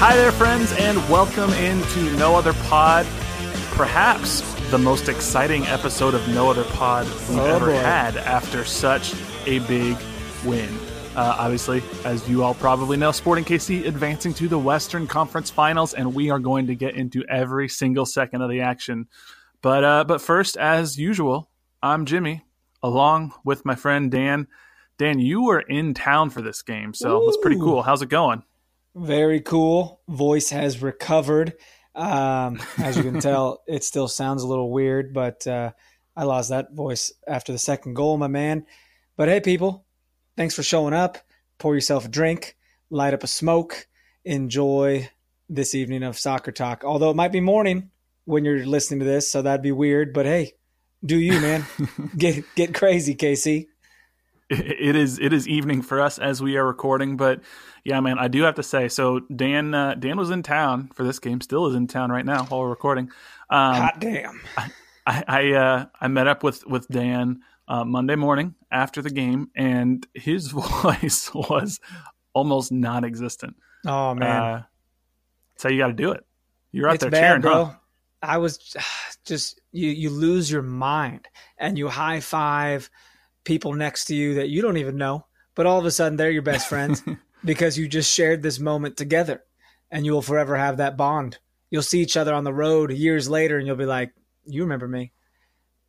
Hi 0.00 0.16
there, 0.16 0.32
friends, 0.32 0.72
and 0.78 0.96
welcome 1.10 1.50
into 1.52 2.00
No 2.16 2.34
Other 2.34 2.54
Pod. 2.54 3.04
Perhaps 3.72 4.40
the 4.70 4.78
most 4.78 5.08
exciting 5.08 5.66
episode 5.66 6.14
of 6.14 6.26
No 6.28 6.48
Other 6.50 6.64
Pod 6.64 7.06
we've 7.28 7.38
Oh, 7.38 7.44
ever 7.44 7.66
boy. 7.66 7.76
had 7.76 8.16
after 8.16 8.64
such 8.64 9.14
a 9.46 9.58
big 9.60 9.96
win. 10.44 10.68
Uh, 11.14 11.36
obviously, 11.38 11.82
as 12.04 12.26
you 12.28 12.42
all 12.42 12.54
probably 12.54 12.96
know, 12.96 13.12
Sporting 13.12 13.44
KC 13.44 13.86
advancing 13.86 14.32
to 14.34 14.48
the 14.48 14.58
Western 14.58 15.06
Conference 15.06 15.50
Finals, 15.50 15.92
and 15.92 16.14
we 16.14 16.30
are 16.30 16.38
going 16.38 16.66
to 16.68 16.74
get 16.74 16.94
into 16.94 17.22
every 17.28 17.68
single 17.68 18.06
second 18.06 18.40
of 18.42 18.48
the 18.50 18.62
action. 18.62 19.06
But 19.60 19.84
uh, 19.84 20.04
but 20.04 20.22
first, 20.22 20.56
as 20.56 20.98
usual, 20.98 21.50
I'm 21.82 22.06
Jimmy, 22.06 22.42
along 22.82 23.32
with 23.44 23.66
my 23.66 23.74
friend 23.74 24.10
Dan. 24.10 24.46
Dan, 24.98 25.18
you 25.18 25.44
were 25.44 25.60
in 25.60 25.92
town 25.94 26.30
for 26.30 26.40
this 26.42 26.62
game, 26.62 26.94
so 26.94 27.26
it's 27.28 27.38
pretty 27.38 27.58
cool. 27.58 27.82
How's 27.82 28.00
it 28.02 28.08
going? 28.08 28.42
Very 28.94 29.40
cool. 29.40 30.00
Voice 30.08 30.50
has 30.50 30.82
recovered. 30.82 31.54
Um, 31.94 32.60
as 32.78 32.96
you 32.96 33.02
can 33.02 33.20
tell, 33.20 33.62
it 33.66 33.84
still 33.84 34.08
sounds 34.08 34.42
a 34.42 34.48
little 34.48 34.70
weird, 34.70 35.12
but 35.12 35.46
uh, 35.46 35.72
I 36.16 36.24
lost 36.24 36.50
that 36.50 36.72
voice 36.72 37.12
after 37.26 37.52
the 37.52 37.58
second 37.58 37.94
goal, 37.94 38.16
my 38.18 38.28
man. 38.28 38.66
But 39.16 39.28
hey, 39.28 39.40
people, 39.40 39.86
thanks 40.36 40.54
for 40.54 40.62
showing 40.62 40.94
up. 40.94 41.18
Pour 41.58 41.74
yourself 41.74 42.06
a 42.06 42.08
drink, 42.08 42.56
light 42.88 43.14
up 43.14 43.22
a 43.22 43.26
smoke, 43.26 43.86
enjoy 44.24 45.10
this 45.48 45.74
evening 45.74 46.02
of 46.02 46.18
soccer 46.18 46.52
talk. 46.52 46.84
Although 46.84 47.10
it 47.10 47.16
might 47.16 47.32
be 47.32 47.40
morning 47.40 47.90
when 48.24 48.44
you're 48.44 48.64
listening 48.64 49.00
to 49.00 49.06
this, 49.06 49.30
so 49.30 49.42
that'd 49.42 49.62
be 49.62 49.72
weird. 49.72 50.14
But 50.14 50.26
hey, 50.26 50.54
do 51.04 51.18
you, 51.18 51.32
man? 51.40 51.66
get 52.16 52.44
get 52.54 52.74
crazy, 52.74 53.14
Casey. 53.14 53.68
it 54.54 54.96
is 54.96 55.18
it 55.18 55.32
is 55.32 55.46
evening 55.46 55.80
for 55.82 56.00
us 56.00 56.18
as 56.18 56.42
we 56.42 56.56
are 56.56 56.66
recording 56.66 57.16
but 57.16 57.40
yeah 57.84 58.00
man 58.00 58.18
i 58.18 58.26
do 58.28 58.42
have 58.42 58.54
to 58.56 58.62
say 58.62 58.88
so 58.88 59.20
dan 59.34 59.74
uh, 59.74 59.94
dan 59.94 60.16
was 60.18 60.30
in 60.30 60.42
town 60.42 60.90
for 60.94 61.04
this 61.04 61.18
game 61.18 61.40
still 61.40 61.66
is 61.66 61.74
in 61.74 61.86
town 61.86 62.10
right 62.10 62.26
now 62.26 62.44
while 62.44 62.60
we're 62.60 62.68
recording 62.68 63.04
um, 63.50 63.74
Hot 63.74 64.00
damn. 64.00 64.40
i 65.06 65.24
i 65.28 65.52
uh, 65.52 65.84
i 66.00 66.08
met 66.08 66.26
up 66.26 66.42
with 66.42 66.66
with 66.66 66.88
dan 66.88 67.40
uh, 67.68 67.84
monday 67.84 68.16
morning 68.16 68.54
after 68.72 69.00
the 69.00 69.10
game 69.10 69.48
and 69.54 70.06
his 70.14 70.48
voice 70.82 71.30
was 71.34 71.78
almost 72.34 72.72
non-existent 72.72 73.56
Oh 73.86 74.14
man. 74.14 74.42
uh, 74.42 74.62
so 75.56 75.68
you 75.68 75.78
got 75.78 75.86
to 75.88 75.92
do 75.92 76.10
it 76.10 76.24
you're 76.72 76.88
out 76.88 76.96
it's 76.96 77.02
there 77.02 77.10
bad, 77.10 77.20
cheering 77.20 77.40
bro. 77.42 77.64
huh 77.66 77.74
I 78.22 78.36
was 78.36 78.58
just 79.24 79.60
you. 79.72 79.88
You 79.88 80.10
lose 80.10 80.50
your 80.50 80.60
mind 80.60 81.26
and 81.56 81.78
you 81.78 81.88
high 81.88 82.20
five 82.20 82.90
people 83.44 83.72
next 83.72 84.06
to 84.06 84.14
you 84.14 84.34
that 84.34 84.48
you 84.48 84.62
don't 84.62 84.76
even 84.76 84.96
know, 84.96 85.26
but 85.54 85.66
all 85.66 85.78
of 85.78 85.86
a 85.86 85.90
sudden 85.90 86.16
they're 86.16 86.30
your 86.30 86.42
best 86.42 86.68
friends 86.68 87.02
because 87.44 87.78
you 87.78 87.88
just 87.88 88.12
shared 88.12 88.42
this 88.42 88.58
moment 88.58 88.96
together, 88.96 89.42
and 89.90 90.04
you 90.04 90.12
will 90.12 90.22
forever 90.22 90.56
have 90.56 90.78
that 90.78 90.96
bond. 90.96 91.38
You'll 91.70 91.82
see 91.82 92.00
each 92.00 92.16
other 92.16 92.34
on 92.34 92.44
the 92.44 92.52
road 92.52 92.92
years 92.92 93.28
later, 93.28 93.58
and 93.58 93.66
you'll 93.66 93.76
be 93.76 93.86
like, 93.86 94.12
"You 94.44 94.62
remember 94.62 94.88
me?" 94.88 95.12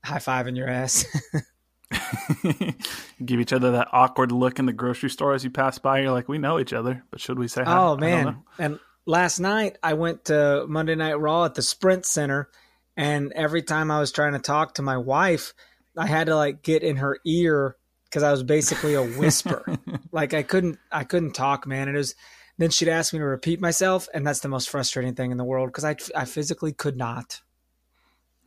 High 0.04 0.20
five 0.20 0.48
in 0.48 0.56
your 0.56 0.70
ass. 0.70 1.06
give 3.26 3.40
each 3.40 3.54
other 3.54 3.72
that 3.72 3.90
awkward 3.92 4.32
look 4.32 4.60
in 4.60 4.66
the 4.66 4.74
grocery 4.74 5.10
store 5.10 5.34
as 5.34 5.44
you 5.44 5.50
pass 5.50 5.78
by 5.78 6.00
you're 6.00 6.12
like 6.12 6.30
we 6.30 6.38
know 6.38 6.58
each 6.60 6.72
other 6.72 7.04
but 7.12 7.20
should 7.20 7.38
we 7.38 7.48
say 7.48 7.64
hi? 7.64 7.78
Oh 7.78 7.98
man! 7.98 8.44
And 8.58 8.80
last 9.06 9.40
night 9.40 9.78
I 9.84 9.94
went 9.94 10.26
to 10.26 10.66
Monday 10.68 10.96
Night 10.96 11.20
Raw 11.20 11.46
at 11.46 11.56
the 11.56 11.62
Sprint 11.62 12.06
Center, 12.06 12.50
and 12.96 13.32
every 13.34 13.62
time 13.62 13.92
I 13.92 14.00
was 14.00 14.12
trying 14.12 14.34
to 14.34 14.40
talk 14.40 14.76
to 14.76 14.82
my 14.82 14.98
wife, 14.98 15.54
I 16.02 16.08
had 16.08 16.28
to 16.28 16.36
like 16.36 16.64
get 16.64 16.84
in 16.84 16.98
her 16.98 17.18
ear 17.26 17.76
because 18.06 18.24
I 18.24 18.32
was 18.32 18.44
basically 18.44 18.96
a 18.96 19.04
whisper. 19.04 19.64
like 20.12 20.34
I 20.34 20.44
couldn't, 20.44 20.80
I 20.92 21.04
couldn't 21.04 21.34
talk, 21.34 21.68
man. 21.68 21.88
It 21.88 21.94
was 21.94 22.16
then 22.58 22.70
she'd 22.70 22.90
ask 22.90 23.14
me 23.14 23.20
to 23.20 23.26
repeat 23.26 23.60
myself, 23.62 24.08
and 24.14 24.26
that's 24.26 24.42
the 24.42 24.48
most 24.48 24.70
frustrating 24.70 25.16
thing 25.16 25.32
in 25.32 25.38
the 25.38 25.44
world 25.44 25.70
because 25.70 25.84
I, 25.84 25.96
I 26.16 26.26
physically 26.26 26.74
could 26.74 26.98
not. 26.98 27.42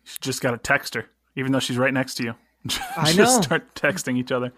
You 0.05 0.13
just 0.21 0.41
got 0.41 0.53
to 0.53 0.59
text 0.59 0.95
her, 0.95 1.07
even 1.37 1.53
though 1.53 1.61
she's 1.61 1.79
right 1.79 1.93
next 1.93 2.15
to 2.17 2.25
you. 2.25 2.35
I 2.97 3.13
just 3.13 3.37
know. 3.37 3.43
start 3.43 3.75
texting 3.75 4.17
each 4.17 4.33
other. 4.33 4.53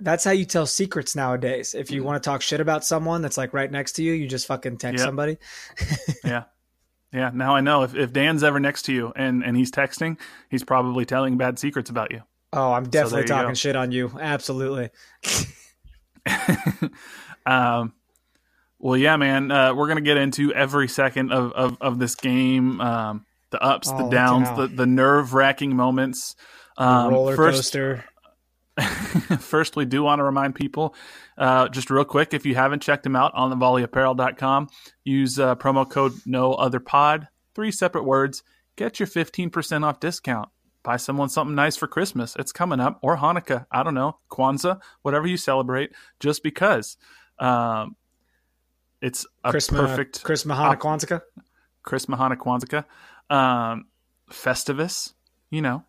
That's 0.00 0.24
how 0.24 0.30
you 0.30 0.44
tell 0.44 0.66
secrets 0.66 1.14
nowadays. 1.14 1.74
If 1.74 1.90
you 1.90 2.02
mm. 2.02 2.04
want 2.06 2.22
to 2.22 2.28
talk 2.28 2.40
shit 2.40 2.60
about 2.60 2.84
someone 2.84 3.20
that's 3.20 3.36
like 3.36 3.52
right 3.52 3.70
next 3.70 3.92
to 3.92 4.02
you, 4.02 4.12
you 4.12 4.26
just 4.26 4.46
fucking 4.46 4.78
text 4.78 5.00
Yep. 5.00 5.06
somebody. 5.06 5.38
Yeah. 6.24 6.44
Yeah. 7.12 7.30
Now 7.34 7.56
I 7.56 7.60
know 7.60 7.82
if, 7.82 7.94
if 7.96 8.12
Dan's 8.12 8.44
ever 8.44 8.60
next 8.60 8.82
to 8.82 8.92
you 8.92 9.12
and, 9.16 9.42
and 9.42 9.56
he's 9.56 9.72
texting, 9.72 10.18
he's 10.48 10.62
probably 10.62 11.04
telling 11.04 11.36
bad 11.36 11.58
secrets 11.58 11.90
about 11.90 12.12
you. 12.12 12.22
Oh, 12.52 12.72
I'm 12.72 12.84
definitely 12.84 13.22
you 13.22 13.26
talking 13.26 13.54
shit 13.54 13.76
on 13.76 13.92
you. 13.92 14.10
Absolutely. 14.20 14.90
um, 17.46 17.92
well, 18.78 18.96
yeah, 18.96 19.16
man, 19.16 19.50
uh, 19.50 19.74
we're 19.74 19.86
going 19.86 19.96
to 19.96 20.02
get 20.02 20.16
into 20.16 20.52
every 20.52 20.88
second 20.88 21.32
of, 21.32 21.52
of, 21.52 21.76
of 21.80 21.98
this 21.98 22.14
game 22.14 22.80
um, 22.80 23.26
the 23.50 23.62
ups, 23.62 23.88
Oh, 23.92 24.04
the 24.04 24.10
downs, 24.10 24.48
the, 24.56 24.66
the 24.66 24.86
nerve 24.86 25.34
wracking 25.34 25.76
moments. 25.76 26.34
Um, 26.76 27.10
roller 27.10 27.36
first, 27.36 27.58
coaster. 27.58 28.04
First, 29.40 29.76
we 29.76 29.84
do 29.84 30.02
want 30.02 30.20
to 30.20 30.24
remind 30.24 30.54
people, 30.54 30.94
uh, 31.36 31.68
just 31.68 31.90
real 31.90 32.04
quick, 32.04 32.32
if 32.32 32.46
you 32.46 32.54
haven't 32.54 32.80
checked 32.80 33.02
them 33.02 33.16
out 33.16 33.32
on 33.34 33.50
thevolleyapparel.com, 33.50 34.68
use 35.04 35.38
uh, 35.38 35.54
promo 35.56 35.88
code 35.88 36.14
no 36.24 36.54
other 36.54 36.80
pod, 36.80 37.28
three 37.54 37.70
separate 37.70 38.04
words, 38.04 38.42
get 38.76 38.98
your 38.98 39.06
15% 39.06 39.84
off 39.84 40.00
discount. 40.00 40.48
Buy 40.82 40.96
someone 40.96 41.28
something 41.28 41.54
nice 41.54 41.76
for 41.76 41.86
Christmas. 41.86 42.36
It's 42.38 42.52
coming 42.52 42.80
up, 42.80 42.98
or 43.02 43.16
Hanukkah. 43.16 43.66
I 43.70 43.82
don't 43.82 43.94
know, 43.94 44.18
Kwanzaa, 44.30 44.80
whatever 45.02 45.26
you 45.26 45.36
celebrate, 45.36 45.92
just 46.20 46.42
because. 46.42 46.96
Um, 47.38 47.96
it's 49.02 49.26
a 49.44 49.50
Chris 49.50 49.68
perfect 49.68 50.22
Chris 50.22 50.44
Mahana 50.44 50.76
Kwanzaa. 50.76 51.20
Chris 51.82 52.06
Mahana 52.06 52.36
Kwanzaa, 52.36 52.84
um, 53.34 53.86
Festivus. 54.30 55.14
You 55.50 55.62
know, 55.62 55.84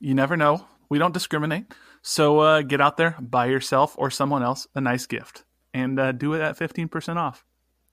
you 0.00 0.14
never 0.14 0.36
know. 0.36 0.66
We 0.88 0.98
don't 0.98 1.14
discriminate. 1.14 1.66
So 2.02 2.40
uh, 2.40 2.62
get 2.62 2.80
out 2.80 2.96
there, 2.96 3.16
buy 3.20 3.46
yourself 3.46 3.94
or 3.96 4.10
someone 4.10 4.42
else 4.42 4.66
a 4.74 4.80
nice 4.80 5.06
gift, 5.06 5.44
and 5.72 5.98
uh, 5.98 6.12
do 6.12 6.34
it 6.34 6.42
at 6.42 6.58
fifteen 6.58 6.88
percent 6.88 7.18
off. 7.18 7.44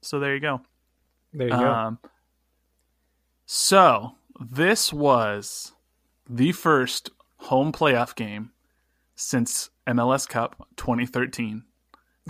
So 0.02 0.20
there 0.20 0.34
you 0.34 0.40
go. 0.40 0.60
There 1.32 1.48
you 1.48 1.54
go. 1.54 1.70
Um, 1.70 1.98
so 3.46 4.16
this 4.38 4.92
was 4.92 5.72
the 6.28 6.52
first 6.52 7.10
home 7.36 7.72
playoff 7.72 8.14
game 8.14 8.50
since 9.14 9.70
MLS 9.86 10.28
Cup 10.28 10.68
2013. 10.76 11.64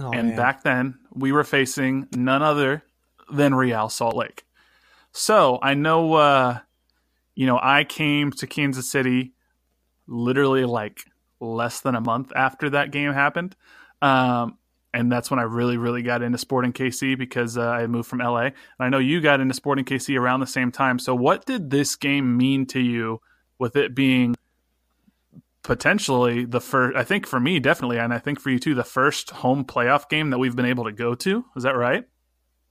Oh, 0.01 0.11
and 0.11 0.29
man. 0.29 0.37
back 0.37 0.63
then, 0.63 0.99
we 1.15 1.33
were 1.33 1.45
facing 1.45 2.09
none 2.13 2.43
other 2.43 2.83
than 3.31 3.55
Real 3.55 3.89
Salt 3.89 4.17
Lake. 4.17 4.45
So 5.13 5.59
I 5.63 5.75
know, 5.75 6.15
uh, 6.15 6.59
you 7.35 7.47
know, 7.47 7.59
I 7.63 7.85
came 7.85 8.31
to 8.33 8.47
Kansas 8.47 8.91
City 8.91 9.33
literally 10.07 10.65
like 10.65 11.05
less 11.41 11.81
than 11.81 11.95
a 11.95 12.01
month 12.01 12.33
after 12.35 12.71
that 12.71 12.91
game 12.91 13.13
happened. 13.13 13.55
Um, 14.01 14.59
and 14.95 15.11
that's 15.11 15.31
when 15.31 15.41
I 15.41 15.45
really, 15.45 15.77
really 15.77 16.03
got 16.03 16.23
into 16.23 16.39
Sporting 16.39 16.73
KC 16.73 17.17
because 17.17 17.57
uh, 17.57 17.63
I 17.63 17.87
moved 17.87 18.09
from 18.09 18.19
LA. 18.19 18.47
And 18.47 18.55
I 18.81 18.89
know 18.89 18.99
you 18.99 19.21
got 19.21 19.41
into 19.41 19.55
Sporting 19.55 19.85
KC 19.85 20.19
around 20.19 20.41
the 20.41 20.47
same 20.47 20.71
time. 20.71 20.99
So, 20.99 21.15
what 21.15 21.47
did 21.47 21.71
this 21.71 21.97
game 21.97 22.37
mean 22.37 22.67
to 22.67 22.81
you 22.81 23.21
with 23.59 23.77
it 23.77 23.95
being 23.95 24.35
potentially 25.63 26.45
the 26.45 26.61
first? 26.61 26.97
I 26.97 27.05
think 27.05 27.27
for 27.27 27.41
me, 27.41 27.61
definitely, 27.61 27.99
and 27.99 28.13
I 28.13 28.19
think 28.19 28.41
for 28.41 28.51
you 28.51 28.59
too, 28.59 28.75
the 28.75 28.85
first 28.85 29.31
home 29.31 29.65
playoff 29.65 30.09
game 30.09 30.31
that 30.31 30.39
we've 30.39 30.57
been 30.57 30.67
able 30.67 30.85
to 30.85 30.93
go 30.93 31.15
to. 31.15 31.45
Is 31.57 31.63
that 31.63 31.77
right? 31.77 32.05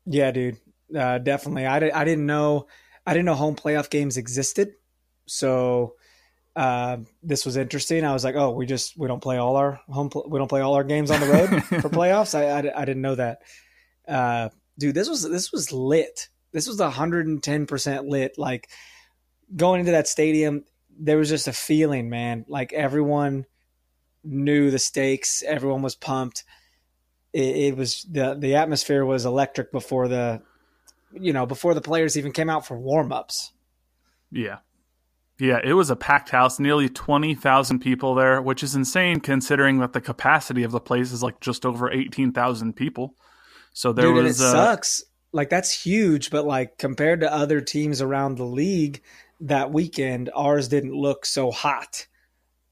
Yeah, 0.05 0.31
dude, 0.31 0.57
uh, 0.95 1.19
definitely. 1.19 1.65
I, 1.65 1.77
I 1.77 2.03
didn't 2.05 2.25
know 2.25 2.67
I 3.05 3.13
didn't 3.13 3.25
know 3.25 3.35
home 3.35 3.55
playoff 3.55 3.89
games 3.89 4.17
existed, 4.17 4.73
so 5.25 5.95
uh, 6.55 6.97
this 7.23 7.45
was 7.45 7.57
interesting. 7.57 8.03
I 8.03 8.13
was 8.13 8.23
like, 8.23 8.35
oh, 8.35 8.51
we 8.51 8.65
just 8.65 8.97
we 8.97 9.07
don't 9.07 9.21
play 9.21 9.37
all 9.37 9.55
our 9.55 9.79
home 9.87 10.09
we 10.27 10.37
don't 10.37 10.47
play 10.47 10.61
all 10.61 10.73
our 10.73 10.83
games 10.83 11.11
on 11.11 11.19
the 11.19 11.27
road 11.27 11.63
for 11.81 11.89
playoffs. 11.89 12.35
I, 12.35 12.49
I, 12.49 12.81
I 12.81 12.85
didn't 12.85 13.01
know 13.01 13.15
that, 13.15 13.39
uh, 14.07 14.49
dude. 14.77 14.95
This 14.95 15.09
was 15.09 15.23
this 15.23 15.51
was 15.51 15.71
lit. 15.71 16.29
This 16.51 16.67
was 16.67 16.79
hundred 16.79 17.27
and 17.27 17.41
ten 17.41 17.67
percent 17.67 18.05
lit. 18.05 18.37
Like 18.37 18.69
going 19.55 19.79
into 19.79 19.93
that 19.93 20.07
stadium, 20.07 20.65
there 21.01 21.17
was 21.17 21.29
just 21.29 21.47
a 21.47 21.53
feeling, 21.53 22.09
man. 22.09 22.45
Like 22.47 22.73
everyone 22.73 23.45
knew 24.23 24.71
the 24.71 24.79
stakes. 24.79 25.43
Everyone 25.45 25.81
was 25.81 25.95
pumped. 25.95 26.43
It, 27.33 27.55
it 27.55 27.77
was 27.77 28.03
the 28.09 28.35
the 28.35 28.55
atmosphere 28.55 29.05
was 29.05 29.25
electric 29.25 29.71
before 29.71 30.07
the 30.07 30.41
you 31.13 31.33
know 31.33 31.45
before 31.45 31.73
the 31.73 31.81
players 31.81 32.17
even 32.17 32.31
came 32.31 32.49
out 32.49 32.65
for 32.65 32.77
warm 32.77 33.11
ups. 33.11 33.51
Yeah, 34.31 34.59
yeah, 35.41 35.59
it 35.63 35.73
was 35.73 35.89
a 35.89 35.95
packed 35.95 36.29
house, 36.29 36.59
nearly 36.59 36.87
20,000 36.87 37.79
people 37.79 38.13
there, 38.13 38.39
which 38.43 38.61
is 38.61 38.75
insane 38.75 39.19
considering 39.19 39.79
that 39.79 39.91
the 39.91 39.99
capacity 39.99 40.61
of 40.61 40.71
the 40.71 40.79
place 40.79 41.11
is 41.11 41.23
like 41.23 41.39
just 41.39 41.65
over 41.65 41.91
18,000 41.91 42.73
people. 42.75 43.15
So 43.73 43.91
there 43.91 44.13
Dude, 44.13 44.23
was 44.23 44.39
it 44.39 44.45
uh, 44.45 44.51
sucks. 44.51 45.03
Like 45.33 45.49
that's 45.49 45.71
huge, 45.71 46.29
but 46.29 46.45
like 46.45 46.77
compared 46.77 47.21
to 47.21 47.33
other 47.33 47.59
teams 47.59 48.03
around 48.03 48.35
the 48.35 48.45
league 48.45 49.01
that 49.41 49.71
weekend, 49.71 50.29
ours 50.33 50.67
didn't 50.67 50.93
look 50.93 51.25
so 51.25 51.51
hot. 51.51 52.07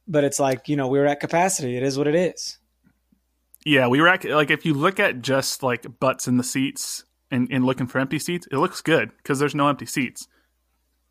But 0.07 0.24
it's 0.24 0.39
like, 0.39 0.68
you 0.69 0.75
know, 0.75 0.88
we 0.88 1.00
were 1.00 1.06
at 1.06 1.19
capacity. 1.19 1.77
It 1.77 1.83
is 1.83 1.98
what 1.98 2.07
it 2.07 2.16
is. 2.16 2.57
Yeah, 3.66 3.88
we 3.88 4.01
were 4.01 4.07
at, 4.07 4.24
like 4.25 4.50
if 4.50 4.66
you 4.66 4.74
look 4.74 5.00
at 5.00 5.21
just 5.21 5.62
like 5.62 6.00
butts 6.00 6.27
in 6.27 6.38
the 6.38 6.44
seats 6.44 7.04
and, 7.30 7.48
and 7.51 7.66
looking 7.66 7.88
for 7.88 8.00
empty 8.00 8.18
seats, 8.18 8.48
it 8.51 8.57
looks 8.57 8.81
good 8.81 9.12
because 9.18 9.38
there's 9.38 9.54
no 9.54 9.68
empty 9.68 9.86
seats. 9.86 10.27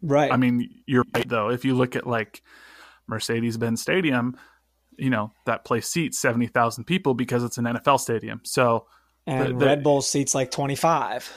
Right. 0.00 0.32
I 0.32 0.36
mean, 0.36 0.82
you're 0.86 1.04
right 1.14 1.28
though. 1.28 1.50
If 1.50 1.64
you 1.64 1.74
look 1.74 1.94
at 1.94 2.06
like 2.06 2.42
Mercedes-Benz 3.06 3.82
Stadium, 3.82 4.36
you 4.96 5.10
know 5.10 5.32
that 5.46 5.64
place 5.64 5.88
seats 5.88 6.18
seventy 6.18 6.48
thousand 6.48 6.84
people 6.84 7.14
because 7.14 7.44
it's 7.44 7.56
an 7.56 7.64
NFL 7.64 8.00
stadium. 8.00 8.40
So 8.44 8.86
and 9.26 9.54
the, 9.54 9.58
the, 9.58 9.66
Red 9.66 9.82
Bull 9.82 10.02
seats 10.02 10.34
like 10.34 10.50
twenty 10.50 10.74
five. 10.74 11.32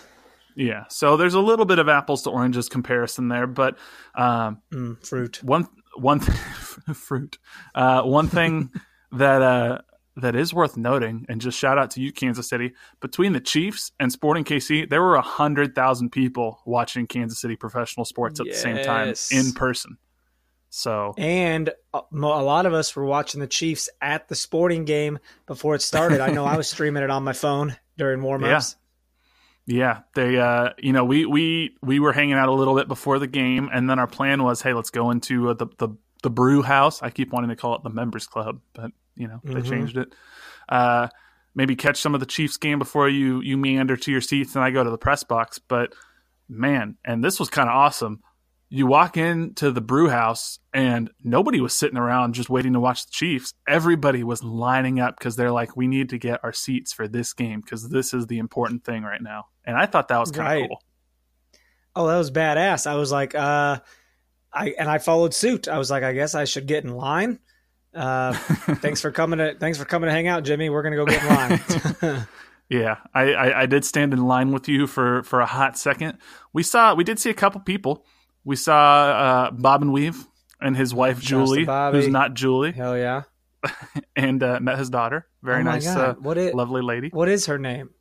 Yeah, 0.55 0.85
so 0.89 1.17
there's 1.17 1.33
a 1.33 1.39
little 1.39 1.65
bit 1.65 1.79
of 1.79 1.89
apples 1.89 2.23
to 2.23 2.29
oranges 2.29 2.69
comparison 2.69 3.27
there, 3.27 3.47
but 3.47 3.77
um, 4.15 4.61
mm, 4.71 5.05
fruit. 5.05 5.43
One 5.43 5.67
one 5.95 6.19
th- 6.19 6.37
fruit. 6.93 7.37
Uh, 7.75 8.03
one 8.03 8.27
thing 8.27 8.71
that 9.11 9.41
uh, 9.41 9.79
that 10.17 10.35
is 10.35 10.53
worth 10.53 10.77
noting, 10.77 11.25
and 11.29 11.41
just 11.41 11.57
shout 11.57 11.77
out 11.77 11.91
to 11.91 12.01
you, 12.01 12.11
Kansas 12.11 12.47
City. 12.49 12.73
Between 12.99 13.33
the 13.33 13.39
Chiefs 13.39 13.91
and 13.99 14.11
Sporting 14.11 14.43
KC, 14.43 14.89
there 14.89 15.01
were 15.01 15.15
a 15.15 15.21
hundred 15.21 15.75
thousand 15.75 16.11
people 16.11 16.59
watching 16.65 17.07
Kansas 17.07 17.39
City 17.39 17.55
professional 17.55 18.05
sports 18.05 18.39
at 18.39 18.47
yes. 18.47 18.55
the 18.55 18.61
same 18.61 18.85
time 18.85 19.13
in 19.31 19.53
person. 19.53 19.97
So, 20.73 21.13
and 21.17 21.69
a 21.93 22.01
lot 22.13 22.65
of 22.65 22.73
us 22.73 22.95
were 22.95 23.03
watching 23.03 23.41
the 23.41 23.47
Chiefs 23.47 23.89
at 24.01 24.29
the 24.29 24.35
Sporting 24.35 24.85
game 24.85 25.19
before 25.45 25.75
it 25.75 25.81
started. 25.81 26.21
I 26.21 26.31
know 26.31 26.45
I 26.45 26.55
was 26.55 26.69
streaming 26.69 27.03
it 27.03 27.09
on 27.09 27.25
my 27.25 27.33
phone 27.33 27.75
during 27.97 28.21
warmups. 28.21 28.75
Yeah. 28.75 28.80
Yeah, 29.71 30.01
they 30.15 30.37
uh 30.37 30.69
you 30.77 30.91
know, 30.93 31.05
we 31.05 31.25
we 31.25 31.75
we 31.81 31.99
were 31.99 32.13
hanging 32.13 32.33
out 32.33 32.49
a 32.49 32.53
little 32.53 32.75
bit 32.75 32.87
before 32.87 33.19
the 33.19 33.27
game 33.27 33.69
and 33.71 33.89
then 33.89 33.99
our 33.99 34.07
plan 34.07 34.43
was, 34.43 34.61
hey, 34.61 34.73
let's 34.73 34.89
go 34.89 35.11
into 35.11 35.49
uh, 35.49 35.53
the 35.53 35.67
the 35.77 35.89
the 36.23 36.29
brew 36.29 36.61
house. 36.61 37.01
I 37.01 37.09
keep 37.09 37.31
wanting 37.31 37.49
to 37.49 37.55
call 37.55 37.75
it 37.75 37.83
the 37.83 37.89
members 37.89 38.27
club, 38.27 38.61
but 38.73 38.91
you 39.15 39.27
know 39.27 39.39
mm-hmm. 39.45 39.59
they 39.59 39.69
changed 39.69 39.97
it. 39.97 40.13
Uh, 40.69 41.07
maybe 41.55 41.75
catch 41.75 41.97
some 41.97 42.13
of 42.13 42.19
the 42.19 42.25
Chiefs 42.25 42.57
game 42.57 42.79
before 42.79 43.09
you 43.09 43.41
you 43.41 43.57
meander 43.57 43.97
to 43.97 44.11
your 44.11 44.21
seats 44.21 44.55
and 44.55 44.63
I 44.63 44.71
go 44.71 44.83
to 44.83 44.89
the 44.89 44.97
press 44.97 45.23
box. 45.23 45.59
But 45.59 45.93
man, 46.49 46.97
and 47.05 47.23
this 47.23 47.39
was 47.39 47.49
kind 47.49 47.69
of 47.69 47.75
awesome. 47.75 48.21
You 48.69 48.87
walk 48.87 49.17
into 49.17 49.71
the 49.71 49.81
brew 49.81 50.07
house 50.07 50.59
and 50.73 51.11
nobody 51.21 51.59
was 51.59 51.73
sitting 51.73 51.97
around 51.97 52.35
just 52.35 52.49
waiting 52.49 52.73
to 52.73 52.79
watch 52.79 53.05
the 53.05 53.11
Chiefs. 53.11 53.53
Everybody 53.67 54.23
was 54.23 54.43
lining 54.43 54.99
up 54.99 55.17
because 55.17 55.35
they're 55.35 55.51
like, 55.51 55.75
we 55.75 55.87
need 55.87 56.09
to 56.09 56.17
get 56.17 56.39
our 56.41 56.53
seats 56.53 56.93
for 56.93 57.07
this 57.07 57.33
game 57.33 57.59
because 57.59 57.89
this 57.89 58.13
is 58.13 58.27
the 58.27 58.39
important 58.39 58.85
thing 58.85 59.03
right 59.03 59.21
now. 59.21 59.47
And 59.65 59.77
I 59.77 59.85
thought 59.85 60.07
that 60.09 60.19
was 60.19 60.31
kind 60.31 60.41
of 60.41 60.61
right. 60.61 60.69
cool. 60.69 60.83
Oh, 61.95 62.07
that 62.07 62.17
was 62.17 62.31
badass. 62.31 62.87
I 62.87 62.95
was 62.95 63.11
like, 63.11 63.35
uh, 63.35 63.79
I 64.53 64.73
and 64.77 64.89
I 64.89 64.97
followed 64.97 65.33
suit. 65.33 65.67
I 65.67 65.77
was 65.77 65.91
like, 65.91 66.03
I 66.03 66.13
guess 66.13 66.35
I 66.35 66.45
should 66.45 66.67
get 66.67 66.83
in 66.83 66.95
line. 66.95 67.39
Uh, 67.93 68.33
thanks 68.33 69.01
for 69.01 69.11
coming 69.11 69.39
to 69.39 69.55
thanks 69.59 69.77
for 69.77 69.85
coming 69.85 70.07
to 70.07 70.11
hang 70.11 70.27
out, 70.27 70.43
Jimmy. 70.43 70.69
We're 70.69 70.83
gonna 70.83 70.95
go 70.95 71.05
get 71.05 71.21
in 71.21 71.29
line. 71.29 72.27
yeah, 72.69 72.97
I, 73.13 73.33
I, 73.33 73.61
I 73.61 73.65
did 73.65 73.85
stand 73.85 74.13
in 74.13 74.25
line 74.25 74.51
with 74.51 74.67
you 74.67 74.87
for 74.87 75.23
for 75.23 75.41
a 75.41 75.45
hot 75.45 75.77
second. 75.77 76.17
We 76.53 76.63
saw 76.63 76.93
we 76.93 77.03
did 77.03 77.19
see 77.19 77.29
a 77.29 77.35
couple 77.35 77.61
people. 77.61 78.05
We 78.43 78.55
saw 78.55 78.75
uh, 78.77 79.51
Bob 79.51 79.81
and 79.81 79.93
Weave 79.93 80.25
and 80.59 80.75
his 80.75 80.93
wife 80.93 81.19
Julie, 81.19 81.65
who's 81.65 82.07
not 82.07 82.33
Julie. 82.33 82.71
Hell 82.71 82.97
yeah! 82.97 83.23
and 84.15 84.41
uh, 84.41 84.59
met 84.59 84.79
his 84.79 84.89
daughter. 84.89 85.27
Very 85.43 85.61
oh 85.61 85.63
nice, 85.63 85.87
uh, 85.87 86.15
what 86.19 86.37
is, 86.37 86.53
lovely 86.53 86.81
lady. 86.81 87.09
What 87.09 87.29
is 87.29 87.45
her 87.45 87.59
name? 87.59 87.91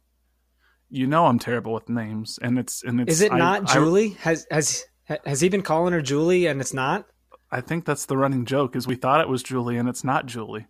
You 0.90 1.06
know 1.06 1.26
I'm 1.26 1.38
terrible 1.38 1.72
with 1.72 1.88
names, 1.88 2.38
and 2.42 2.58
it's 2.58 2.82
and 2.82 3.00
it's. 3.00 3.12
Is 3.12 3.20
it 3.20 3.32
not 3.32 3.70
I, 3.70 3.74
Julie? 3.74 4.16
I, 4.18 4.22
has 4.22 4.46
has 4.50 4.84
has 5.24 5.40
he 5.40 5.48
been 5.48 5.62
calling 5.62 5.92
her 5.92 6.02
Julie, 6.02 6.46
and 6.46 6.60
it's 6.60 6.74
not? 6.74 7.06
I 7.50 7.60
think 7.60 7.84
that's 7.84 8.06
the 8.06 8.16
running 8.16 8.44
joke 8.44 8.76
is 8.76 8.86
we 8.86 8.94
thought 8.94 9.20
it 9.20 9.28
was 9.28 9.42
Julie 9.42 9.76
and 9.76 9.88
it's 9.88 10.04
not 10.04 10.26
Julie. 10.26 10.66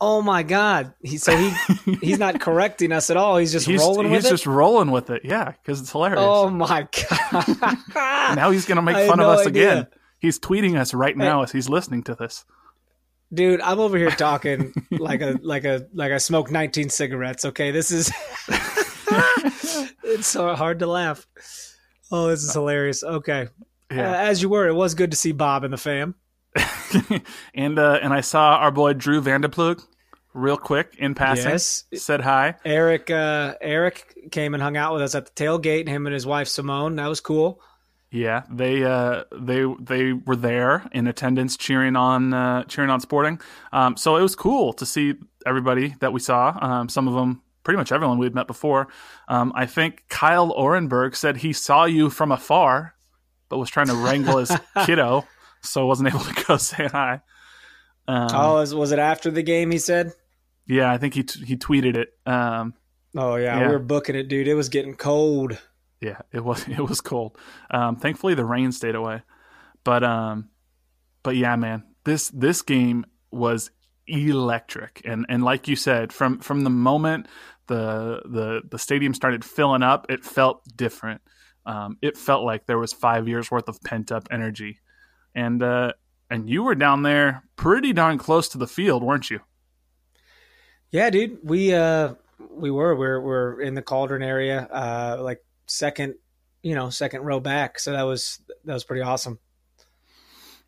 Oh 0.00 0.20
my 0.22 0.42
god! 0.42 0.92
He, 1.02 1.18
so 1.18 1.36
he 1.36 1.52
he's 2.02 2.18
not 2.18 2.40
correcting 2.40 2.92
us 2.92 3.10
at 3.10 3.16
all. 3.16 3.36
He's 3.36 3.52
just 3.52 3.66
he's, 3.66 3.80
rolling 3.80 4.10
with 4.10 4.16
he's 4.16 4.24
it. 4.24 4.28
He's 4.28 4.40
just 4.40 4.46
rolling 4.46 4.90
with 4.90 5.08
it. 5.10 5.22
Yeah, 5.24 5.52
because 5.52 5.80
it's 5.80 5.90
hilarious. 5.90 6.20
Oh 6.20 6.50
my 6.50 6.88
god! 7.10 7.76
now 8.36 8.50
he's 8.50 8.66
gonna 8.66 8.82
make 8.82 9.08
fun 9.08 9.20
of 9.20 9.28
us 9.28 9.46
idea. 9.46 9.70
again. 9.70 9.86
He's 10.18 10.38
tweeting 10.38 10.76
us 10.76 10.94
right 10.94 11.16
now 11.16 11.38
hey. 11.38 11.44
as 11.44 11.52
he's 11.52 11.68
listening 11.68 12.02
to 12.04 12.14
this. 12.14 12.44
Dude, 13.32 13.60
I'm 13.60 13.78
over 13.78 13.96
here 13.96 14.10
talking 14.10 14.74
like 14.90 15.22
a 15.22 15.38
like 15.42 15.64
a 15.64 15.86
like 15.94 16.12
I 16.12 16.18
smoked 16.18 16.50
19 16.50 16.88
cigarettes. 16.90 17.44
Okay, 17.44 17.70
this 17.70 17.90
is 17.90 18.12
it's 20.04 20.26
so 20.26 20.54
hard 20.54 20.78
to 20.80 20.86
laugh. 20.86 21.26
Oh, 22.10 22.28
this 22.28 22.42
is 22.42 22.52
hilarious. 22.52 23.02
Okay, 23.02 23.48
yeah. 23.90 24.12
Uh, 24.12 24.14
as 24.16 24.42
you 24.42 24.48
were, 24.48 24.66
it 24.68 24.74
was 24.74 24.94
good 24.94 25.10
to 25.10 25.16
see 25.16 25.32
Bob 25.32 25.64
and 25.64 25.72
the 25.72 25.78
fam. 25.78 26.14
and 27.54 27.78
uh, 27.78 27.98
and 28.02 28.12
I 28.12 28.20
saw 28.20 28.56
our 28.56 28.70
boy 28.70 28.92
Drew 28.92 29.20
Vanderplug 29.20 29.84
real 30.32 30.56
quick 30.56 30.94
in 30.98 31.14
passing. 31.14 31.50
Yes. 31.50 31.84
Said 31.94 32.20
hi. 32.20 32.56
Eric 32.64 33.10
uh, 33.10 33.54
Eric 33.60 34.30
came 34.30 34.54
and 34.54 34.62
hung 34.62 34.76
out 34.76 34.92
with 34.92 35.02
us 35.02 35.14
at 35.14 35.26
the 35.26 35.32
tailgate. 35.32 35.88
Him 35.88 36.06
and 36.06 36.14
his 36.14 36.26
wife 36.26 36.48
Simone. 36.48 36.96
That 36.96 37.08
was 37.08 37.20
cool. 37.20 37.60
Yeah, 38.10 38.44
they 38.48 38.84
uh, 38.84 39.24
they 39.36 39.64
they 39.80 40.12
were 40.12 40.36
there 40.36 40.88
in 40.92 41.08
attendance, 41.08 41.56
cheering 41.56 41.96
on 41.96 42.32
uh, 42.32 42.62
cheering 42.64 42.90
on 42.90 43.00
Sporting. 43.00 43.40
Um, 43.72 43.96
so 43.96 44.16
it 44.16 44.22
was 44.22 44.36
cool 44.36 44.72
to 44.74 44.86
see 44.86 45.14
everybody 45.44 45.96
that 45.98 46.12
we 46.12 46.20
saw. 46.20 46.56
Um, 46.60 46.88
some 46.88 47.08
of 47.08 47.14
them, 47.14 47.42
pretty 47.64 47.78
much 47.78 47.90
everyone 47.90 48.18
we 48.18 48.26
had 48.26 48.34
met 48.34 48.46
before. 48.46 48.88
Um, 49.26 49.52
I 49.54 49.66
think 49.66 50.04
Kyle 50.08 50.54
Orenberg 50.54 51.16
said 51.16 51.38
he 51.38 51.52
saw 51.52 51.84
you 51.84 52.10
from 52.10 52.30
afar 52.30 52.94
but 53.48 53.58
was 53.58 53.70
trying 53.70 53.86
to 53.86 53.94
wrangle 53.94 54.38
his 54.38 54.50
kiddo, 54.84 55.24
so 55.62 55.86
wasn't 55.86 56.08
able 56.08 56.24
to 56.24 56.44
go 56.44 56.56
say 56.58 56.86
hi. 56.86 57.20
Um, 58.06 58.28
oh, 58.32 58.54
was, 58.54 58.74
was 58.74 58.92
it 58.92 58.98
after 58.98 59.30
the 59.30 59.42
game? 59.42 59.70
He 59.70 59.78
said. 59.78 60.12
Yeah, 60.66 60.90
I 60.90 60.98
think 60.98 61.14
he 61.14 61.22
t- 61.22 61.44
he 61.44 61.56
tweeted 61.56 61.96
it. 61.96 62.08
Um, 62.26 62.74
oh 63.16 63.36
yeah, 63.36 63.60
yeah, 63.60 63.66
we 63.66 63.72
were 63.72 63.78
booking 63.78 64.16
it, 64.16 64.28
dude. 64.28 64.48
It 64.48 64.54
was 64.54 64.70
getting 64.70 64.96
cold. 64.96 65.58
Yeah, 66.00 66.18
it 66.32 66.42
was 66.42 66.66
it 66.68 66.80
was 66.80 67.00
cold. 67.00 67.38
Um, 67.70 67.96
thankfully, 67.96 68.34
the 68.34 68.44
rain 68.44 68.72
stayed 68.72 68.94
away. 68.94 69.22
But 69.84 70.02
um, 70.02 70.48
but 71.22 71.36
yeah, 71.36 71.54
man, 71.56 71.84
this 72.04 72.28
this 72.30 72.62
game 72.62 73.04
was 73.30 73.70
electric, 74.06 75.02
and 75.04 75.26
and 75.28 75.44
like 75.44 75.68
you 75.68 75.76
said, 75.76 76.12
from 76.12 76.40
from 76.40 76.62
the 76.62 76.70
moment 76.70 77.28
the 77.66 78.22
the 78.24 78.62
the 78.70 78.78
stadium 78.78 79.14
started 79.14 79.44
filling 79.44 79.82
up, 79.82 80.06
it 80.08 80.24
felt 80.24 80.62
different 80.76 81.20
um, 81.66 81.98
it 82.02 82.16
felt 82.16 82.44
like 82.44 82.66
there 82.66 82.78
was 82.78 82.92
five 82.92 83.26
years 83.26 83.50
worth 83.50 83.68
of 83.68 83.80
pent 83.82 84.12
up 84.12 84.28
energy, 84.30 84.80
and 85.34 85.62
uh, 85.62 85.92
and 86.30 86.48
you 86.48 86.62
were 86.62 86.74
down 86.74 87.02
there 87.02 87.44
pretty 87.56 87.92
darn 87.92 88.18
close 88.18 88.48
to 88.50 88.58
the 88.58 88.66
field, 88.66 89.02
weren't 89.02 89.30
you? 89.30 89.40
Yeah, 90.90 91.10
dude. 91.10 91.38
We 91.42 91.74
uh 91.74 92.14
we 92.50 92.70
were 92.70 92.94
we're 92.94 93.20
we're 93.20 93.60
in 93.60 93.74
the 93.74 93.82
cauldron 93.82 94.22
area, 94.22 94.68
uh, 94.70 95.18
like 95.20 95.42
second, 95.66 96.14
you 96.62 96.74
know, 96.74 96.90
second 96.90 97.22
row 97.22 97.40
back. 97.40 97.78
So 97.78 97.92
that 97.92 98.02
was 98.02 98.40
that 98.64 98.74
was 98.74 98.84
pretty 98.84 99.02
awesome. 99.02 99.38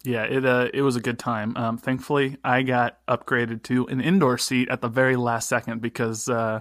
Yeah, 0.03 0.23
it 0.23 0.47
uh, 0.47 0.69
it 0.73 0.83
was 0.83 0.97
a 0.97 1.01
good 1.01 1.19
time. 1.19 1.55
Um, 1.57 1.77
thankfully, 1.77 2.39
I 2.43 2.63
got 2.63 2.99
upgraded 3.07 3.65
to 3.65 3.87
an 3.89 4.01
indoor 4.01 4.39
seat 4.39 4.69
at 4.71 4.81
the 4.81 4.89
very 4.89 5.17
last 5.17 5.49
second 5.49 5.83
because 5.83 6.29
uh, 6.29 6.61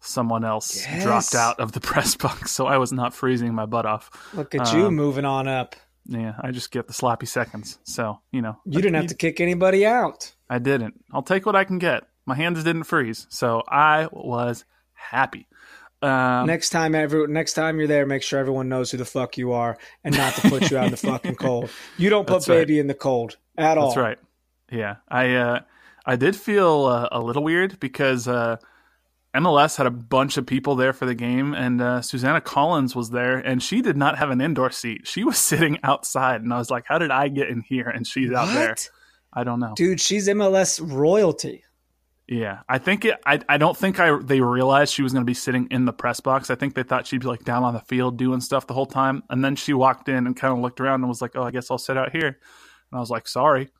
someone 0.00 0.44
else 0.44 0.84
Yes. 0.86 1.02
dropped 1.02 1.34
out 1.34 1.60
of 1.60 1.72
the 1.72 1.80
press 1.90 2.14
box, 2.16 2.52
so 2.52 2.66
I 2.66 2.78
was 2.78 2.92
not 2.92 3.14
freezing 3.14 3.54
my 3.54 3.66
butt 3.66 3.86
off. 3.86 4.10
Look 4.34 4.54
at 4.54 4.72
you 4.72 4.86
Um, 4.86 4.94
moving 4.96 5.24
on 5.24 5.48
up. 5.48 5.76
Yeah, 6.06 6.34
I 6.40 6.52
just 6.52 6.70
get 6.70 6.86
the 6.86 6.94
sloppy 6.94 7.26
seconds. 7.26 7.78
So 7.84 8.20
you 8.32 8.40
know, 8.42 8.56
You 8.64 8.80
didn't 8.80 8.94
have 8.94 9.08
to 9.08 9.14
kick 9.14 9.40
anybody 9.40 9.84
out. 9.84 10.32
I 10.48 10.58
didn't. 10.58 11.04
I'll 11.12 11.22
take 11.22 11.44
what 11.44 11.54
I 11.56 11.64
can 11.64 11.78
get. 11.78 12.04
My 12.24 12.34
hands 12.34 12.62
didn't 12.64 12.84
freeze, 12.84 13.26
so 13.30 13.62
I 13.68 14.08
was 14.12 14.64
happy. 14.94 15.46
Um, 16.00 16.46
next 16.46 16.70
time, 16.70 16.94
every 16.94 17.26
next 17.26 17.54
time 17.54 17.78
you're 17.78 17.88
there, 17.88 18.06
make 18.06 18.22
sure 18.22 18.38
everyone 18.38 18.68
knows 18.68 18.90
who 18.90 18.98
the 18.98 19.04
fuck 19.04 19.36
you 19.36 19.52
are, 19.52 19.76
and 20.04 20.16
not 20.16 20.32
to 20.36 20.48
put 20.48 20.70
you 20.70 20.78
out 20.78 20.84
in 20.84 20.90
the 20.92 20.96
fucking 20.96 21.34
cold. 21.46 21.70
You 21.96 22.08
don't 22.08 22.26
put 22.26 22.34
That's 22.34 22.48
right. 22.48 22.58
baby 22.58 22.78
in 22.78 22.86
the 22.86 22.94
cold 22.94 23.36
at 23.56 23.76
all. 23.76 23.88
That's 23.88 23.96
right. 23.98 24.18
Yeah, 24.70 24.96
I 25.08 25.34
uh, 25.34 25.60
I 26.06 26.14
did 26.16 26.36
feel 26.36 26.84
uh, 26.86 27.08
a 27.10 27.20
little 27.20 27.42
weird 27.42 27.80
because 27.80 28.28
uh, 28.28 28.58
MLS 29.38 29.76
had 29.76 29.86
a 29.86 29.90
bunch 29.90 30.36
of 30.36 30.46
people 30.46 30.74
there 30.74 30.92
for 30.92 31.06
the 31.06 31.14
game, 31.14 31.54
and 31.54 31.80
uh, 31.80 32.02
Susannah 32.02 32.40
Collins 32.40 32.96
was 32.96 33.10
there, 33.10 33.38
and 33.38 33.62
she 33.62 33.82
did 33.82 33.96
not 33.96 34.18
have 34.18 34.30
an 34.30 34.40
indoor 34.40 34.70
seat. 34.70 35.06
She 35.06 35.24
was 35.24 35.38
sitting 35.50 35.78
outside, 35.82 36.42
and 36.42 36.52
I 36.52 36.58
was 36.58 36.70
like, 36.70 36.84
"How 36.86 36.98
did 36.98 37.10
I 37.10 37.28
get 37.28 37.48
in 37.48 37.62
here?" 37.62 37.88
And 37.88 38.06
she's 38.06 38.32
out 38.32 38.52
there. 38.54 38.74
I 39.32 39.44
don't 39.44 39.60
know. 39.60 39.74
Dude, 39.76 40.00
she's 40.00 40.28
MLS 40.28 40.80
royalty. 40.82 41.64
Yeah, 42.26 42.60
I 42.68 42.76
think 42.78 43.06
it. 43.06 43.18
I 43.24 43.40
I 43.48 43.56
don't 43.56 43.76
think 43.76 43.98
I 43.98 44.18
they 44.18 44.40
realized 44.40 44.92
she 44.92 45.02
was 45.02 45.12
going 45.12 45.24
to 45.24 45.30
be 45.30 45.34
sitting 45.34 45.68
in 45.70 45.86
the 45.86 45.94
press 45.94 46.20
box. 46.20 46.50
I 46.50 46.56
think 46.56 46.74
they 46.74 46.82
thought 46.82 47.06
she'd 47.06 47.22
be 47.22 47.26
like 47.26 47.44
down 47.44 47.64
on 47.64 47.72
the 47.72 47.80
field 47.80 48.18
doing 48.18 48.40
stuff 48.40 48.66
the 48.66 48.74
whole 48.74 48.86
time, 48.86 49.22
and 49.30 49.42
then 49.42 49.56
she 49.56 49.72
walked 49.72 50.08
in 50.10 50.26
and 50.26 50.36
kind 50.36 50.52
of 50.52 50.58
looked 50.58 50.80
around 50.80 51.00
and 51.00 51.08
was 51.08 51.22
like, 51.22 51.36
"Oh, 51.36 51.42
I 51.42 51.50
guess 51.50 51.70
I'll 51.70 51.78
sit 51.78 51.96
out 51.96 52.12
here." 52.12 52.26
And 52.26 52.36
I 52.92 53.00
was 53.00 53.08
like, 53.08 53.26
"Sorry." 53.26 53.70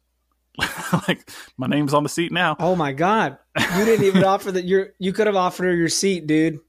like 1.08 1.30
my 1.56 1.66
name's 1.66 1.94
on 1.94 2.02
the 2.02 2.08
seat 2.08 2.32
now. 2.32 2.56
Oh 2.58 2.74
my 2.76 2.92
god, 2.92 3.38
you 3.76 3.84
didn't 3.84 4.04
even 4.06 4.24
offer 4.24 4.52
that. 4.52 4.64
You 4.64 4.86
you 4.98 5.12
could 5.12 5.26
have 5.26 5.36
offered 5.36 5.64
her 5.64 5.74
your 5.74 5.88
seat, 5.88 6.26
dude. 6.26 6.60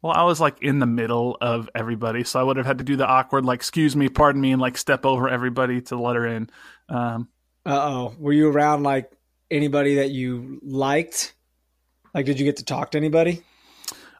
Well, 0.00 0.12
I 0.12 0.22
was 0.22 0.40
like 0.40 0.62
in 0.62 0.78
the 0.78 0.86
middle 0.86 1.36
of 1.40 1.68
everybody, 1.74 2.22
so 2.24 2.38
I 2.38 2.42
would 2.44 2.56
have 2.56 2.66
had 2.66 2.78
to 2.78 2.84
do 2.84 2.94
the 2.94 3.06
awkward, 3.06 3.44
like, 3.44 3.58
excuse 3.58 3.96
me, 3.96 4.08
pardon 4.08 4.40
me, 4.40 4.52
and 4.52 4.60
like 4.62 4.78
step 4.78 5.04
over 5.04 5.28
everybody 5.28 5.80
to 5.82 5.96
let 5.96 6.14
her 6.14 6.24
in. 6.26 6.48
Um, 6.88 7.28
Uh 7.66 7.78
oh, 7.80 8.14
were 8.18 8.32
you 8.32 8.48
around 8.48 8.84
like 8.84 9.10
anybody 9.50 9.96
that 9.96 10.10
you 10.10 10.60
liked? 10.62 11.34
Like, 12.14 12.26
did 12.26 12.38
you 12.38 12.44
get 12.46 12.58
to 12.58 12.64
talk 12.64 12.92
to 12.92 12.98
anybody? 12.98 13.42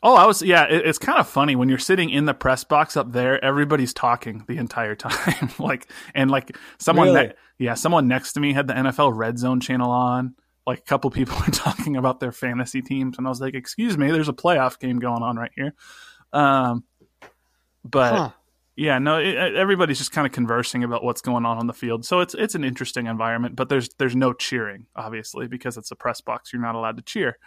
oh, 0.00 0.14
I 0.14 0.26
was, 0.26 0.42
yeah, 0.42 0.64
it, 0.64 0.86
it's 0.86 0.98
kind 0.98 1.18
of 1.18 1.26
funny 1.28 1.56
when 1.56 1.68
you're 1.68 1.76
sitting 1.78 2.08
in 2.10 2.24
the 2.24 2.32
press 2.34 2.62
box 2.62 2.96
up 2.96 3.10
there, 3.10 3.44
everybody's 3.44 3.92
talking 3.92 4.44
the 4.46 4.56
entire 4.56 4.94
time. 4.96 5.50
like, 5.58 5.90
and 6.14 6.30
like 6.30 6.56
someone, 6.78 7.08
Really? 7.08 7.26
ne- 7.28 7.34
yeah, 7.58 7.74
someone 7.74 8.08
next 8.08 8.34
to 8.34 8.40
me 8.40 8.52
had 8.52 8.68
the 8.68 8.74
NFL 8.74 9.12
Red 9.14 9.38
Zone 9.38 9.60
channel 9.60 9.90
on. 9.90 10.34
Like 10.66 10.80
a 10.80 10.82
couple 10.82 11.10
people 11.10 11.36
were 11.46 11.52
talking 11.52 11.96
about 11.96 12.20
their 12.20 12.32
fantasy 12.32 12.82
teams, 12.82 13.18
and 13.18 13.26
I 13.26 13.30
was 13.30 13.40
like, 13.40 13.54
excuse 13.54 13.98
me, 13.98 14.10
there's 14.10 14.28
a 14.28 14.34
playoff 14.34 14.78
game 14.78 14.98
going 14.98 15.22
on 15.22 15.36
right 15.36 15.52
here. 15.54 15.74
Um, 16.32 16.84
but. 17.84 18.12
Huh. 18.14 18.30
Yeah, 18.80 19.00
no, 19.00 19.18
it, 19.18 19.34
everybody's 19.34 19.98
just 19.98 20.12
kind 20.12 20.24
of 20.24 20.32
conversing 20.32 20.84
about 20.84 21.02
what's 21.02 21.20
going 21.20 21.44
on 21.44 21.58
on 21.58 21.66
the 21.66 21.72
field. 21.72 22.04
So 22.04 22.20
it's 22.20 22.34
it's 22.34 22.54
an 22.54 22.62
interesting 22.62 23.08
environment, 23.08 23.56
but 23.56 23.68
there's 23.68 23.88
there's 23.98 24.14
no 24.14 24.32
cheering, 24.32 24.86
obviously, 24.94 25.48
because 25.48 25.76
it's 25.76 25.90
a 25.90 25.96
press 25.96 26.20
box. 26.20 26.52
You're 26.52 26.62
not 26.62 26.76
allowed 26.76 26.96
to 26.98 27.02
cheer, 27.02 27.38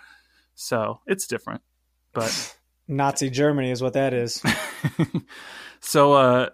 so 0.55 0.99
it's 1.07 1.27
different. 1.27 1.61
But 2.11 2.57
Nazi 2.89 3.29
Germany 3.29 3.71
is 3.71 3.81
what 3.81 3.93
that 3.93 4.13
is. 4.13 4.43
so 5.79 6.11
uh, 6.11 6.49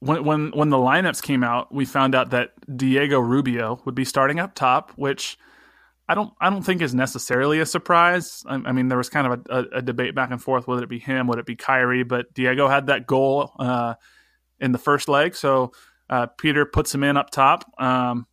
when 0.00 0.24
when 0.24 0.50
when 0.50 0.70
the 0.70 0.76
lineups 0.76 1.22
came 1.22 1.44
out, 1.44 1.72
we 1.72 1.84
found 1.84 2.14
out 2.14 2.30
that 2.30 2.52
Diego 2.76 3.20
Rubio 3.20 3.80
would 3.84 3.94
be 3.94 4.04
starting 4.04 4.40
up 4.40 4.54
top, 4.54 4.92
which 4.96 5.38
I 6.08 6.14
don't 6.14 6.32
I 6.40 6.50
don't 6.50 6.62
think 6.62 6.82
is 6.82 6.94
necessarily 6.94 7.60
a 7.60 7.66
surprise. 7.66 8.42
I, 8.46 8.54
I 8.54 8.72
mean, 8.72 8.88
there 8.88 8.98
was 8.98 9.10
kind 9.10 9.26
of 9.26 9.46
a, 9.48 9.78
a, 9.78 9.82
debate 9.82 10.14
back 10.14 10.30
and 10.30 10.42
forth 10.42 10.66
would 10.66 10.82
it 10.82 10.88
be 10.88 10.98
him, 10.98 11.26
would 11.28 11.38
it 11.38 11.46
be 11.46 11.54
Kyrie, 11.54 12.02
but 12.02 12.32
Diego 12.34 12.66
had 12.66 12.86
that 12.86 13.06
goal 13.06 13.52
uh, 13.58 13.94
in 14.58 14.72
the 14.72 14.78
first 14.78 15.08
leg, 15.08 15.36
so 15.36 15.72
uh, 16.08 16.26
Peter 16.26 16.64
puts 16.64 16.94
him 16.94 17.04
in 17.04 17.16
up 17.16 17.30
top. 17.30 17.64
Um, 17.78 18.26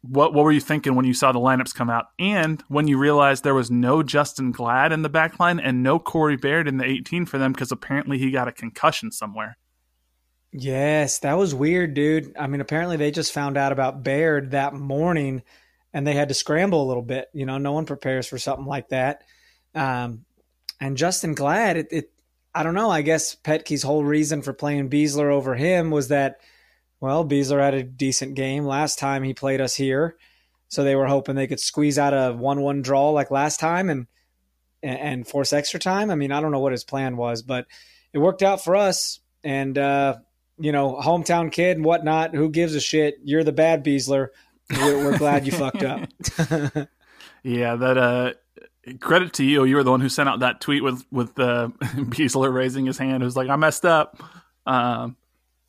what 0.00 0.32
what 0.32 0.44
were 0.44 0.52
you 0.52 0.60
thinking 0.60 0.94
when 0.94 1.04
you 1.04 1.14
saw 1.14 1.30
the 1.30 1.38
lineups 1.38 1.74
come 1.74 1.90
out, 1.90 2.06
and 2.18 2.62
when 2.68 2.88
you 2.88 2.96
realized 2.96 3.44
there 3.44 3.54
was 3.54 3.70
no 3.70 4.02
Justen 4.02 4.50
Glad 4.50 4.92
in 4.92 5.02
the 5.02 5.10
back 5.10 5.38
line 5.38 5.60
and 5.60 5.82
no 5.82 5.98
Corey 5.98 6.36
Baird 6.36 6.66
in 6.68 6.78
the 6.78 6.84
18 6.84 7.26
for 7.26 7.36
them 7.36 7.52
because 7.52 7.70
apparently 7.70 8.16
he 8.16 8.30
got 8.30 8.48
a 8.48 8.52
concussion 8.52 9.12
somewhere. 9.12 9.58
Yes, 10.56 11.18
that 11.18 11.36
was 11.36 11.52
weird, 11.52 11.94
dude. 11.94 12.36
I 12.38 12.46
mean, 12.46 12.60
apparently 12.60 12.96
they 12.96 13.10
just 13.10 13.32
found 13.32 13.56
out 13.56 13.72
about 13.72 14.04
Baird 14.04 14.52
that 14.52 14.72
morning 14.72 15.42
and 15.92 16.06
they 16.06 16.12
had 16.12 16.28
to 16.28 16.34
scramble 16.34 16.80
a 16.80 16.86
little 16.86 17.02
bit. 17.02 17.28
You 17.32 17.44
know, 17.44 17.58
no 17.58 17.72
one 17.72 17.86
prepares 17.86 18.28
for 18.28 18.38
something 18.38 18.64
like 18.64 18.90
that. 18.90 19.24
Um, 19.74 20.24
and 20.80 20.96
Justen 20.96 21.34
Glad, 21.34 21.76
it, 21.76 21.88
it, 21.90 22.12
I 22.54 22.62
don't 22.62 22.74
know. 22.74 22.88
I 22.88 23.02
guess 23.02 23.34
Petke's 23.34 23.82
whole 23.82 24.04
reason 24.04 24.42
for 24.42 24.52
playing 24.52 24.90
Besler 24.90 25.32
over 25.32 25.56
him 25.56 25.90
was 25.90 26.06
that, 26.08 26.36
well, 27.00 27.24
Besler 27.24 27.60
had 27.60 27.74
a 27.74 27.82
decent 27.82 28.36
game 28.36 28.64
last 28.64 29.00
time 29.00 29.24
he 29.24 29.34
played 29.34 29.60
us 29.60 29.74
here. 29.74 30.16
So 30.68 30.84
they 30.84 30.94
were 30.94 31.08
hoping 31.08 31.34
they 31.34 31.48
could 31.48 31.58
squeeze 31.58 31.98
out 31.98 32.14
a 32.14 32.32
1 32.32 32.60
1 32.60 32.80
draw 32.80 33.10
like 33.10 33.32
last 33.32 33.58
time 33.58 33.90
and, 33.90 34.06
and 34.84 35.26
force 35.26 35.52
extra 35.52 35.80
time. 35.80 36.12
I 36.12 36.14
mean, 36.14 36.30
I 36.30 36.40
don't 36.40 36.52
know 36.52 36.60
what 36.60 36.70
his 36.70 36.84
plan 36.84 37.16
was, 37.16 37.42
but 37.42 37.66
it 38.12 38.18
worked 38.18 38.44
out 38.44 38.62
for 38.62 38.76
us. 38.76 39.18
And, 39.42 39.76
uh, 39.76 40.18
you 40.58 40.72
know, 40.72 40.94
hometown 41.02 41.50
kid 41.52 41.76
and 41.76 41.84
whatnot. 41.84 42.34
Who 42.34 42.48
gives 42.50 42.74
a 42.74 42.80
shit? 42.80 43.16
You're 43.24 43.44
the 43.44 43.52
bad 43.52 43.84
Besler. 43.84 44.28
We're, 44.70 45.04
we're 45.04 45.18
glad 45.18 45.46
you 45.46 45.52
fucked 45.52 45.82
up. 45.82 46.08
Yeah, 47.42 47.76
that 47.76 47.98
uh 47.98 48.32
credit 49.00 49.34
to 49.34 49.44
you. 49.44 49.64
You 49.64 49.76
were 49.76 49.82
the 49.82 49.90
one 49.90 50.00
who 50.00 50.08
sent 50.08 50.28
out 50.28 50.40
that 50.40 50.60
tweet 50.62 50.82
with 50.82 51.04
with 51.10 51.38
uh, 51.38 51.68
Besler 51.82 52.52
raising 52.52 52.86
his 52.86 52.96
hand. 52.96 53.22
Who's 53.22 53.36
like, 53.36 53.50
"I 53.50 53.56
messed 53.56 53.84
up." 53.84 54.18
Um, 54.66 55.16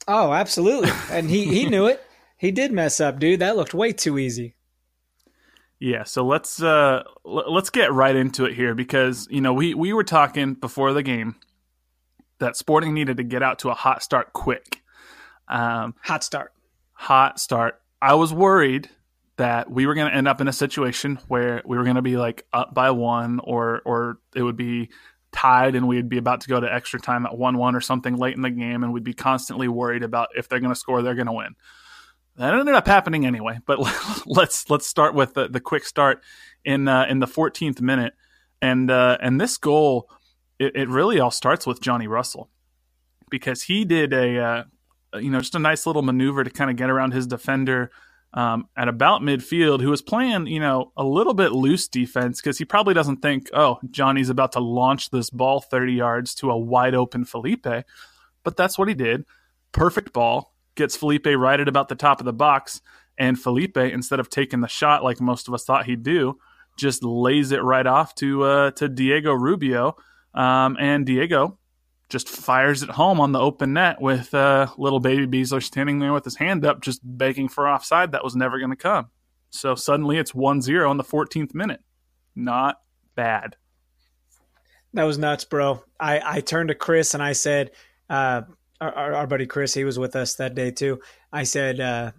oh, 0.07 0.31
absolutely. 0.31 0.91
And 1.11 1.29
he 1.29 1.43
he 1.45 1.67
knew 1.67 1.87
it. 1.87 2.01
He 2.37 2.51
did 2.51 2.71
mess 2.71 3.01
up, 3.01 3.19
dude. 3.19 3.41
That 3.41 3.57
looked 3.57 3.73
way 3.73 3.91
too 3.91 4.17
easy. 4.17 4.55
yeah, 5.79 6.03
so 6.03 6.25
let's 6.25 6.61
uh 6.61 7.03
l- 7.25 7.53
let's 7.53 7.69
get 7.69 7.91
right 7.91 8.15
into 8.15 8.45
it 8.45 8.53
here 8.55 8.73
because 8.73 9.27
you 9.29 9.41
know 9.41 9.53
we 9.53 9.73
we 9.73 9.91
were 9.91 10.03
talking 10.05 10.53
before 10.53 10.93
the 10.93 11.03
game 11.03 11.35
that 12.39 12.55
Sporting 12.55 12.93
needed 12.93 13.17
to 13.17 13.23
get 13.23 13.41
out 13.43 13.59
to 13.59 13.69
a 13.69 13.73
hot 13.73 14.03
start 14.03 14.33
quick. 14.33 14.81
Um, 15.47 15.93
Hot 16.03 16.23
start. 16.23 16.53
hot 16.93 17.39
start. 17.39 17.81
I 18.01 18.15
was 18.15 18.33
worried 18.33 18.89
that 19.37 19.69
we 19.69 19.85
were 19.85 19.93
going 19.93 20.09
to 20.09 20.15
end 20.15 20.27
up 20.27 20.41
in 20.41 20.47
a 20.47 20.53
situation 20.53 21.19
where 21.27 21.61
we 21.65 21.77
were 21.77 21.83
going 21.83 21.97
to 21.97 22.01
be 22.01 22.17
like 22.17 22.45
up 22.53 22.73
by 22.73 22.91
one, 22.91 23.39
or 23.43 23.81
or 23.85 24.19
it 24.33 24.41
would 24.41 24.57
be 24.57 24.89
tied, 25.31 25.75
and 25.75 25.87
we'd 25.87 26.09
be 26.09 26.17
about 26.17 26.41
to 26.41 26.47
go 26.47 26.59
to 26.59 26.73
extra 26.73 26.99
time 26.99 27.25
at 27.25 27.37
one 27.37 27.57
one 27.57 27.75
or 27.75 27.81
something 27.81 28.15
late 28.15 28.35
in 28.35 28.41
the 28.41 28.49
game, 28.49 28.83
and 28.83 28.93
we'd 28.93 29.03
be 29.03 29.13
constantly 29.13 29.67
worried 29.67 30.03
about 30.03 30.29
if 30.35 30.47
they're 30.49 30.59
going 30.59 30.73
to 30.73 30.79
score, 30.79 31.01
they're 31.01 31.15
going 31.15 31.27
to 31.27 31.33
win. 31.33 31.55
That 32.37 32.53
ended 32.53 32.75
up 32.75 32.87
happening 32.87 33.25
anyway. 33.25 33.59
But 33.65 33.79
let's 34.25 34.69
let's 34.69 34.87
start 34.87 35.13
with 35.13 35.33
the, 35.35 35.47
the 35.47 35.59
quick 35.59 35.85
start 35.85 36.23
in 36.63 36.87
uh, 36.87 37.05
in 37.09 37.19
the 37.19 37.27
14th 37.27 37.81
minute, 37.81 38.13
and 38.61 38.89
uh, 38.89 39.17
and 39.21 39.39
this 39.39 39.57
goal, 39.57 40.09
it, 40.59 40.75
it 40.75 40.89
really 40.89 41.19
all 41.19 41.31
starts 41.31 41.65
with 41.65 41.81
Johnny 41.81 42.07
Russell 42.07 42.49
because 43.29 43.63
he 43.63 43.85
did 43.85 44.13
a 44.13 44.39
uh, 44.39 44.63
you 45.19 45.29
know, 45.29 45.39
just 45.39 45.55
a 45.55 45.59
nice 45.59 45.85
little 45.85 46.01
maneuver 46.01 46.43
to 46.43 46.49
kind 46.49 46.69
of 46.69 46.77
get 46.77 46.89
around 46.89 47.13
his 47.13 47.27
defender 47.27 47.91
um, 48.33 48.67
at 48.75 48.87
about 48.87 49.21
midfield, 49.21 49.81
who 49.81 49.89
was 49.89 50.01
playing, 50.01 50.47
you 50.47 50.59
know, 50.59 50.91
a 50.97 51.03
little 51.03 51.33
bit 51.33 51.53
loose 51.53 51.87
defense 51.87 52.41
because 52.41 52.57
he 52.57 52.65
probably 52.65 52.93
doesn't 52.93 53.21
think, 53.21 53.49
oh, 53.53 53.79
Johnny's 53.89 54.29
about 54.29 54.51
to 54.53 54.59
launch 54.59 55.09
this 55.09 55.29
ball 55.29 55.61
30 55.61 55.93
yards 55.93 56.35
to 56.35 56.51
a 56.51 56.57
wide 56.57 56.95
open 56.95 57.23
Felipe. 57.23 57.67
But 58.43 58.57
that's 58.57 58.77
what 58.77 58.89
he 58.89 58.93
did. 58.93 59.25
Perfect 59.71 60.11
ball, 60.11 60.53
gets 60.75 60.97
Felipe 60.97 61.27
right 61.27 61.59
at 61.59 61.69
about 61.69 61.87
the 61.87 61.95
top 61.95 62.19
of 62.19 62.25
the 62.25 62.33
box. 62.33 62.81
And 63.17 63.39
Felipe, 63.39 63.77
instead 63.77 64.19
of 64.19 64.29
taking 64.29 64.59
the 64.59 64.67
shot 64.67 65.03
like 65.03 65.21
most 65.21 65.47
of 65.47 65.53
us 65.53 65.63
thought 65.63 65.85
he'd 65.85 66.03
do, 66.03 66.37
just 66.77 67.03
lays 67.05 67.53
it 67.53 67.63
right 67.63 67.87
off 67.87 68.13
to 68.15 68.43
uh, 68.43 68.71
to 68.71 68.89
Diego 68.89 69.31
Rubio. 69.31 69.95
Um, 70.35 70.77
and 70.79 71.05
Diego 71.05 71.57
just 72.09 72.29
fires 72.29 72.83
it 72.83 72.89
home 72.89 73.19
on 73.19 73.31
the 73.31 73.39
open 73.39 73.73
net 73.73 73.99
with 73.99 74.33
uh, 74.33 74.67
little 74.77 74.99
baby 74.99 75.25
Besler 75.25 75.63
standing 75.63 75.99
there 75.99 76.13
with 76.13 76.23
his 76.23 76.35
hand 76.35 76.65
up, 76.65 76.81
just 76.81 77.01
begging 77.03 77.49
for 77.49 77.67
offside 77.67 78.11
that 78.11 78.23
was 78.23 78.35
never 78.35 78.59
going 78.59 78.69
to 78.69 78.75
come. 78.75 79.07
So 79.49 79.73
suddenly 79.75 80.17
it's 80.17 80.35
1 80.35 80.61
0 80.61 80.91
in 80.91 80.97
the 80.97 81.03
14th 81.03 81.55
minute. 81.55 81.81
Not 82.35 82.77
bad. 83.15 83.55
That 84.93 85.03
was 85.03 85.17
nuts, 85.17 85.45
bro. 85.45 85.83
I, 85.99 86.21
I 86.23 86.41
turned 86.41 86.69
to 86.69 86.75
Chris 86.75 87.13
and 87.13 87.23
I 87.23 87.33
said, 87.33 87.71
uh, 88.09 88.43
our, 88.79 89.13
our, 89.13 89.27
buddy 89.27 89.45
Chris, 89.45 89.73
he 89.73 89.83
was 89.83 89.97
with 89.97 90.15
us 90.15 90.35
that 90.35 90.55
day 90.55 90.71
too. 90.71 90.99
I 91.31 91.43
said, 91.43 91.79
uh, 91.79 92.11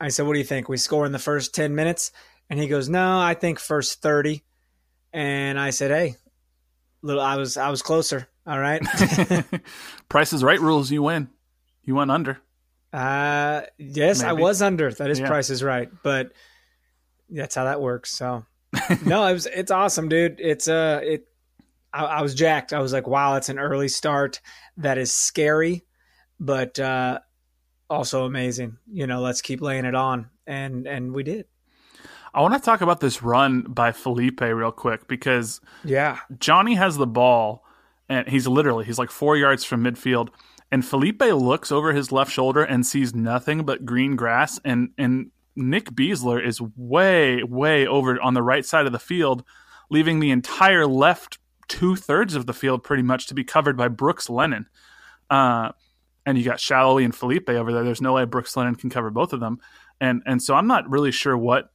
I 0.00 0.08
said, 0.08 0.26
what 0.26 0.32
do 0.32 0.38
you 0.38 0.44
think? 0.44 0.68
We 0.68 0.76
score 0.76 1.06
in 1.06 1.12
the 1.12 1.18
first 1.18 1.54
10 1.54 1.74
minutes? 1.74 2.12
And 2.48 2.58
he 2.58 2.66
goes, 2.66 2.88
no, 2.88 3.20
I 3.20 3.34
think 3.34 3.58
first 3.58 4.00
30. 4.00 4.42
And 5.12 5.58
I 5.58 5.70
said, 5.70 5.90
hey, 5.90 6.16
little, 7.04 7.22
I 7.22 7.36
was, 7.36 7.56
I 7.56 7.70
was 7.70 7.82
closer. 7.82 8.28
All 8.46 8.58
right. 8.58 8.82
Price 10.08 10.32
is 10.32 10.42
right 10.42 10.60
rules, 10.60 10.90
you 10.90 11.02
win. 11.02 11.28
You 11.84 11.94
went 11.94 12.10
under. 12.10 12.40
Uh, 12.92 13.62
yes, 13.76 14.22
I 14.22 14.32
was 14.32 14.62
under. 14.62 14.92
That 14.92 15.10
is 15.10 15.18
Yeah. 15.18 15.26
Price 15.26 15.50
is 15.50 15.62
Right, 15.62 15.88
but 16.04 16.30
that's 17.28 17.56
how 17.56 17.64
that 17.64 17.80
works. 17.80 18.12
So, 18.12 18.44
no, 19.04 19.26
it 19.26 19.32
was 19.32 19.46
it's 19.46 19.72
awesome, 19.72 20.08
dude. 20.08 20.38
It's 20.38 20.68
uh, 20.68 21.00
it. 21.02 21.26
I, 21.92 22.04
I 22.04 22.22
was 22.22 22.34
jacked. 22.36 22.72
I 22.72 22.78
was 22.78 22.92
like, 22.92 23.08
wow, 23.08 23.34
it's 23.34 23.48
an 23.48 23.58
early 23.58 23.88
start. 23.88 24.40
That 24.76 24.96
is 24.96 25.12
scary, 25.12 25.84
but 26.38 26.78
uh, 26.78 27.18
also 27.90 28.26
amazing. 28.26 28.78
You 28.86 29.08
know, 29.08 29.20
let's 29.20 29.42
keep 29.42 29.60
laying 29.60 29.86
it 29.86 29.96
on, 29.96 30.30
and 30.46 30.86
and 30.86 31.12
we 31.12 31.24
did. 31.24 31.46
I 32.34 32.40
want 32.42 32.54
to 32.54 32.60
talk 32.60 32.80
about 32.80 33.00
this 33.00 33.22
run 33.22 33.62
by 33.62 33.92
Felipe 33.92 34.40
real 34.40 34.72
quick 34.72 35.06
because 35.08 35.60
Yeah, 35.84 36.18
Johnny 36.38 36.74
has 36.74 36.96
the 36.96 37.06
ball 37.06 37.64
and 38.08 38.28
he's 38.28 38.46
literally 38.46 38.84
he's 38.84 38.98
like 38.98 39.10
four 39.10 39.36
yards 39.36 39.64
from 39.64 39.84
midfield 39.84 40.28
and 40.70 40.84
Felipe 40.84 41.22
looks 41.22 41.70
over 41.70 41.92
his 41.92 42.10
left 42.12 42.32
shoulder 42.32 42.62
and 42.62 42.84
sees 42.84 43.14
nothing 43.14 43.64
but 43.64 43.86
green 43.86 44.16
grass 44.16 44.60
and 44.64 44.90
and 44.98 45.30
Nick 45.56 45.90
Besler 45.90 46.44
is 46.44 46.60
way 46.76 47.42
way 47.42 47.86
over 47.86 48.20
on 48.20 48.34
the 48.34 48.42
right 48.42 48.64
side 48.66 48.86
of 48.86 48.92
the 48.92 48.98
field 48.98 49.44
leaving 49.90 50.20
the 50.20 50.30
entire 50.30 50.86
left 50.86 51.38
two 51.68 51.96
thirds 51.96 52.34
of 52.34 52.46
the 52.46 52.52
field 52.52 52.82
pretty 52.82 53.02
much 53.02 53.26
to 53.26 53.34
be 53.34 53.44
covered 53.44 53.76
by 53.76 53.88
Brooks 53.88 54.28
Lennon. 54.28 54.66
Uh, 55.30 55.72
and 56.26 56.38
you 56.38 56.44
got 56.44 56.58
Salloi 56.58 57.04
and 57.04 57.14
Felipe 57.14 57.48
over 57.48 57.72
there. 57.72 57.84
There's 57.84 58.00
no 58.00 58.14
way 58.14 58.24
Brooks 58.24 58.56
Lennon 58.56 58.74
can 58.74 58.90
cover 58.90 59.10
both 59.10 59.32
of 59.32 59.40
them. 59.40 59.60
And 60.00 60.22
and 60.26 60.42
so 60.42 60.54
I'm 60.54 60.66
not 60.66 60.88
really 60.88 61.12
sure 61.12 61.36
what 61.36 61.70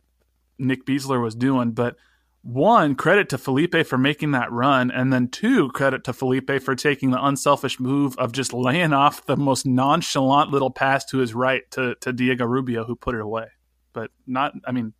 Nick 0.59 0.85
Besler 0.85 1.21
was 1.21 1.35
doing 1.35 1.71
but 1.71 1.95
one 2.41 2.95
credit 2.95 3.29
to 3.29 3.37
Felipe 3.37 3.85
for 3.85 3.97
making 3.97 4.31
that 4.31 4.51
run, 4.51 4.91
and 4.91 5.11
then 5.11 5.27
two 5.27 5.69
credit 5.69 6.03
to 6.05 6.13
Felipe 6.13 6.61
for 6.61 6.75
taking 6.75 7.11
the 7.11 7.23
unselfish 7.23 7.79
move 7.79 8.17
of 8.17 8.31
just 8.31 8.53
laying 8.53 8.93
off 8.93 9.25
the 9.25 9.35
most 9.35 9.65
nonchalant 9.65 10.49
little 10.49 10.71
pass 10.71 11.03
to 11.05 11.17
his 11.17 11.33
right 11.33 11.69
to 11.71 11.95
to 11.95 12.13
Diego 12.13 12.45
Rubio, 12.45 12.85
who 12.85 12.95
put 12.95 13.15
it 13.15 13.21
away. 13.21 13.47
But 13.91 14.11
not, 14.25 14.53
I 14.65 14.71
mean, 14.71 14.93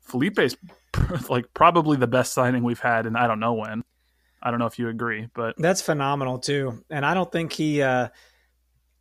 Felipe's 0.00 0.56
like 1.28 1.52
probably 1.52 1.96
the 1.96 2.06
best 2.06 2.32
signing 2.32 2.62
we've 2.62 2.80
had, 2.80 3.06
and 3.06 3.16
I 3.16 3.26
don't 3.26 3.40
know 3.40 3.54
when. 3.54 3.82
I 4.42 4.50
don't 4.50 4.58
know 4.58 4.66
if 4.66 4.78
you 4.78 4.88
agree, 4.88 5.28
but 5.34 5.54
that's 5.58 5.82
phenomenal 5.82 6.38
too. 6.38 6.84
And 6.90 7.04
I 7.06 7.14
don't 7.14 7.30
think 7.30 7.52
he. 7.52 7.82
Uh, 7.82 8.08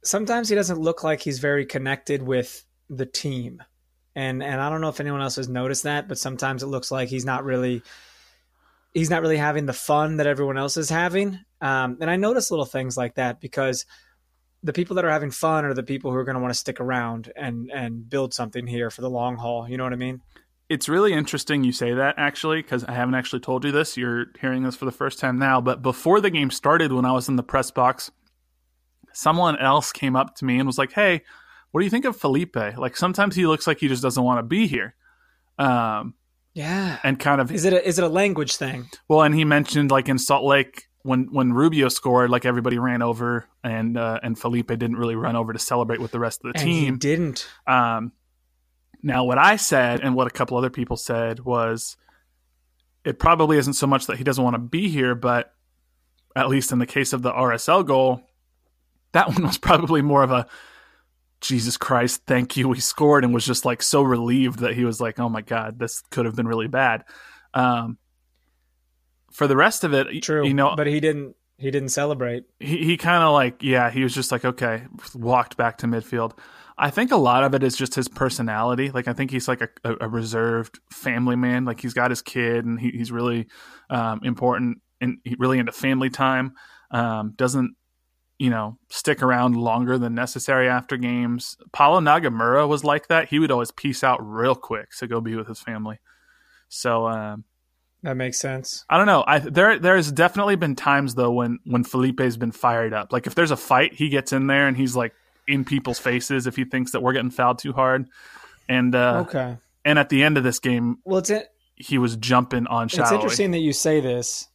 sometimes 0.04 0.50
he 0.50 0.56
doesn't 0.56 0.80
look 0.80 1.04
like 1.04 1.22
he's 1.22 1.40
very 1.40 1.66
connected 1.66 2.22
with 2.22 2.64
the 2.90 3.06
team, 3.06 3.64
and 4.16 4.44
and 4.44 4.62
I 4.62 4.70
don't 4.70 4.82
know 4.82 4.90
if 4.90 5.00
anyone 5.00 5.22
else 5.22 5.36
has 5.38 5.50
noticed 5.50 5.84
that, 5.84 6.08
but 6.08 6.18
sometimes 6.18 6.64
it 6.64 6.68
looks 6.68 6.92
like 6.92 7.10
he's 7.10 7.26
not 7.26 7.44
really. 7.44 7.84
He's 8.94 9.10
not 9.10 9.22
really 9.22 9.38
having 9.38 9.66
the 9.66 9.74
fun 9.74 10.18
that 10.18 10.28
everyone 10.28 10.58
else 10.58 10.76
is 10.76 10.90
having, 10.90 11.40
um, 11.62 11.98
and 12.02 12.10
I 12.10 12.18
notice 12.18 12.52
little 12.52 12.66
things 12.66 12.98
like 12.98 13.16
that 13.16 13.40
because 13.40 13.86
the 14.64 14.74
people 14.74 14.98
that 14.98 15.06
are 15.06 15.10
having 15.10 15.32
fun 15.32 15.64
are 15.64 15.74
the 15.74 15.82
people 15.82 16.12
who 16.12 16.18
are 16.18 16.26
going 16.26 16.36
to 16.36 16.42
want 16.42 16.54
to 16.54 16.60
stick 16.60 16.82
around 16.82 17.32
and 17.38 17.72
and 17.74 18.10
build 18.10 18.34
something 18.34 18.68
here 18.68 18.90
for 18.90 19.00
the 19.00 19.10
long 19.10 19.38
haul. 19.38 19.70
You 19.70 19.78
know 19.78 19.86
what 19.86 19.94
I 19.94 19.98
mean? 19.98 20.22
it's 20.72 20.88
really 20.88 21.12
interesting 21.12 21.66
you 21.66 21.74
say 21.74 21.94
that 21.94 22.16
actually 22.18 22.62
because 22.62 22.86
I 22.86 22.94
haven't 22.94 23.16
actually 23.16 23.42
told 23.42 23.66
you 23.66 23.74
this. 23.74 23.98
You're 23.98 24.28
hearing 24.40 24.64
this 24.64 24.78
for 24.78 24.86
the 24.86 24.92
first 24.92 25.20
time 25.20 25.38
now, 25.38 25.60
but 25.60 25.82
before 25.82 26.22
the 26.22 26.30
game 26.30 26.50
started, 26.50 26.94
when 26.94 27.04
I 27.04 27.12
was 27.12 27.28
in 27.28 27.36
the 27.36 27.44
press 27.44 27.72
box, 27.72 28.10
someone 29.12 29.58
else 29.60 29.92
came 29.92 30.16
up 30.16 30.36
to 30.38 30.46
me 30.46 30.60
and 30.60 30.66
was 30.66 30.78
like, 30.78 30.94
"Hey, 30.94 31.24
what 31.72 31.82
do 31.82 31.86
you 31.86 31.90
think 31.90 32.06
of 32.06 32.16
Felipe? 32.18 32.56
Like 32.56 32.96
sometimes 32.98 33.36
he 33.36 33.46
looks 33.48 33.68
like 33.68 33.80
he 33.80 33.88
just 33.88 34.04
doesn't 34.04 34.24
want 34.24 34.40
to 34.40 34.44
be 34.44 34.68
here." 34.68 34.96
Um, 35.58 36.16
Yeah. 36.54 36.98
and 37.04 37.20
kind 37.20 37.40
of 37.42 37.52
Is 37.52 37.66
it 37.66 37.74
a, 37.74 37.88
is 37.88 37.98
it 38.00 38.04
a 38.04 38.10
language 38.10 38.56
thing? 38.56 38.90
well, 39.08 39.22
and 39.22 39.34
he 39.36 39.46
mentioned 39.46 39.92
like 39.92 40.10
in 40.10 40.18
Salt 40.18 40.44
Lake 40.44 40.88
when 41.04 41.30
when 41.32 41.54
Rubio 41.54 41.88
scored, 41.90 42.30
like 42.30 42.46
everybody 42.46 42.78
ran 42.78 43.02
over, 43.02 43.48
and 43.64 43.98
uh, 43.98 44.20
and 44.22 44.38
Felipe 44.38 44.68
didn't 44.68 44.96
really 44.98 45.16
run 45.16 45.36
over 45.36 45.54
to 45.54 45.60
celebrate 45.60 46.00
with 46.00 46.12
the 46.12 46.20
rest 46.20 46.42
of 46.44 46.54
the 46.54 46.60
And 46.60 46.70
he 46.70 46.82
team. 46.86 46.98
didn't. 46.98 47.48
Um, 47.68 48.12
now, 49.04 49.24
what 49.24 49.38
I 49.40 49.56
said 49.56 50.02
and 50.02 50.14
what 50.16 50.28
a 50.28 50.30
couple 50.30 50.58
other 50.58 50.70
people 50.70 50.96
said 50.98 51.40
was 51.40 51.98
it 53.04 53.18
probably 53.18 53.58
isn't 53.58 53.74
so 53.74 53.88
much 53.88 54.06
that 54.08 54.18
he 54.18 54.24
doesn't 54.24 54.44
want 54.44 54.54
to 54.54 54.60
be 54.60 54.90
here, 54.90 55.16
but 55.16 55.54
at 56.36 56.50
least 56.50 56.72
in 56.72 56.78
the 56.78 56.86
case 56.86 57.14
of 57.14 57.24
the 57.24 57.32
RSL 57.32 57.84
goal, 57.84 58.22
that 59.14 59.28
one 59.34 59.42
was 59.44 59.58
probably 59.58 60.04
more 60.04 60.22
of 60.22 60.30
a 60.32 60.46
Jesus 61.42 61.76
Christ, 61.76 62.22
thank 62.28 62.56
you. 62.56 62.70
We 62.70 62.80
scored 62.80 63.24
and 63.24 63.34
was 63.34 63.46
just 63.46 63.66
like 63.66 63.82
so 63.84 64.02
relieved 64.04 64.60
that 64.60 64.76
he 64.76 64.86
was 64.86 65.02
like, 65.02 65.20
oh 65.20 65.28
my 65.30 65.42
God, 65.42 65.80
this 65.80 66.02
could 66.12 66.26
have 66.26 66.36
been 66.36 66.48
really 66.48 66.68
bad. 66.68 67.04
Um, 67.54 67.98
for 69.32 69.48
the 69.48 69.56
rest 69.56 69.84
of 69.84 69.94
it, 69.94 70.22
True. 70.22 70.46
you 70.46 70.54
know, 70.54 70.76
but 70.76 70.88
he 70.88 71.00
didn't. 71.00 71.36
He 71.58 71.70
didn't 71.70 71.90
celebrate. 71.90 72.46
he, 72.60 72.84
he 72.84 72.98
kind 72.98 73.24
of 73.24 73.34
like 73.34 73.62
yeah 73.62 73.92
he 73.92 74.02
was 74.02 74.16
just 74.16 74.32
like 74.32 74.44
okay 74.44 74.82
walked 75.14 75.58
back 75.58 75.78
to 75.78 75.86
midfield 75.86 76.36
i 76.76 76.90
think 76.90 77.12
a 77.12 77.16
lot 77.18 77.44
of 77.44 77.54
it 77.54 77.62
is 77.62 77.78
just 77.78 77.94
his 77.94 78.08
personality 78.08 78.90
like 78.90 79.08
i 79.08 79.14
think 79.14 79.30
he's 79.30 79.48
like 79.48 79.62
a, 79.62 79.70
a, 79.84 79.96
a 80.02 80.10
reserved 80.10 80.80
family 80.92 81.36
man 81.36 81.64
like 81.64 81.80
he's 81.80 81.94
got 81.94 82.10
his 82.10 82.24
kid 82.24 82.66
and 82.66 82.80
he, 82.80 82.90
he's 82.90 83.12
really 83.12 83.46
um, 83.92 84.22
important 84.24 84.80
and 85.02 85.20
he 85.24 85.36
really 85.38 85.60
into 85.60 85.72
family 85.72 86.10
time 86.10 86.54
um, 86.90 87.34
doesn't 87.36 87.76
you 88.42 88.50
know 88.50 88.78
stick 88.90 89.22
around 89.22 89.56
longer 89.56 89.98
than 89.98 90.16
necessary 90.16 90.68
after 90.68 90.98
games 90.98 91.56
paulo 91.72 92.00
nagamura 92.00 92.68
was 92.68 92.84
like 92.84 93.08
that 93.08 93.30
he 93.30 93.38
would 93.40 93.52
always 93.52 93.72
peace 93.72 94.04
out 94.04 94.20
real 94.22 94.56
quick 94.56 94.90
to 94.98 95.08
go 95.08 95.22
be 95.22 95.36
with 95.36 95.48
his 95.48 95.60
family 95.60 96.00
so 96.72 97.08
um, 97.08 97.44
That 98.02 98.16
makes 98.16 98.40
sense. 98.40 98.86
I 98.90 98.98
don't 98.98 99.06
know. 99.06 99.24
I 99.28 99.40
there 99.40 99.78
there's 99.78 100.12
definitely 100.12 100.56
been 100.56 100.76
times 100.76 101.16
though 101.16 101.32
when 101.32 101.60
when 101.66 101.84
Felipe's 101.84 102.38
been 102.38 102.54
fired 102.54 102.94
up. 102.94 103.12
Like 103.12 103.28
if 103.28 103.36
there's 103.36 103.52
a 103.52 103.58
fight, 103.58 103.94
he 103.94 104.10
gets 104.10 104.32
in 104.32 104.48
there 104.48 104.68
and 104.68 104.76
he's 104.76 104.96
like 104.96 105.14
in 105.48 105.66
people's 105.66 106.00
faces 106.00 106.48
if 106.48 106.56
he 106.56 106.64
thinks 106.64 106.94
that 106.94 107.04
we're 107.04 107.14
getting 107.14 107.30
fouled 107.30 107.60
too 107.60 107.74
hard. 107.74 108.08
And 108.70 108.96
uh 108.96 109.26
okay. 109.28 109.58
and 109.84 110.00
at 110.00 110.10
the 110.10 110.24
end 110.24 110.38
of 110.38 110.44
this 110.44 110.60
game, 110.60 111.00
Well, 111.04 111.20
it's 111.20 111.30
it, 111.30 111.50
he 111.76 111.98
was 111.98 112.16
jumping 112.16 112.68
on 112.68 112.86
it's 112.86 112.98
interesting 112.98 113.52
that 113.52 113.60
you 113.60 113.74
say 113.74 114.00
this. 114.00 114.48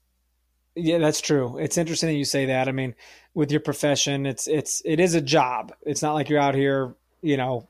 Yeah, 0.76 0.98
that's 0.98 1.22
true. 1.22 1.56
It's 1.58 1.78
interesting 1.78 2.10
that 2.10 2.16
you 2.16 2.26
say 2.26 2.46
that. 2.46 2.68
I 2.68 2.72
mean, 2.72 2.94
with 3.34 3.50
your 3.50 3.60
profession, 3.60 4.26
it's 4.26 4.46
it's 4.46 4.82
it 4.84 5.00
is 5.00 5.14
a 5.14 5.22
job. 5.22 5.72
It's 5.82 6.02
not 6.02 6.12
like 6.12 6.28
you're 6.28 6.38
out 6.40 6.54
here, 6.54 6.94
you 7.22 7.38
know, 7.38 7.66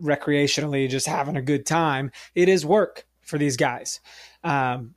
recreationally 0.00 0.88
just 0.88 1.06
having 1.06 1.36
a 1.36 1.42
good 1.42 1.66
time. 1.66 2.10
It 2.34 2.48
is 2.48 2.64
work 2.64 3.06
for 3.20 3.36
these 3.36 3.58
guys. 3.58 4.00
Um, 4.42 4.94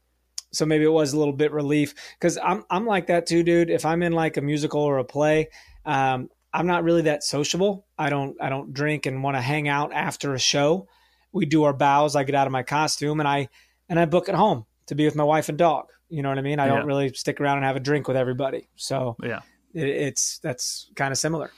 so 0.52 0.66
maybe 0.66 0.86
it 0.86 0.92
was 0.92 1.12
a 1.12 1.20
little 1.20 1.34
bit 1.34 1.52
relief 1.52 1.94
because 2.18 2.38
I'm 2.38 2.64
I'm 2.70 2.86
like 2.86 3.08
that 3.08 3.26
too, 3.28 3.44
dude. 3.44 3.70
If 3.70 3.86
I'm 3.86 4.02
in 4.02 4.14
like 4.14 4.38
a 4.38 4.42
musical 4.42 4.82
or 4.82 4.98
a 5.00 5.04
play, 5.04 5.50
um, 5.86 6.30
I'm 6.54 6.68
not 6.68 6.86
really 6.86 7.04
that 7.04 7.24
sociable. 7.24 7.86
I 7.98 8.10
don't 8.10 8.42
I 8.42 8.48
don't 8.48 8.74
drink 8.74 9.06
and 9.06 9.22
want 9.22 9.36
to 9.36 9.42
hang 9.42 9.68
out 9.68 9.92
after 9.92 10.34
a 10.34 10.40
show. 10.40 10.88
We 11.34 11.46
do 11.46 11.64
our 11.64 11.74
bows. 11.74 12.16
I 12.16 12.24
get 12.24 12.36
out 12.36 12.48
of 12.48 12.54
my 12.54 12.64
costume 12.64 13.20
and 13.20 13.28
I 13.28 13.50
and 13.90 14.00
I 14.00 14.06
book 14.06 14.30
at 14.30 14.36
home 14.36 14.66
to 14.88 14.96
be 14.96 15.04
with 15.04 15.16
my 15.16 15.24
wife 15.26 15.50
and 15.50 15.58
dog. 15.58 15.88
You 16.10 16.22
know 16.22 16.30
what 16.30 16.38
I 16.38 16.42
mean? 16.42 16.60
I 16.60 16.68
Yeah. 16.68 16.76
don't 16.76 16.86
really 16.86 17.12
stick 17.14 17.42
around 17.42 17.58
and 17.58 17.66
have 17.66 17.76
a 17.76 17.80
drink 17.80 18.08
with 18.08 18.18
everybody. 18.18 18.68
So 18.76 19.16
Yeah. 19.24 19.40
it, 19.74 19.88
it's 19.88 20.40
that's 20.40 20.90
kind 20.96 21.12
of 21.12 21.18
similar. 21.18 21.52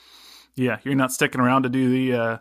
Yeah, 0.56 0.78
you're 0.84 0.94
not 0.94 1.12
sticking 1.12 1.40
around 1.40 1.62
to 1.64 1.68
do 1.68 1.90
the 1.90 2.14
uh 2.18 2.38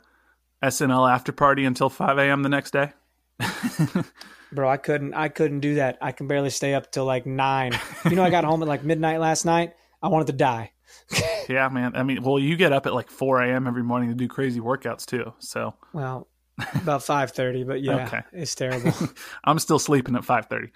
SNL 0.64 1.08
after 1.12 1.32
party 1.32 1.66
until 1.66 1.90
5 1.90 2.18
a.m. 2.18 2.42
the 2.44 2.50
next 2.50 2.72
day. 2.72 2.94
Bro, 4.52 4.70
I 4.70 4.78
couldn't 4.78 5.14
I 5.14 5.28
couldn't 5.30 5.60
do 5.60 5.76
that. 5.76 5.98
I 6.02 6.12
can 6.14 6.28
barely 6.28 6.50
stay 6.50 6.74
up 6.74 6.92
till 6.92 7.06
like 7.06 7.26
nine. 7.26 7.74
You 8.10 8.16
know, 8.16 8.24
I 8.24 8.30
got 8.30 8.46
home 8.46 8.62
at 8.64 8.68
like 8.68 8.84
midnight 8.84 9.20
last 9.20 9.46
night. 9.46 9.74
I 10.02 10.08
wanted 10.08 10.28
to 10.28 10.34
die. 10.34 10.72
Yeah, 11.50 11.70
man. 11.70 11.96
I 11.96 12.04
mean, 12.04 12.24
well, 12.24 12.38
you 12.40 12.58
get 12.58 12.74
up 12.74 12.86
at 12.88 12.94
like 12.94 13.10
4 13.10 13.42
a.m. 13.44 13.68
every 13.68 13.84
morning 13.84 14.10
to 14.10 14.16
do 14.16 14.28
crazy 14.28 14.60
workouts 14.60 15.06
too. 15.06 15.34
So 15.40 15.74
Well, 15.94 16.28
about 16.76 17.04
five 17.04 17.32
thirty, 17.32 17.64
but 17.64 17.82
yeah, 17.82 18.06
Okay. 18.06 18.22
it's 18.34 18.54
terrible. 18.56 18.94
I'm 19.46 19.58
still 19.60 19.80
sleeping 19.80 20.16
at 20.18 20.24
5:30. 20.24 20.72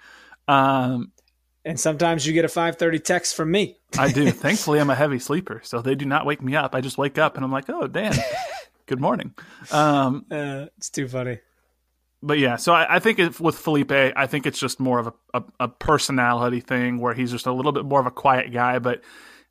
Um, 0.48 1.12
and 1.64 1.78
sometimes 1.78 2.26
you 2.26 2.32
get 2.32 2.44
a 2.44 2.48
five 2.48 2.76
thirty 2.76 2.98
text 2.98 3.34
from 3.36 3.50
me. 3.50 3.78
I 3.98 4.10
do. 4.12 4.30
Thankfully, 4.30 4.80
I'm 4.80 4.90
a 4.90 4.94
heavy 4.94 5.18
sleeper, 5.18 5.60
so 5.64 5.80
they 5.82 5.94
do 5.94 6.04
not 6.06 6.26
wake 6.26 6.42
me 6.42 6.56
up. 6.56 6.74
I 6.74 6.80
just 6.80 6.98
wake 6.98 7.18
up 7.18 7.36
and 7.36 7.44
I'm 7.44 7.52
like, 7.52 7.68
"Oh, 7.68 7.86
Dan, 7.86 8.14
good 8.86 9.00
morning." 9.00 9.34
Um, 9.70 10.26
Uh, 10.30 10.66
it's 10.76 10.90
too 10.90 11.08
funny. 11.08 11.38
but 12.22 12.38
yeah, 12.38 12.56
so 12.56 12.72
I, 12.72 12.96
I 12.96 12.98
think 12.98 13.18
if, 13.18 13.40
with 13.40 13.56
Felipe, 13.58 13.92
I 13.92 14.26
think 14.26 14.46
it's 14.46 14.58
just 14.58 14.78
more 14.80 14.98
of 14.98 15.06
a, 15.08 15.12
a, 15.34 15.42
a 15.60 15.68
personality 15.68 16.60
thing 16.60 16.98
where 17.00 17.14
he's 17.14 17.30
just 17.32 17.46
a 17.46 17.52
little 17.52 17.72
bit 17.72 17.84
more 17.84 18.00
of 18.00 18.06
a 18.06 18.10
quiet 18.12 18.52
guy. 18.52 18.78
But 18.78 19.02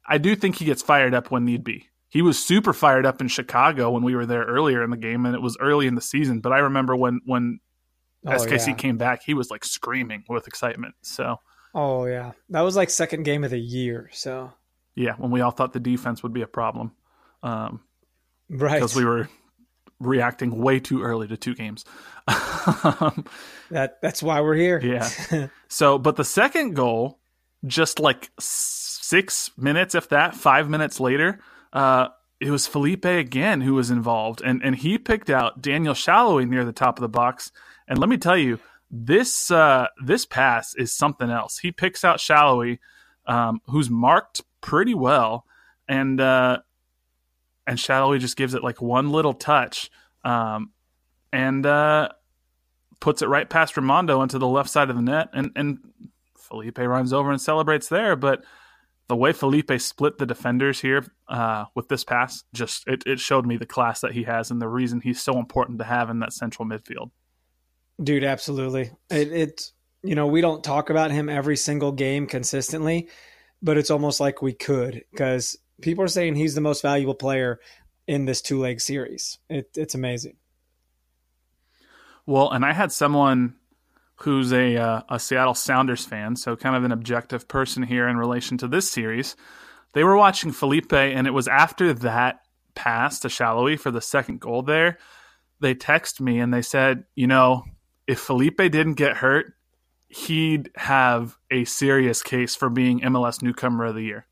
I 0.07 0.17
do 0.17 0.35
think 0.35 0.55
he 0.55 0.65
gets 0.65 0.81
fired 0.81 1.13
up 1.13 1.31
when 1.31 1.45
need 1.45 1.63
be. 1.63 1.87
He 2.09 2.21
was 2.21 2.43
super 2.43 2.73
fired 2.73 3.05
up 3.05 3.21
in 3.21 3.29
Chicago 3.29 3.91
when 3.91 4.03
we 4.03 4.15
were 4.15 4.25
there 4.25 4.43
earlier 4.43 4.83
in 4.83 4.89
the 4.89 4.97
game, 4.97 5.25
and 5.25 5.33
it 5.33 5.41
was 5.41 5.55
early 5.61 5.87
in 5.87 5.95
the 5.95 6.01
season. 6.01 6.41
But 6.41 6.51
I 6.51 6.59
remember 6.59 6.95
when 6.95 7.21
when 7.25 7.59
Oh, 8.23 8.31
SKC 8.31 8.67
yeah. 8.67 8.73
came 8.75 8.97
back, 8.97 9.21
he 9.25 9.33
was 9.33 9.49
like 9.49 9.65
screaming 9.65 10.23
with 10.29 10.47
excitement. 10.47 10.93
So 11.01 11.37
Oh 11.73 12.05
yeah, 12.05 12.31
that 12.49 12.61
was 12.61 12.75
like 12.75 12.89
second 12.89 13.23
game 13.23 13.43
of 13.43 13.51
the 13.51 13.59
year. 13.59 14.09
So 14.13 14.51
yeah, 14.95 15.13
when 15.17 15.31
we 15.31 15.41
all 15.41 15.51
thought 15.51 15.73
the 15.73 15.79
defense 15.79 16.23
would 16.23 16.33
be 16.33 16.41
a 16.41 16.47
problem. 16.47 16.91
Um, 17.43 17.81
right, 18.49 18.75
because 18.75 18.95
we 18.95 19.05
were 19.05 19.29
reacting 19.99 20.57
way 20.57 20.79
too 20.79 21.01
early 21.03 21.27
to 21.27 21.37
two 21.37 21.55
games. 21.55 21.85
That 23.71 24.01
that's 24.01 24.21
why 24.21 24.41
we're 24.41 24.55
here. 24.55 24.79
yeah. 24.83 25.47
So, 25.69 25.97
but 25.97 26.17
the 26.17 26.25
second 26.25 26.75
goal, 26.75 27.19
just 27.65 27.99
like 27.99 28.29
six 28.37 29.49
minutes, 29.57 29.95
if 29.95 30.09
that, 30.09 30.35
five 30.35 30.69
minutes 30.69 30.99
later, 30.99 31.39
uh, 31.71 32.09
it 32.41 32.51
was 32.51 32.67
Felipe 32.67 33.05
again 33.05 33.61
who 33.61 33.73
was 33.75 33.89
involved, 33.89 34.41
and 34.41 34.61
and 34.61 34.75
he 34.75 34.97
picked 34.97 35.29
out 35.29 35.61
Daniel 35.61 35.93
Salloi 35.93 36.47
near 36.47 36.65
the 36.65 36.73
top 36.73 36.97
of 36.97 37.01
the 37.01 37.09
box. 37.09 37.53
And 37.87 37.97
let 37.97 38.09
me 38.09 38.17
tell 38.17 38.37
you, 38.37 38.59
this 38.91 39.49
uh, 39.49 39.87
this 40.03 40.25
pass 40.25 40.75
is 40.75 40.91
something 40.91 41.29
else. 41.29 41.57
He 41.59 41.71
picks 41.71 42.03
out 42.03 42.19
Salloi, 42.19 42.79
um, 43.25 43.61
who's 43.67 43.89
marked 43.89 44.41
pretty 44.59 44.93
well, 44.93 45.45
and 45.87 46.19
uh, 46.19 46.59
and 47.65 47.77
Salloi 47.79 48.19
just 48.19 48.35
gives 48.35 48.53
it 48.53 48.63
like 48.63 48.81
one 48.81 49.09
little 49.09 49.33
touch, 49.33 49.89
um, 50.25 50.71
and 51.31 51.65
uh, 51.65 52.09
puts 52.99 53.21
it 53.21 53.27
right 53.27 53.49
past 53.49 53.75
Rimando 53.75 54.21
into 54.21 54.37
the 54.37 54.47
left 54.47 54.69
side 54.69 54.89
of 54.89 54.97
the 54.97 55.01
net, 55.01 55.29
and 55.33 55.51
and 55.55 55.79
Felipe 56.37 56.77
runs 56.77 57.13
over 57.13 57.31
and 57.31 57.39
celebrates 57.39 57.87
there, 57.87 58.17
but 58.17 58.43
the 59.07 59.15
way 59.15 59.31
Felipe 59.31 59.71
split 59.79 60.17
the 60.17 60.25
defenders 60.25 60.81
here 60.81 61.05
uh, 61.29 61.65
with 61.75 61.87
this 61.87 62.03
pass 62.03 62.43
just 62.53 62.87
it, 62.87 63.03
it 63.05 63.19
showed 63.19 63.45
me 63.45 63.57
the 63.57 63.65
class 63.65 64.01
that 64.01 64.13
he 64.13 64.23
has 64.23 64.51
and 64.51 64.61
the 64.61 64.67
reason 64.67 65.01
he's 65.01 65.21
so 65.21 65.37
important 65.37 65.79
to 65.79 65.85
have 65.85 66.09
in 66.09 66.19
that 66.19 66.33
central 66.33 66.67
midfield. 66.67 67.11
Dude, 68.01 68.23
absolutely. 68.23 68.91
It, 69.09 69.31
it 69.31 69.71
you 70.03 70.15
know 70.15 70.27
we 70.27 70.41
don't 70.41 70.63
talk 70.63 70.89
about 70.89 71.11
him 71.11 71.29
every 71.29 71.57
single 71.57 71.91
game 71.91 72.27
consistently, 72.27 73.09
but 73.61 73.77
it's 73.77 73.91
almost 73.91 74.19
like 74.19 74.41
we 74.41 74.53
could 74.53 75.03
because 75.11 75.57
people 75.81 76.03
are 76.03 76.09
saying 76.09 76.35
he's 76.35 76.55
the 76.55 76.61
most 76.61 76.81
valuable 76.81 77.15
player 77.15 77.59
in 78.07 78.25
this 78.25 78.41
two 78.41 78.59
leg 78.59 78.81
series. 78.81 79.37
It, 79.49 79.69
it's 79.75 79.95
amazing. 79.95 80.37
Well, 82.25 82.51
and 82.51 82.65
I 82.65 82.73
had 82.73 82.91
someone 82.91 83.55
who's 84.15 84.51
a 84.51 84.77
uh, 84.77 85.01
a 85.09 85.19
Seattle 85.19 85.53
Sounders 85.53 86.05
fan, 86.05 86.35
so 86.35 86.55
kind 86.55 86.75
of 86.75 86.83
an 86.83 86.91
objective 86.91 87.47
person 87.47 87.83
here 87.83 88.07
in 88.07 88.17
relation 88.17 88.57
to 88.59 88.67
this 88.67 88.89
series. 88.89 89.35
They 89.93 90.03
were 90.03 90.15
watching 90.15 90.51
Felipe, 90.51 90.93
and 90.93 91.27
it 91.27 91.31
was 91.31 91.47
after 91.47 91.93
that 91.93 92.39
pass 92.73 93.19
to 93.19 93.27
Salloi 93.27 93.79
for 93.79 93.91
the 93.91 94.01
second 94.01 94.39
goal. 94.39 94.61
There, 94.61 94.97
they 95.59 95.73
text 95.73 96.21
me 96.21 96.39
and 96.39 96.53
they 96.53 96.61
said, 96.61 97.03
you 97.15 97.27
know, 97.27 97.65
if 98.11 98.19
Felipe 98.19 98.57
didn't 98.57 98.93
get 98.93 99.17
hurt, 99.17 99.53
he'd 100.07 100.69
have 100.75 101.37
a 101.49 101.65
serious 101.65 102.21
case 102.21 102.55
for 102.55 102.69
being 102.69 102.99
MLS 103.01 103.41
Newcomer 103.41 103.85
of 103.85 103.95
the 103.95 104.01
Year. 104.01 104.27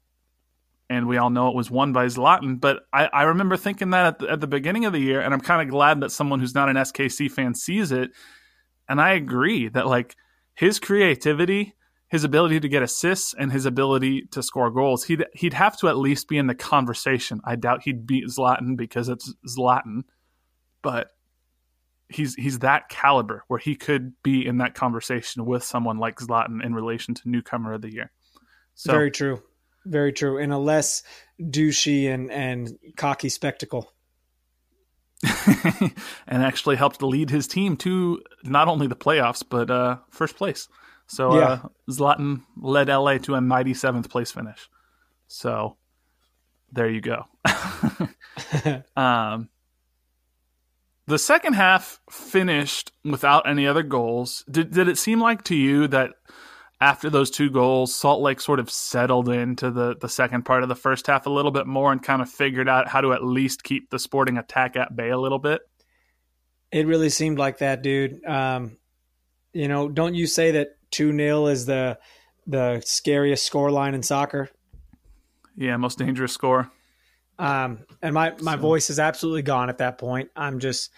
And 0.90 1.08
we 1.08 1.18
all 1.18 1.30
know 1.30 1.50
it 1.50 1.56
was 1.56 1.70
won 1.70 1.94
by 1.94 2.08
Zlatan, 2.08 2.60
but 2.60 2.82
I, 2.92 3.06
I 3.06 3.24
remember 3.24 3.58
thinking 3.58 3.92
that 3.92 4.06
at 4.06 4.20
the, 4.20 4.30
at 4.30 4.42
the 4.42 4.48
beginning 4.48 4.86
of 4.86 4.94
the 4.94 5.00
year, 5.00 5.22
and 5.22 5.34
I'm 5.34 5.40
kind 5.40 5.62
of 5.62 5.70
glad 5.70 6.02
that 6.02 6.12
someone 6.12 6.40
who's 6.40 6.56
not 6.56 6.68
an 6.68 6.78
SKC 6.78 7.32
fan 7.32 7.54
sees 7.54 7.92
it 7.92 8.12
and 8.90 9.00
I 9.00 9.12
agree 9.14 9.70
that 9.70 9.86
like 9.86 10.16
his 10.56 10.80
creativity, 10.80 11.76
his 12.08 12.24
ability 12.24 12.60
to 12.60 12.68
get 12.68 12.82
assists, 12.82 13.36
and 13.38 13.52
his 13.52 13.68
ability 13.68 14.24
to 14.32 14.42
score 14.42 14.72
goals, 14.72 15.04
he'd 15.06 15.24
he'd 15.36 15.54
have 15.54 15.78
to 15.78 15.88
at 15.88 15.98
least 15.98 16.28
be 16.28 16.40
in 16.40 16.48
the 16.48 16.56
conversation. 16.56 17.40
I 17.46 17.56
doubt 17.56 17.84
he'd 17.84 18.08
beat 18.08 18.26
Zlatan 18.26 18.76
because 18.76 19.08
it's 19.08 19.32
Zlatan, 19.48 20.02
but 20.82 21.12
he's 22.10 22.36
he's 22.36 22.60
that 22.60 22.90
caliber 22.90 23.44
where 23.48 23.60
he 23.60 23.76
could 23.76 24.14
be 24.24 24.46
in 24.46 24.58
that 24.58 24.74
conversation 24.74 25.46
with 25.46 25.64
someone 25.64 25.98
like 25.98 26.20
Zlatan 26.20 26.64
in 26.64 26.74
relation 26.74 27.14
to 27.14 27.30
newcomer 27.30 27.74
of 27.74 27.82
the 27.82 27.94
year. 27.94 28.12
So, 28.76 28.92
Very 28.92 29.12
true. 29.12 29.42
Very 29.86 30.12
true. 30.12 30.38
In 30.38 30.52
a 30.52 30.60
less 30.60 31.04
douchey 31.42 32.12
and, 32.14 32.32
and 32.32 32.78
cocky 32.98 33.30
spectacle. 33.30 33.94
and 36.28 36.44
actually 36.44 36.78
helped 36.78 37.02
lead 37.04 37.30
his 37.30 37.46
team 37.46 37.76
to 37.76 38.22
not 38.44 38.70
only 38.70 38.88
the 38.88 38.96
playoffs 38.96 39.44
but 39.48 39.70
uh, 39.70 39.98
first 40.10 40.38
place. 40.38 40.68
So 41.08 41.38
yeah. 41.38 41.48
uh, 41.48 41.60
Zlatan 41.90 42.44
led 42.56 42.88
LA 42.88 43.18
to 43.20 43.36
a 43.36 43.42
mighty 43.42 43.74
seventh 43.74 44.10
place 44.10 44.32
finish. 44.32 44.70
So 45.28 45.76
there 46.72 46.90
you 46.90 47.02
go. 47.02 47.26
um, 48.96 49.50
the 51.10 51.20
second 51.20 51.54
half 51.54 52.00
finished 52.10 52.92
without 53.04 53.50
any 53.50 53.68
other 53.68 53.84
goals. 53.84 54.46
Did 54.50 54.72
did 54.72 54.88
it 54.88 54.98
seem 54.98 55.20
like 55.20 55.44
to 55.46 55.56
you 55.56 55.88
that 55.88 56.12
after 56.80 57.10
those 57.10 57.30
two 57.30 57.50
goals, 57.50 57.94
Salt 57.94 58.22
Lake 58.22 58.40
sort 58.40 58.60
of 58.60 58.70
settled 58.70 59.28
into 59.28 59.70
the, 59.70 59.96
the 60.00 60.08
second 60.08 60.44
part 60.44 60.64
of 60.64 60.70
the 60.70 60.76
first 60.76 61.08
half 61.08 61.26
a 61.26 61.30
little 61.30 61.52
bit 61.52 61.68
more 61.68 61.92
and 61.92 62.02
kind 62.02 62.22
of 62.22 62.30
figured 62.30 62.70
out 62.70 62.88
how 62.88 63.02
to 63.02 63.12
at 63.12 63.24
least 63.24 63.64
keep 63.64 63.90
the 63.90 64.00
sporting 64.00 64.38
attack 64.38 64.78
at 64.78 64.96
bay 64.96 65.10
a 65.10 65.18
little 65.18 65.40
bit. 65.40 65.62
It 66.72 66.88
really 66.88 67.10
seemed 67.10 67.40
like 67.40 67.58
that, 67.58 67.82
dude. 67.82 68.24
Um, 68.26 68.78
you 69.52 69.68
know, 69.68 69.90
don't 69.90 70.14
you 70.14 70.28
say 70.28 70.52
that 70.52 70.70
2 70.92 71.16
0 71.16 71.48
is 71.48 71.66
the 71.66 71.98
the 72.46 72.82
scariest 72.86 73.46
score 73.46 73.72
line 73.72 73.96
in 73.96 74.04
soccer? 74.04 74.50
Yeah, 75.56 75.76
most 75.78 75.98
dangerous 75.98 76.32
score. 76.32 76.72
Um, 77.40 77.80
and 78.02 78.14
my, 78.14 78.34
my 78.42 78.56
so. 78.56 78.62
voice 78.62 78.90
is 78.90 79.00
absolutely 79.00 79.42
gone 79.42 79.70
at 79.70 79.80
that 79.80 79.98
point. 79.98 80.30
I'm 80.36 80.60
just, 80.60 80.92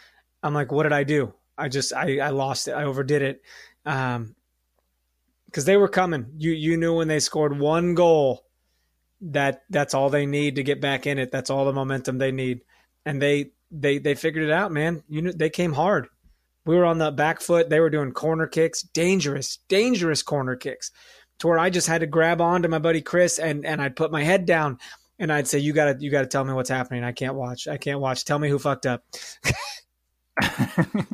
I'm 0.43 0.53
like, 0.53 0.71
what 0.71 0.83
did 0.83 0.93
I 0.93 1.03
do? 1.03 1.33
I 1.57 1.69
just, 1.69 1.93
I, 1.93 2.19
I 2.19 2.29
lost 2.29 2.67
it. 2.67 2.71
I 2.71 2.83
overdid 2.83 3.21
it. 3.21 3.41
Um, 3.85 4.35
because 5.51 5.65
they 5.65 5.77
were 5.77 5.89
coming. 5.89 6.27
You 6.37 6.51
you 6.51 6.77
knew 6.77 6.95
when 6.95 7.09
they 7.09 7.19
scored 7.19 7.59
one 7.59 7.93
goal 7.93 8.45
that 9.19 9.63
that's 9.69 9.93
all 9.93 10.09
they 10.09 10.25
need 10.25 10.55
to 10.55 10.63
get 10.63 10.81
back 10.81 11.05
in 11.05 11.19
it. 11.19 11.31
That's 11.31 11.49
all 11.49 11.65
the 11.65 11.73
momentum 11.73 12.17
they 12.17 12.31
need, 12.31 12.61
and 13.05 13.21
they 13.21 13.51
they 13.69 13.97
they 13.97 14.15
figured 14.15 14.45
it 14.45 14.51
out, 14.51 14.71
man. 14.71 15.03
You 15.09 15.21
know 15.21 15.31
they 15.31 15.49
came 15.49 15.73
hard. 15.73 16.07
We 16.65 16.75
were 16.75 16.85
on 16.85 16.99
the 16.99 17.11
back 17.11 17.41
foot. 17.41 17.69
They 17.69 17.79
were 17.79 17.89
doing 17.89 18.13
corner 18.13 18.47
kicks, 18.47 18.81
dangerous, 18.81 19.57
dangerous 19.67 20.23
corner 20.23 20.55
kicks, 20.55 20.91
to 21.39 21.47
where 21.47 21.59
I 21.59 21.69
just 21.69 21.87
had 21.87 22.01
to 22.01 22.07
grab 22.07 22.39
on 22.39 22.61
to 22.61 22.69
my 22.69 22.79
buddy 22.79 23.01
Chris 23.01 23.37
and 23.37 23.65
and 23.65 23.81
I'd 23.81 23.95
put 23.95 24.11
my 24.11 24.23
head 24.23 24.45
down 24.45 24.79
and 25.21 25.31
I'd 25.31 25.47
say, 25.47 25.59
"You 25.59 25.71
gotta 25.71 25.95
you 25.99 26.11
gotta 26.11 26.27
tell 26.27 26.43
me 26.43 26.51
what's 26.51 26.69
happening. 26.69 27.03
I 27.03 27.13
can't 27.13 27.35
watch. 27.35 27.67
I 27.67 27.77
can't 27.77 28.01
watch. 28.01 28.25
Tell 28.25 28.39
me 28.39 28.49
who 28.49 28.59
fucked 28.59 28.85
up." 28.85 29.03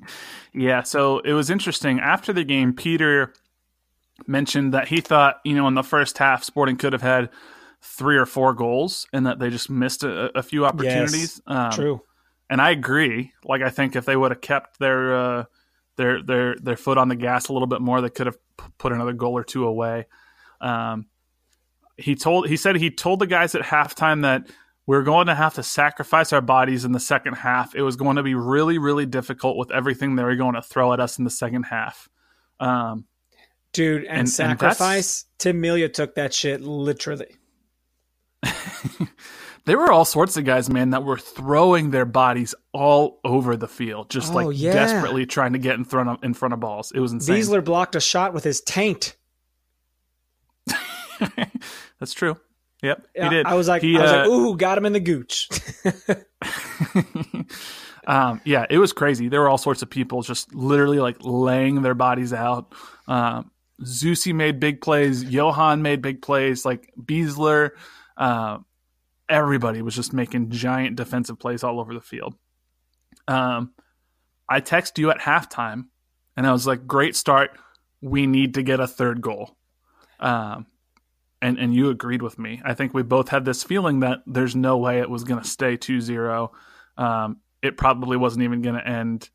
yeah, 0.54 0.82
so 0.82 1.20
it 1.20 1.34
was 1.34 1.50
interesting. 1.50 2.00
After 2.00 2.34
the 2.34 2.44
game, 2.44 2.74
Peter 2.74 3.34
mentioned 4.26 4.74
that 4.74 4.88
he 4.88 5.02
thought, 5.02 5.36
you 5.44 5.54
know, 5.54 5.68
in 5.68 5.76
the 5.76 5.84
first 5.84 6.18
half, 6.18 6.44
Sporting 6.44 6.78
could 6.78 6.94
have 6.94 7.02
had 7.02 7.30
three 7.82 8.18
or 8.18 8.26
four 8.26 8.54
goals 8.54 9.06
and 9.14 9.28
that 9.28 9.40
they 9.40 9.50
just 9.50 9.70
missed 9.70 10.04
a, 10.04 10.36
a 10.38 10.42
few 10.42 10.66
opportunities. 10.66 11.42
Yes, 11.48 11.56
um, 11.58 11.72
true. 11.72 12.02
And 12.50 12.62
I 12.62 12.72
agree. 12.72 13.34
Like, 13.44 13.62
I 13.62 13.70
think 13.70 13.96
if 13.96 14.06
they 14.06 14.16
would 14.16 14.32
have 14.32 14.42
kept 14.42 14.80
their, 14.80 15.16
uh, 15.16 15.44
their, 15.98 16.24
their, 16.24 16.56
their 16.56 16.78
foot 16.78 16.98
on 16.98 17.10
the 17.10 17.16
gas 17.16 17.50
a 17.50 17.54
little 17.54 17.68
bit 17.68 17.82
more, 17.82 18.02
they 18.02 18.10
could 18.10 18.26
have 18.26 18.38
put 18.78 18.94
another 18.94 19.14
goal 19.14 19.38
or 19.38 19.44
two 19.44 19.66
away. 19.66 20.08
Um, 20.62 21.08
he 21.98 22.16
told, 22.16 22.48
he 22.48 22.58
said 22.58 22.76
he 22.76 22.92
told 22.92 23.20
the 23.20 23.28
guys 23.28 23.56
at 23.56 23.62
halftime 23.64 24.22
that 24.22 24.48
we're 24.86 25.04
going 25.04 25.28
to 25.28 25.36
have 25.36 25.56
to 25.56 25.64
sacrifice 25.64 26.32
our 26.32 26.42
bodies 26.42 26.86
in 26.86 26.94
the 26.94 27.00
second 27.00 27.34
half. 27.34 27.76
It 27.76 27.82
was 27.82 27.98
going 27.98 28.16
to 28.16 28.24
be 28.24 28.36
really, 28.36 28.78
really 28.78 29.06
difficult 29.06 29.58
with 29.58 29.72
everything 29.72 30.16
they 30.16 30.24
were 30.24 30.36
going 30.36 30.56
to 30.56 30.62
throw 30.62 30.94
at 30.94 31.00
us 31.00 31.18
in 31.18 31.26
the 31.26 31.30
second 31.30 31.64
half. 31.64 32.08
Um, 32.60 33.06
Dude, 33.74 34.06
and, 34.06 34.20
and 34.20 34.30
sacrifice. 34.30 35.24
And 35.24 35.40
Tim 35.40 35.62
Melia 35.62 35.90
took 35.90 36.16
that 36.16 36.34
shit 36.34 36.62
literally. 36.62 37.36
there 39.66 39.78
were 39.78 39.92
all 39.92 40.06
sorts 40.06 40.38
of 40.38 40.46
guys, 40.46 40.70
man, 40.70 40.92
that 40.92 41.04
were 41.04 41.18
throwing 41.18 41.92
their 41.92 42.06
bodies 42.06 42.56
all 42.72 43.20
over 43.26 43.58
the 43.58 43.68
field, 43.68 44.10
just 44.10 44.32
oh, 44.32 44.36
like 44.36 44.58
yeah. 44.58 44.72
desperately 44.72 45.26
trying 45.26 45.54
to 45.54 45.60
get 45.60 45.76
in 45.76 45.84
front 45.84 46.10
of 46.10 46.24
in 46.24 46.34
front 46.34 46.54
of 46.54 46.60
balls. 46.62 46.92
It 46.96 47.02
was 47.02 47.12
insane. 47.12 47.36
Besler 47.36 47.64
blocked 47.64 47.96
a 47.96 48.00
shot 48.00 48.34
with 48.34 48.44
his 48.46 48.62
taint. 48.62 49.18
That's 52.00 52.14
true. 52.14 52.38
Yep, 52.84 53.08
he 53.16 53.30
did. 53.30 53.48
I 53.48 53.56
was 53.56 53.68
like, 53.68 53.82
he, 53.82 53.98
I 53.98 54.02
was 54.02 54.12
uh, 54.12 54.18
like, 54.18 54.28
ooh, 54.28 54.56
got 54.56 54.78
him 54.78 54.86
in 54.86 54.94
the 54.94 55.00
gooch. 55.00 55.50
um, 58.08 58.40
yeah, 58.46 58.68
it 58.70 58.78
was 58.78 58.94
crazy. 58.94 59.30
There 59.30 59.42
were 59.42 59.50
all 59.50 59.58
sorts 59.58 59.82
of 59.82 59.90
people 59.90 60.22
just 60.22 60.54
literally 60.54 61.00
like 61.00 61.18
laying 61.22 61.82
their 61.82 61.96
bodies 61.96 62.34
out. 62.34 62.74
Um, 63.08 63.50
Zusi 63.82 64.34
made 64.34 64.60
big 64.60 64.82
plays. 64.82 65.24
Johan 65.24 65.82
made 65.82 66.04
big 66.04 66.22
plays. 66.22 66.66
Like 66.66 66.94
Besler, 67.00 67.72
uh, 68.16 68.60
everybody 69.28 69.82
was 69.82 69.96
just 69.96 70.14
making 70.14 70.52
giant 70.52 70.98
defensive 70.98 71.40
plays 71.40 71.64
all 71.64 71.80
over 71.80 71.96
the 71.96 72.02
field. 72.02 72.36
Um, 73.28 73.72
I 74.48 74.62
texted 74.62 75.00
you 75.00 75.10
at 75.10 75.20
halftime, 75.20 75.86
and 76.36 76.46
I 76.46 76.52
was 76.52 76.68
like, 76.68 76.86
"Great 76.86 77.16
start. 77.16 77.58
We 78.02 78.28
need 78.28 78.54
to 78.54 78.62
get 78.62 78.80
a 78.80 78.88
third 78.88 79.22
goal." 79.22 79.58
Um, 80.20 80.68
and 81.42 81.58
and 81.58 81.74
you 81.74 81.90
agreed 81.90 82.22
with 82.22 82.40
me. 82.40 82.62
I 82.66 82.74
think 82.74 82.94
we 82.94 83.04
both 83.04 83.30
had 83.30 83.46
this 83.46 83.64
feeling 83.64 84.00
that 84.02 84.20
there's 84.26 84.56
no 84.56 84.78
way 84.78 85.00
it 85.00 85.10
was 85.10 85.24
going 85.24 85.42
to 85.42 85.48
stay 85.48 85.78
2-0. 85.78 86.50
Um, 86.98 87.38
it 87.62 87.78
probably 87.78 88.18
wasn't 88.18 88.44
even 88.44 88.62
going 88.62 88.76
to 88.76 88.88
end, 88.88 89.30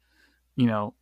you 0.56 0.66
know, 0.66 0.94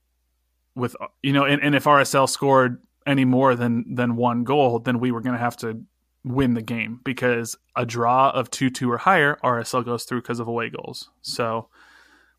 with 0.75 0.97
you 1.23 1.33
know, 1.33 1.45
and, 1.45 1.63
and 1.63 1.75
if 1.75 1.85
RSL 1.85 2.29
scored 2.29 2.83
any 3.07 3.25
more 3.25 3.55
than 3.55 3.95
than 3.95 4.17
one 4.17 4.45
goal, 4.45 4.79
then 4.79 5.01
we 5.01 5.11
were 5.11 5.21
going 5.21 5.35
to 5.35 5.41
have 5.41 5.57
to 5.59 5.83
win 6.25 6.55
the 6.55 6.63
game 6.63 7.01
because 7.03 7.57
a 7.75 7.87
draw 7.87 8.31
of 8.31 8.51
2-2 8.51 8.89
or 8.89 8.99
higher, 8.99 9.39
RSL 9.43 9.85
goes 9.85 10.05
through 10.05 10.21
because 10.21 10.39
of 10.39 10.49
away 10.49 10.69
goals. 10.69 11.09
So, 11.23 11.69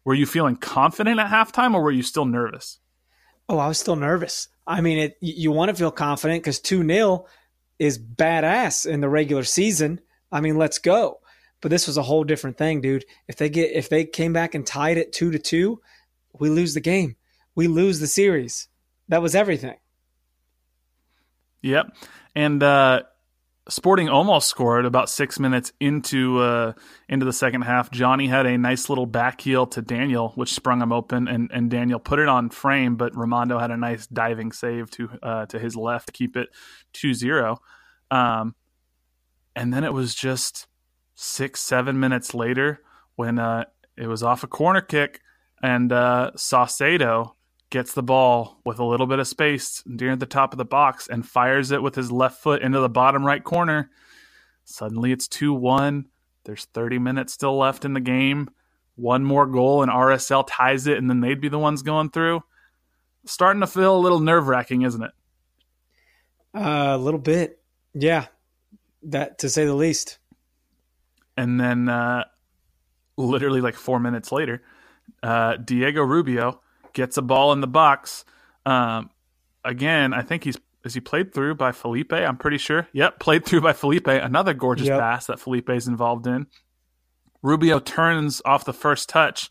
were 0.05 0.13
you 0.13 0.25
feeling 0.25 0.55
confident 0.55 1.19
at 1.19 1.31
halftime 1.31 1.73
or 1.73 1.81
were 1.81 1.91
you 1.91 2.03
still 2.03 2.25
nervous? 2.25 2.79
Oh, 3.49 3.57
I 3.57 3.67
was 3.67 3.79
still 3.79 3.95
nervous. 3.95 4.47
I 4.67 4.81
mean, 4.81 4.97
it, 4.99 5.17
you 5.19 5.51
want 5.51 5.69
to 5.69 5.75
feel 5.75 5.91
confident 5.91 6.43
because 6.43 6.59
2 6.59 6.85
0 6.85 7.25
is 7.81 7.97
badass 7.97 8.85
in 8.85 9.01
the 9.01 9.09
regular 9.09 9.43
season. 9.43 9.99
I 10.31 10.39
mean, 10.39 10.55
let's 10.55 10.77
go. 10.77 11.19
But 11.61 11.71
this 11.71 11.87
was 11.87 11.97
a 11.97 12.03
whole 12.03 12.23
different 12.23 12.55
thing, 12.55 12.79
dude. 12.79 13.05
If 13.27 13.37
they 13.37 13.49
get 13.49 13.71
if 13.71 13.89
they 13.89 14.05
came 14.05 14.33
back 14.33 14.53
and 14.53 14.65
tied 14.65 14.97
it 14.97 15.11
two 15.11 15.31
to 15.31 15.39
two, 15.39 15.81
we 16.39 16.49
lose 16.49 16.75
the 16.75 16.79
game. 16.79 17.15
We 17.55 17.67
lose 17.67 17.99
the 17.99 18.05
series. 18.05 18.67
That 19.07 19.23
was 19.23 19.33
everything. 19.33 19.77
Yep. 21.63 21.87
And 22.35 22.61
uh, 22.61 23.01
Sporting 23.71 24.09
almost 24.09 24.49
scored 24.49 24.83
about 24.85 25.09
six 25.09 25.39
minutes 25.39 25.71
into 25.79 26.39
uh, 26.39 26.73
into 27.07 27.25
the 27.25 27.31
second 27.31 27.61
half. 27.61 27.89
Johnny 27.89 28.27
had 28.27 28.45
a 28.45 28.57
nice 28.57 28.89
little 28.89 29.05
back 29.05 29.39
heel 29.39 29.65
to 29.67 29.81
Daniel, 29.81 30.33
which 30.35 30.53
sprung 30.53 30.81
him 30.81 30.91
open, 30.91 31.29
and, 31.29 31.49
and 31.53 31.71
Daniel 31.71 31.97
put 31.97 32.19
it 32.19 32.27
on 32.27 32.49
frame. 32.49 32.97
But 32.97 33.13
Rimando 33.13 33.61
had 33.61 33.71
a 33.71 33.77
nice 33.77 34.07
diving 34.07 34.51
save 34.51 34.91
to 34.91 35.09
uh, 35.23 35.45
to 35.45 35.57
his 35.57 35.77
left 35.77 36.07
to 36.07 36.11
keep 36.11 36.35
it 36.35 36.49
2-0. 36.95 37.57
Um, 38.11 38.55
and 39.55 39.73
then 39.73 39.85
it 39.85 39.93
was 39.93 40.15
just 40.15 40.67
six 41.15 41.61
seven 41.61 41.97
minutes 41.97 42.33
later 42.33 42.81
when 43.15 43.39
uh, 43.39 43.63
it 43.95 44.07
was 44.07 44.21
off 44.21 44.43
a 44.43 44.47
corner 44.47 44.81
kick, 44.81 45.21
and 45.63 45.93
uh, 45.93 46.31
Saucedo 46.35 47.35
gets 47.71 47.93
the 47.93 48.03
ball 48.03 48.59
with 48.65 48.77
a 48.77 48.83
little 48.83 49.07
bit 49.07 49.17
of 49.17 49.27
space 49.27 49.81
near 49.85 50.15
the 50.15 50.25
top 50.25 50.53
of 50.53 50.57
the 50.57 50.65
box 50.65 51.07
and 51.07 51.25
fires 51.25 51.71
it 51.71 51.81
with 51.81 51.95
his 51.95 52.11
left 52.11 52.43
foot 52.43 52.61
into 52.61 52.79
the 52.79 52.89
bottom 52.89 53.25
right 53.25 53.43
corner. 53.43 53.89
Suddenly 54.65 55.11
it's 55.11 55.27
2 55.27 55.53
1. 55.53 56.05
There's 56.43 56.65
30 56.65 56.99
minutes 56.99 57.33
still 57.33 57.57
left 57.57 57.85
in 57.85 57.93
the 57.93 57.99
game. 57.99 58.49
One 58.95 59.23
more 59.23 59.47
goal 59.47 59.81
and 59.81 59.91
RSL 59.91 60.45
ties 60.47 60.85
it, 60.85 60.97
and 60.97 61.09
then 61.09 61.21
they'd 61.21 61.41
be 61.41 61.49
the 61.49 61.57
ones 61.57 61.81
going 61.81 62.11
through. 62.11 62.43
Starting 63.25 63.61
to 63.61 63.67
feel 63.67 63.95
a 63.95 63.99
little 63.99 64.19
nerve 64.19 64.47
wracking, 64.47 64.81
isn't 64.83 65.01
it? 65.01 65.11
Uh, 66.53 66.91
a 66.91 66.97
little 66.97 67.19
bit. 67.19 67.59
Yeah. 67.93 68.27
That 69.03 69.39
to 69.39 69.49
say 69.49 69.65
the 69.65 69.73
least. 69.73 70.19
And 71.37 71.59
then 71.59 71.87
uh, 71.87 72.25
literally 73.17 73.61
like 73.61 73.75
four 73.75 73.99
minutes 73.99 74.31
later, 74.31 74.61
uh, 75.23 75.55
Diego 75.55 76.03
Rubio 76.03 76.61
gets 76.93 77.17
a 77.17 77.21
ball 77.21 77.53
in 77.53 77.61
the 77.61 77.67
box. 77.67 78.25
Um, 78.65 79.09
again, 79.63 80.13
I 80.13 80.21
think 80.21 80.43
he's 80.43 80.57
is 80.83 80.95
he 80.95 80.99
played 80.99 81.31
through 81.33 81.55
by 81.55 81.71
Felipe? 81.73 82.11
I'm 82.11 82.37
pretty 82.37 82.57
sure. 82.57 82.87
Yep, 82.93 83.19
played 83.19 83.45
through 83.45 83.61
by 83.61 83.73
Felipe. 83.73 84.07
Another 84.07 84.53
gorgeous 84.53 84.87
yep. 84.87 84.99
pass 84.99 85.27
that 85.27 85.39
Felipe 85.39 85.69
is 85.69 85.87
involved 85.87 86.25
in. 86.25 86.47
Rubio 87.43 87.79
turns 87.79 88.41
off 88.45 88.65
the 88.65 88.73
first 88.73 89.07
touch 89.07 89.49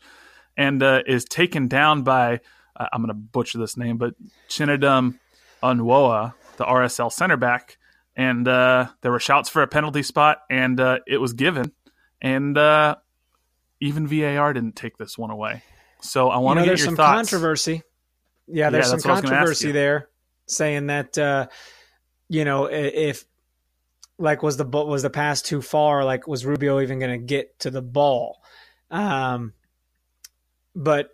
and 0.57 0.83
uh, 0.83 1.03
is 1.07 1.23
taken 1.23 1.67
down 1.69 2.03
by 2.03 2.41
uh, 2.75 2.87
I'm 2.91 3.01
going 3.01 3.09
to 3.09 3.13
butcher 3.13 3.59
this 3.59 3.77
name, 3.77 3.97
but 3.97 4.15
Chinedum 4.49 5.19
Onuoha, 5.61 6.33
the 6.57 6.65
RSL 6.65 7.11
center 7.11 7.37
back, 7.37 7.77
and 8.15 8.47
uh, 8.47 8.87
there 9.01 9.11
were 9.11 9.19
shouts 9.19 9.49
for 9.49 9.61
a 9.61 9.67
penalty 9.67 10.03
spot, 10.03 10.39
and 10.49 10.79
uh, 10.79 10.99
it 11.07 11.17
was 11.17 11.33
given, 11.33 11.71
and 12.21 12.57
uh, 12.57 12.95
even 13.79 14.07
VAR 14.07 14.53
didn't 14.53 14.75
take 14.75 14.97
this 14.97 15.17
one 15.17 15.31
away. 15.31 15.63
So 16.01 16.29
I 16.29 16.37
want 16.37 16.57
to 16.57 16.61
you 16.61 16.67
know, 16.67 16.73
get 16.73 16.79
your 16.79 16.85
some 16.85 16.95
thoughts. 16.95 17.29
controversy. 17.29 17.83
Yeah, 18.47 18.69
there's 18.69 18.91
yeah, 18.91 18.97
some 18.97 19.01
controversy 19.01 19.71
there 19.71 20.09
saying 20.47 20.87
that 20.87 21.17
uh, 21.17 21.47
you 22.27 22.43
know 22.45 22.65
if 22.65 23.25
like 24.17 24.43
was 24.43 24.57
the 24.57 24.65
was 24.65 25.01
the 25.01 25.09
pass 25.09 25.41
too 25.41 25.61
far? 25.61 26.05
Like 26.05 26.27
was 26.27 26.45
Rubio 26.45 26.79
even 26.81 26.99
going 26.99 27.19
to 27.19 27.25
get 27.25 27.59
to 27.59 27.71
the 27.71 27.81
ball? 27.81 28.41
Um, 28.89 29.53
but 30.75 31.09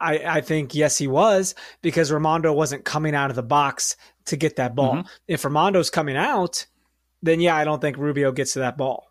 I, 0.00 0.18
I 0.18 0.40
think 0.40 0.74
yes, 0.74 0.96
he 0.96 1.08
was 1.08 1.54
because 1.82 2.10
Rimando 2.10 2.54
wasn't 2.54 2.84
coming 2.84 3.14
out 3.14 3.30
of 3.30 3.36
the 3.36 3.42
box 3.42 3.96
to 4.26 4.36
get 4.36 4.56
that 4.56 4.74
ball. 4.74 4.96
Mm-hmm. 4.96 5.08
If 5.26 5.42
Rimando's 5.42 5.90
coming 5.90 6.16
out, 6.16 6.66
then 7.22 7.40
yeah, 7.40 7.56
I 7.56 7.64
don't 7.64 7.80
think 7.80 7.96
Rubio 7.96 8.32
gets 8.32 8.52
to 8.52 8.60
that 8.60 8.76
ball. 8.76 9.07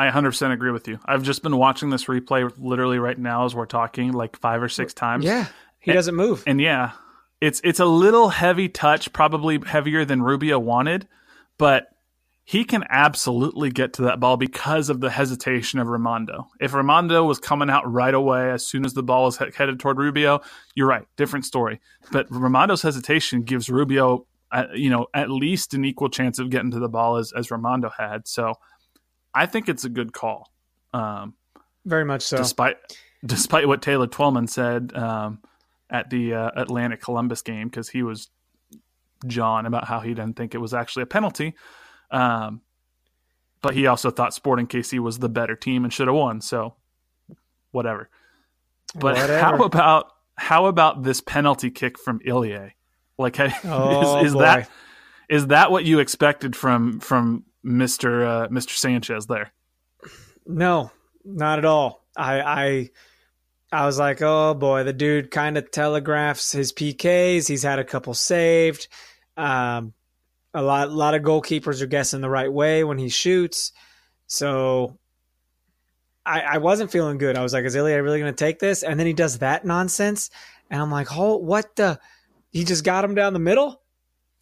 I 0.00 0.10
100% 0.10 0.50
agree 0.50 0.70
with 0.70 0.88
you. 0.88 0.98
I've 1.04 1.22
just 1.22 1.42
been 1.42 1.58
watching 1.58 1.90
this 1.90 2.06
replay 2.06 2.50
literally 2.56 2.98
right 2.98 3.18
now 3.18 3.44
as 3.44 3.54
we're 3.54 3.66
talking, 3.66 4.12
like 4.12 4.38
five 4.38 4.62
or 4.62 4.68
six 4.70 4.94
times. 4.94 5.26
Yeah, 5.26 5.46
he 5.78 5.90
and, 5.90 5.98
doesn't 5.98 6.14
move. 6.14 6.42
And 6.46 6.58
yeah, 6.58 6.92
it's 7.40 7.60
it's 7.62 7.80
a 7.80 7.84
little 7.84 8.30
heavy 8.30 8.70
touch, 8.70 9.12
probably 9.12 9.60
heavier 9.60 10.06
than 10.06 10.22
Rubio 10.22 10.58
wanted, 10.58 11.06
but 11.58 11.88
he 12.44 12.64
can 12.64 12.82
absolutely 12.88 13.70
get 13.70 13.92
to 13.92 14.02
that 14.02 14.20
ball 14.20 14.38
because 14.38 14.88
of 14.88 15.00
the 15.00 15.10
hesitation 15.10 15.78
of 15.78 15.86
Rimando. 15.86 16.46
If 16.58 16.72
Rimando 16.72 17.26
was 17.26 17.38
coming 17.38 17.68
out 17.68 17.90
right 17.90 18.14
away 18.14 18.50
as 18.50 18.66
soon 18.66 18.86
as 18.86 18.94
the 18.94 19.02
ball 19.02 19.26
was 19.26 19.36
he- 19.36 19.50
headed 19.54 19.78
toward 19.80 19.98
Rubio, 19.98 20.40
you're 20.74 20.88
right, 20.88 21.06
different 21.18 21.44
story. 21.44 21.78
But 22.10 22.26
Rimando's 22.30 22.80
hesitation 22.80 23.42
gives 23.42 23.68
Rubio, 23.68 24.26
uh, 24.50 24.64
you 24.74 24.88
know, 24.88 25.08
at 25.12 25.30
least 25.30 25.74
an 25.74 25.84
equal 25.84 26.08
chance 26.08 26.38
of 26.38 26.48
getting 26.48 26.70
to 26.70 26.78
the 26.78 26.88
ball 26.88 27.16
as 27.16 27.32
as 27.36 27.48
Rimando 27.48 27.90
had. 27.98 28.26
So 28.26 28.54
I 29.34 29.46
think 29.46 29.68
it's 29.68 29.84
a 29.84 29.88
good 29.88 30.12
call. 30.12 30.50
Um, 30.92 31.34
Very 31.84 32.04
much 32.04 32.22
so. 32.22 32.36
Despite 32.36 32.76
despite 33.24 33.68
what 33.68 33.82
Taylor 33.82 34.06
Twellman 34.06 34.48
said 34.48 34.92
um, 34.94 35.40
at 35.88 36.10
the 36.10 36.34
uh, 36.34 36.50
Atlanta 36.56 36.96
Columbus 36.96 37.42
game, 37.42 37.68
because 37.68 37.88
he 37.88 38.02
was 38.02 38.30
John 39.26 39.66
about 39.66 39.84
how 39.84 40.00
he 40.00 40.14
didn't 40.14 40.36
think 40.36 40.54
it 40.54 40.58
was 40.58 40.74
actually 40.74 41.02
a 41.02 41.06
penalty. 41.06 41.54
Um, 42.10 42.62
but 43.62 43.74
he 43.74 43.86
also 43.86 44.10
thought 44.10 44.32
Sporting 44.34 44.66
KC 44.66 44.98
was 45.00 45.18
the 45.18 45.28
better 45.28 45.54
team 45.54 45.84
and 45.84 45.92
should 45.92 46.08
have 46.08 46.16
won. 46.16 46.40
So 46.40 46.74
whatever. 47.72 48.08
But 48.94 49.16
whatever. 49.16 49.38
how 49.38 49.64
about 49.64 50.12
how 50.36 50.66
about 50.66 51.02
this 51.02 51.20
penalty 51.20 51.70
kick 51.70 51.98
from 51.98 52.20
Ilie? 52.26 52.72
Like, 53.18 53.38
oh, 53.64 54.20
is, 54.20 54.32
is 54.32 54.38
that 54.38 54.70
is 55.28 55.46
that 55.48 55.70
what 55.70 55.84
you 55.84 55.98
expected 56.00 56.56
from 56.56 57.00
from 57.00 57.44
Mister 57.62 58.24
uh, 58.24 58.48
Mister 58.50 58.74
Sanchez 58.74 59.26
there. 59.26 59.52
No, 60.46 60.90
not 61.24 61.58
at 61.58 61.64
all. 61.64 62.04
I 62.16 62.40
I 62.40 62.90
I 63.72 63.86
was 63.86 63.98
like, 63.98 64.20
oh 64.22 64.54
boy, 64.54 64.84
the 64.84 64.92
dude 64.92 65.30
kind 65.30 65.56
of 65.56 65.70
telegraphs 65.70 66.52
his 66.52 66.72
PKs. 66.72 67.48
He's 67.48 67.62
had 67.62 67.78
a 67.78 67.84
couple 67.84 68.14
saved. 68.14 68.88
Um, 69.36 69.92
a 70.52 70.62
lot 70.62 70.88
a 70.88 70.92
lot 70.92 71.14
of 71.14 71.22
goalkeepers 71.22 71.80
are 71.82 71.86
guessing 71.86 72.20
the 72.20 72.30
right 72.30 72.52
way 72.52 72.82
when 72.82 72.98
he 72.98 73.08
shoots. 73.08 73.72
So 74.26 74.98
I, 76.26 76.40
I 76.40 76.58
wasn't 76.58 76.90
feeling 76.90 77.18
good. 77.18 77.36
I 77.36 77.42
was 77.42 77.52
like, 77.52 77.64
is 77.64 77.76
Ilie 77.76 78.00
really 78.00 78.20
going 78.20 78.32
to 78.32 78.44
take 78.44 78.58
this? 78.58 78.82
And 78.82 78.98
then 78.98 79.06
he 79.06 79.12
does 79.12 79.38
that 79.38 79.64
nonsense, 79.64 80.30
and 80.70 80.80
I'm 80.80 80.90
like, 80.90 81.16
oh, 81.16 81.36
what 81.36 81.76
the? 81.76 81.98
He 82.52 82.64
just 82.64 82.84
got 82.84 83.04
him 83.04 83.14
down 83.14 83.32
the 83.32 83.38
middle. 83.38 83.79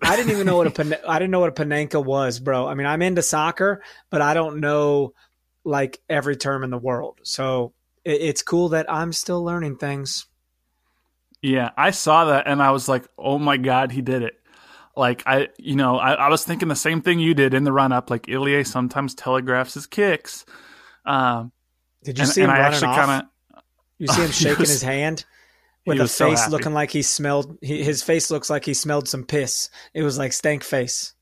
I 0.01 0.17
didn't 0.17 0.33
even 0.33 0.47
know 0.47 0.57
what 0.57 0.79
a 0.79 1.01
I 1.09 1.19
didn't 1.19 1.31
know 1.31 1.41
what 1.41 1.59
a 1.59 1.65
panenka 1.65 2.03
was, 2.03 2.41
bro. 2.41 2.67
I 2.67 2.75
mean, 2.75 2.87
I'm 2.87 3.03
into 3.03 3.23
soccer, 3.23 3.83
but 4.11 4.23
I 4.23 4.35
don't 4.35 4.61
know 4.61 5.15
like 5.65 6.01
every 6.09 6.37
term 6.37 6.65
in 6.65 6.71
the 6.71 6.79
world. 6.79 7.21
So 7.25 7.73
it, 8.05 8.21
it's 8.21 8.43
cool 8.43 8.71
that 8.71 8.91
I'm 8.91 9.13
still 9.13 9.43
learning 9.43 9.77
things. 9.77 10.27
Yeah, 11.43 11.71
I 11.77 11.91
saw 11.91 12.27
that 12.27 12.47
and 12.47 12.63
I 12.63 12.71
was 12.73 12.89
like, 12.89 13.07
"Oh 13.17 13.39
my 13.39 13.57
god, 13.57 13.93
he 13.93 14.03
did 14.03 14.23
it!" 14.23 14.35
Like 14.97 15.23
I, 15.27 15.49
you 15.57 15.77
know, 15.77 15.97
I, 15.99 16.15
I 16.15 16.29
was 16.29 16.45
thinking 16.45 16.69
the 16.69 16.77
same 16.77 17.01
thing 17.01 17.21
you 17.21 17.35
did 17.35 17.55
in 17.55 17.65
the 17.65 17.73
run 17.73 17.93
up. 17.93 18.11
Like 18.11 18.29
Ilie 18.29 18.65
sometimes 18.65 19.15
telegraphs 19.15 19.75
his 19.75 19.87
kicks. 19.87 20.45
Um, 21.05 21.53
did 22.03 22.19
you 22.19 22.23
and, 22.23 22.33
see 22.33 22.43
him 22.43 22.51
running 22.51 22.83
off? 22.83 22.97
Kinda, 22.97 23.31
you 23.99 24.09
see 24.09 24.23
him 24.23 24.31
shaking 24.33 24.59
was, 24.61 24.71
his 24.71 24.83
hand 24.83 25.25
with 25.89 26.01
a 26.01 26.09
face 26.09 26.45
so 26.45 26.51
looking 26.51 26.73
like 26.73 26.91
he 26.91 27.03
smelled. 27.03 27.59
He, 27.61 27.83
his 27.83 28.03
face 28.03 28.31
looks 28.31 28.49
like 28.51 28.65
he 28.65 28.75
smelled 28.75 29.09
some 29.09 29.25
piss. 29.25 29.71
It 29.95 30.03
was 30.03 30.19
like 30.19 30.33
stank 30.33 30.63
face. 30.63 31.15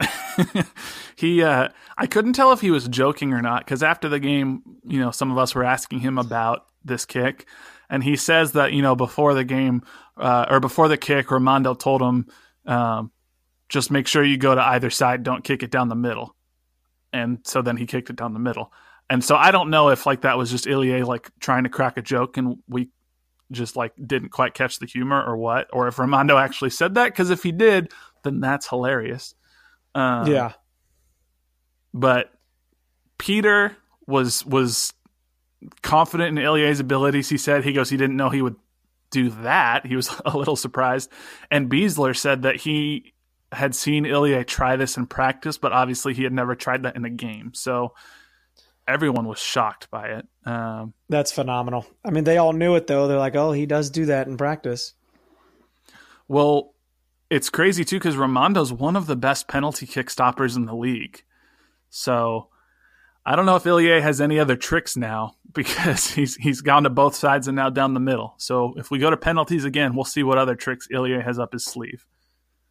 he, 1.16 1.42
uh, 1.42 1.68
I 1.96 2.06
couldn't 2.06 2.34
tell 2.34 2.52
if 2.52 2.60
he 2.60 2.70
was 2.70 2.86
joking 2.88 3.32
or 3.32 3.42
not 3.42 3.64
because 3.64 3.82
after 3.82 4.08
the 4.08 4.20
game, 4.20 4.62
you 4.86 5.00
know, 5.00 5.10
some 5.10 5.30
of 5.30 5.38
us 5.38 5.54
were 5.54 5.64
asking 5.64 6.00
him 6.00 6.18
about 6.18 6.66
this 6.84 7.04
kick, 7.04 7.46
and 7.90 8.02
he 8.02 8.16
says 8.16 8.52
that 8.52 8.72
you 8.72 8.82
know 8.82 8.94
before 8.94 9.34
the 9.34 9.44
game 9.44 9.82
uh, 10.16 10.46
or 10.48 10.60
before 10.60 10.88
the 10.88 10.96
kick, 10.96 11.28
Rimando 11.28 11.78
told 11.78 12.02
him, 12.02 12.26
um, 12.66 13.10
just 13.68 13.90
make 13.90 14.06
sure 14.06 14.22
you 14.22 14.36
go 14.36 14.54
to 14.54 14.60
either 14.60 14.90
side, 14.90 15.22
don't 15.22 15.44
kick 15.44 15.62
it 15.62 15.70
down 15.70 15.88
the 15.88 15.96
middle, 15.96 16.36
and 17.12 17.38
so 17.44 17.62
then 17.62 17.76
he 17.76 17.86
kicked 17.86 18.10
it 18.10 18.16
down 18.16 18.32
the 18.32 18.38
middle. 18.38 18.72
And 19.10 19.24
so 19.24 19.36
I 19.36 19.50
don't 19.50 19.70
know 19.70 19.88
if 19.88 20.06
like 20.06 20.20
that 20.22 20.36
was 20.36 20.50
just 20.50 20.66
Ilie 20.66 21.02
like 21.02 21.30
trying 21.40 21.64
to 21.64 21.70
crack 21.70 21.96
a 21.96 22.02
joke, 22.02 22.36
and 22.36 22.58
we 22.68 22.90
just 23.50 23.76
like 23.76 23.92
didn't 24.04 24.30
quite 24.30 24.54
catch 24.54 24.78
the 24.78 24.86
humor 24.86 25.22
or 25.22 25.36
what, 25.36 25.68
or 25.72 25.88
if 25.88 25.96
Rimando 25.96 26.40
actually 26.40 26.70
said 26.70 26.94
that. 26.94 27.06
Because 27.06 27.30
if 27.30 27.42
he 27.42 27.52
did, 27.52 27.92
then 28.24 28.40
that's 28.40 28.68
hilarious. 28.68 29.34
Um, 29.94 30.26
yeah. 30.26 30.52
But 31.94 32.32
Peter 33.18 33.76
was 34.06 34.44
was 34.46 34.92
confident 35.82 36.38
in 36.38 36.44
Ilie's 36.44 36.80
abilities. 36.80 37.28
He 37.28 37.38
said 37.38 37.64
he 37.64 37.72
goes 37.72 37.90
he 37.90 37.96
didn't 37.96 38.16
know 38.16 38.30
he 38.30 38.42
would 38.42 38.56
do 39.10 39.30
that. 39.30 39.86
He 39.86 39.96
was 39.96 40.10
a 40.24 40.36
little 40.36 40.56
surprised. 40.56 41.10
And 41.50 41.70
Besler 41.70 42.16
said 42.16 42.42
that 42.42 42.56
he 42.56 43.14
had 43.52 43.74
seen 43.74 44.04
Ilie 44.04 44.44
try 44.44 44.76
this 44.76 44.96
in 44.96 45.06
practice, 45.06 45.56
but 45.56 45.72
obviously 45.72 46.12
he 46.14 46.22
had 46.22 46.32
never 46.32 46.54
tried 46.54 46.82
that 46.82 46.96
in 46.96 47.04
a 47.04 47.10
game. 47.10 47.52
So 47.54 47.94
everyone 48.88 49.28
was 49.28 49.38
shocked 49.38 49.90
by 49.90 50.08
it. 50.08 50.26
Um, 50.44 50.94
That's 51.08 51.30
phenomenal. 51.30 51.86
I 52.04 52.10
mean, 52.10 52.24
they 52.24 52.38
all 52.38 52.52
knew 52.52 52.74
it 52.74 52.86
though. 52.86 53.06
They're 53.06 53.18
like, 53.18 53.36
"Oh, 53.36 53.52
he 53.52 53.66
does 53.66 53.90
do 53.90 54.06
that 54.06 54.26
in 54.26 54.36
practice." 54.36 54.94
Well, 56.26 56.74
it's 57.30 57.50
crazy 57.50 57.84
too 57.84 57.98
because 57.98 58.16
Rimando's 58.16 58.72
one 58.72 58.96
of 58.96 59.06
the 59.06 59.16
best 59.16 59.46
penalty 59.46 59.86
kick 59.86 60.10
stoppers 60.10 60.56
in 60.56 60.64
the 60.64 60.74
league. 60.74 61.22
So 61.90 62.48
I 63.24 63.36
don't 63.36 63.46
know 63.46 63.56
if 63.56 63.66
Ilie 63.66 64.00
has 64.00 64.20
any 64.20 64.38
other 64.38 64.56
tricks 64.56 64.96
now 64.96 65.36
because 65.52 66.10
he's 66.10 66.36
he's 66.36 66.62
gone 66.62 66.84
to 66.84 66.90
both 66.90 67.14
sides 67.14 67.46
and 67.46 67.56
now 67.56 67.70
down 67.70 67.94
the 67.94 68.00
middle. 68.00 68.34
So 68.38 68.74
if 68.76 68.90
we 68.90 68.98
go 68.98 69.10
to 69.10 69.16
penalties 69.16 69.64
again, 69.64 69.94
we'll 69.94 70.04
see 70.04 70.22
what 70.22 70.38
other 70.38 70.54
tricks 70.54 70.88
Ilie 70.92 71.20
has 71.20 71.38
up 71.38 71.52
his 71.52 71.64
sleeve. 71.64 72.06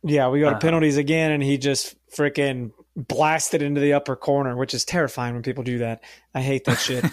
Yeah, 0.03 0.29
we 0.29 0.39
go 0.39 0.49
to 0.49 0.55
uh, 0.55 0.59
penalties 0.59 0.97
again, 0.97 1.31
and 1.31 1.41
he 1.41 1.57
just 1.57 1.95
freaking 2.15 2.71
blasted 2.97 3.61
into 3.61 3.79
the 3.79 3.93
upper 3.93 4.15
corner, 4.15 4.57
which 4.57 4.73
is 4.73 4.83
terrifying 4.83 5.35
when 5.35 5.43
people 5.43 5.63
do 5.63 5.77
that. 5.77 6.03
I 6.33 6.41
hate 6.41 6.65
that 6.65 6.79
shit. 6.79 7.05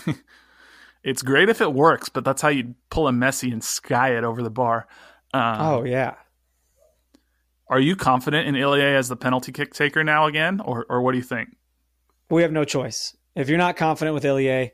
it's 1.05 1.23
great 1.23 1.51
if 1.51 1.61
it 1.61 1.73
works, 1.73 2.09
but 2.09 2.25
that's 2.25 2.41
how 2.41 2.49
you 2.49 2.75
pull 2.91 3.07
a 3.07 3.13
Messi 3.13 3.53
and 3.53 3.63
sky 3.63 4.17
it 4.17 4.25
over 4.25 4.43
the 4.43 4.51
bar. 4.51 4.89
Um, 5.35 5.61
oh 5.61 5.85
yeah. 5.85 6.15
Are 7.69 7.81
you 7.81 7.97
confident 7.97 8.49
in 8.49 8.57
Ilie 8.57 8.83
as 8.83 9.09
the 9.09 9.17
penalty 9.17 9.53
kick 9.53 9.75
taker 9.75 10.03
now 10.03 10.27
again, 10.27 10.61
or 10.61 10.87
or 10.89 11.03
what 11.03 11.13
do 11.13 11.19
you 11.19 11.25
think? 11.25 11.57
We 12.31 12.43
have 12.43 12.53
no 12.53 12.65
choice. 12.65 13.17
If 13.35 13.49
you're 13.49 13.59
not 13.59 13.77
confident 13.77 14.15
with 14.15 14.25
Ilie, 14.25 14.73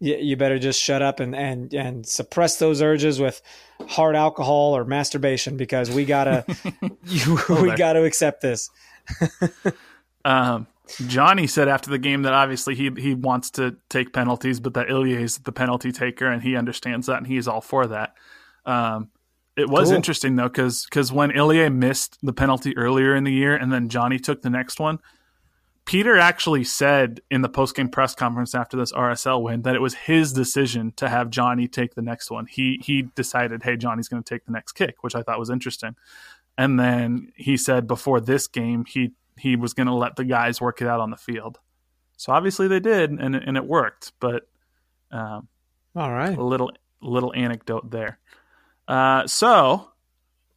you, 0.00 0.16
you 0.16 0.36
better 0.36 0.58
just 0.58 0.80
shut 0.80 1.00
up 1.00 1.20
and, 1.20 1.34
and 1.34 1.72
and 1.72 2.06
suppress 2.06 2.58
those 2.58 2.82
urges 2.82 3.20
with 3.20 3.40
hard 3.88 4.16
alcohol 4.16 4.76
or 4.76 4.84
masturbation 4.84 5.56
because 5.56 5.90
we 5.90 6.04
gotta 6.04 6.44
you, 7.04 7.38
we 7.62 7.74
gotta 7.76 8.02
accept 8.04 8.40
this. 8.40 8.70
Um, 10.24 10.66
Johnny 11.06 11.46
said 11.46 11.68
after 11.68 11.90
the 11.90 11.98
game 11.98 12.22
that 12.22 12.32
obviously 12.32 12.74
he 12.74 12.90
he 12.98 13.14
wants 13.14 13.50
to 13.52 13.76
take 13.88 14.12
penalties, 14.12 14.60
but 14.60 14.74
that 14.74 14.90
Ilie 14.90 15.14
is 15.14 15.38
the 15.38 15.52
penalty 15.52 15.92
taker 15.92 16.26
and 16.26 16.42
he 16.42 16.56
understands 16.56 17.06
that 17.06 17.18
and 17.18 17.26
he 17.26 17.36
is 17.36 17.48
all 17.48 17.60
for 17.60 17.86
that. 17.86 18.14
Um, 18.66 19.10
it 19.56 19.68
was 19.68 19.88
cool. 19.88 19.96
interesting 19.96 20.36
though 20.36 20.48
because 20.48 20.84
because 20.84 21.12
when 21.12 21.36
Ilie 21.36 21.68
missed 21.68 22.18
the 22.22 22.32
penalty 22.32 22.76
earlier 22.76 23.14
in 23.14 23.24
the 23.24 23.32
year 23.32 23.54
and 23.54 23.72
then 23.72 23.88
Johnny 23.88 24.18
took 24.18 24.42
the 24.42 24.50
next 24.50 24.80
one, 24.80 24.98
Peter 25.84 26.18
actually 26.18 26.64
said 26.64 27.20
in 27.30 27.42
the 27.42 27.48
post-game 27.48 27.88
press 27.88 28.14
conference 28.14 28.54
after 28.54 28.76
this 28.76 28.92
RSL 28.92 29.42
win 29.42 29.62
that 29.62 29.74
it 29.74 29.80
was 29.80 29.94
his 29.94 30.32
decision 30.32 30.92
to 30.96 31.08
have 31.08 31.30
Johnny 31.30 31.68
take 31.68 31.94
the 31.94 32.02
next 32.02 32.30
one. 32.30 32.46
He 32.46 32.80
he 32.82 33.02
decided, 33.14 33.62
hey, 33.62 33.76
Johnny's 33.76 34.08
going 34.08 34.22
to 34.22 34.34
take 34.34 34.44
the 34.44 34.52
next 34.52 34.72
kick, 34.72 35.02
which 35.02 35.14
I 35.14 35.22
thought 35.22 35.38
was 35.38 35.50
interesting. 35.50 35.96
And 36.56 36.78
then 36.78 37.32
he 37.36 37.56
said 37.56 37.86
before 37.86 38.20
this 38.20 38.46
game, 38.46 38.84
he 38.84 39.12
he 39.40 39.56
was 39.56 39.74
going 39.74 39.86
to 39.86 39.94
let 39.94 40.16
the 40.16 40.24
guys 40.24 40.60
work 40.60 40.80
it 40.82 40.88
out 40.88 41.00
on 41.00 41.10
the 41.10 41.16
field. 41.16 41.58
So 42.16 42.32
obviously 42.32 42.68
they 42.68 42.80
did, 42.80 43.10
and 43.10 43.34
and 43.34 43.56
it 43.56 43.64
worked. 43.64 44.12
But 44.20 44.48
um, 45.10 45.48
all 45.96 46.12
right, 46.12 46.36
a 46.36 46.42
little 46.42 46.70
little 47.00 47.32
anecdote 47.34 47.90
there. 47.90 48.18
Uh, 48.86 49.26
so 49.26 49.90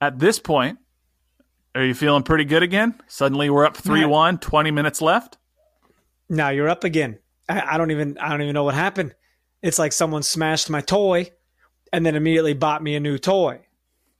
at 0.02 0.20
this 0.20 0.40
point, 0.40 0.80
are 1.76 1.84
you 1.84 1.94
feeling 1.94 2.24
pretty 2.24 2.46
good 2.46 2.64
again? 2.64 3.00
Suddenly 3.08 3.50
we're 3.50 3.66
up 3.66 3.78
3 3.78 4.06
1, 4.06 4.40
20 4.40 4.72
minutes 4.72 5.02
left. 5.02 5.38
Now 6.30 6.50
you're 6.50 6.70
up 6.70 6.84
again. 6.84 7.20
I, 7.48 7.76
I, 7.76 7.78
don't 7.78 7.92
even 7.92 8.18
I 8.18 8.30
don't 8.30 8.42
even 8.42 8.54
know 8.54 8.64
what 8.64 8.76
happened. 8.76 9.16
It's 9.62 9.80
like 9.80 9.94
someone 9.94 10.24
smashed 10.24 10.70
my 10.70 10.82
toy 10.82 11.32
and 11.92 12.06
then 12.06 12.16
immediately 12.16 12.54
bought 12.54 12.84
me 12.84 12.96
a 12.96 13.00
new 13.00 13.18
toy. 13.18 13.62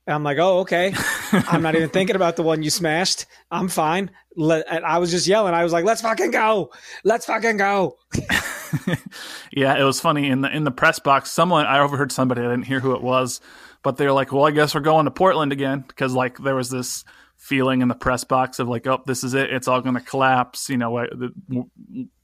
And 0.06 0.14
I'm 0.14 0.24
like, 0.24 0.38
oh, 0.38 0.60
okay. 0.60 0.94
I'm 1.32 1.62
not 1.62 1.76
even 1.76 1.90
thinking 1.90 2.16
about 2.16 2.36
the 2.36 2.44
one 2.44 2.64
you 2.64 2.70
smashed. 2.70 3.26
I'm 3.50 3.68
fine. 3.68 4.12
Let, 4.36 4.68
I 4.84 4.98
was 4.98 5.12
just 5.12 5.28
yelling. 5.28 5.54
I 5.54 5.64
was 5.64 5.74
like, 5.74 5.86
let's 5.86 6.02
fucking 6.02 6.32
go. 6.32 6.72
Let's 7.04 7.26
fucking 7.26 7.58
go. 7.58 7.98
yeah, 9.52 9.78
it 9.80 9.84
was 9.84 10.00
funny 10.00 10.30
in 10.30 10.42
the 10.42 10.56
in 10.56 10.64
the 10.64 10.72
press 10.72 11.00
box. 11.00 11.30
Someone 11.32 11.66
I 11.66 11.80
overheard 11.80 12.12
somebody. 12.12 12.42
I 12.42 12.46
didn't 12.46 12.64
hear 12.64 12.80
who 12.80 12.96
it 12.96 13.02
was, 13.02 13.42
but 13.84 13.98
they're 13.98 14.14
like, 14.14 14.32
well, 14.32 14.46
I 14.46 14.52
guess 14.52 14.74
we're 14.74 14.82
going 14.82 15.06
to 15.06 15.12
Portland 15.12 15.52
again 15.52 15.84
because 15.88 16.14
like 16.14 16.38
there 16.40 16.56
was 16.56 16.70
this 16.70 17.04
feeling 17.38 17.82
in 17.82 17.90
the 17.90 17.96
press 17.96 18.24
box 18.24 18.60
of 18.60 18.70
like, 18.70 18.88
oh, 18.88 19.04
this 19.06 19.24
is 19.24 19.34
it. 19.34 19.52
It's 19.52 19.68
all 19.68 19.82
going 19.82 19.96
to 19.96 20.02
collapse. 20.02 20.70
You 20.70 20.78
know, 20.78 21.06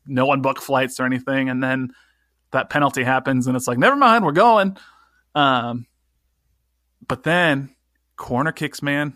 no 0.08 0.26
one 0.26 0.42
booked 0.42 0.64
flights 0.64 1.00
or 1.00 1.06
anything. 1.06 1.50
And 1.50 1.62
then 1.62 1.92
that 2.52 2.70
penalty 2.70 3.04
happens 3.04 3.46
and 3.46 3.56
it's 3.56 3.68
like, 3.68 3.78
never 3.78 3.98
mind, 3.98 4.24
we're 4.24 4.32
going. 4.32 4.78
Um, 5.36 5.88
but 7.06 7.24
then 7.24 7.76
corner 8.16 8.52
kicks, 8.52 8.82
man. 8.82 9.14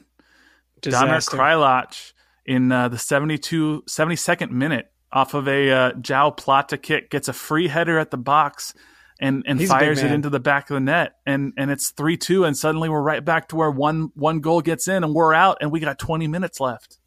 Disaster. 0.82 1.38
Kreilach 1.38 2.12
in 2.46 2.72
uh, 2.72 2.90
the 2.90 2.98
72, 2.98 3.84
72nd 3.88 4.52
minute 4.52 4.92
off 5.12 5.34
of 5.34 5.48
a 5.48 5.72
uh, 5.72 5.92
João 5.94 6.36
Plata 6.36 6.78
kick 6.78 7.10
gets 7.10 7.28
a 7.28 7.34
free 7.34 7.68
header 7.68 8.00
at 8.00 8.12
the 8.12 8.18
box 8.18 8.74
and 9.20 9.44
and 9.48 9.60
He's 9.60 9.70
fires 9.70 10.02
it 10.02 10.12
into 10.12 10.30
the 10.30 10.40
back 10.40 10.70
of 10.70 10.74
the 10.74 10.80
net 10.80 11.14
and 11.26 11.54
and 11.56 11.70
it's 11.70 11.94
3-2 11.94 12.48
and 12.48 12.58
suddenly 12.58 12.90
we're 12.90 13.02
right 13.02 13.24
back 13.24 13.50
to 13.50 13.56
where 13.56 13.70
one 13.70 14.10
one 14.16 14.40
goal 14.40 14.62
gets 14.62 14.88
in 14.88 15.04
and 15.04 15.14
we're 15.14 15.34
out 15.34 15.58
and 15.62 15.72
we 15.72 15.80
got 15.80 16.00
20 16.00 16.28
minutes 16.28 16.60
left. 16.60 16.98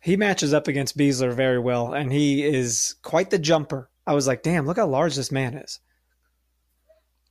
He 0.00 0.16
matches 0.16 0.54
up 0.54 0.68
against 0.68 0.96
Besler 0.96 1.34
very 1.34 1.58
well 1.58 1.92
and 1.92 2.12
he 2.12 2.44
is 2.44 2.94
quite 3.02 3.30
the 3.30 3.38
jumper. 3.38 3.90
I 4.06 4.14
was 4.14 4.28
like, 4.28 4.44
"Damn, 4.44 4.66
look 4.66 4.76
how 4.76 4.86
large 4.86 5.16
this 5.16 5.32
man 5.32 5.54
is." 5.54 5.80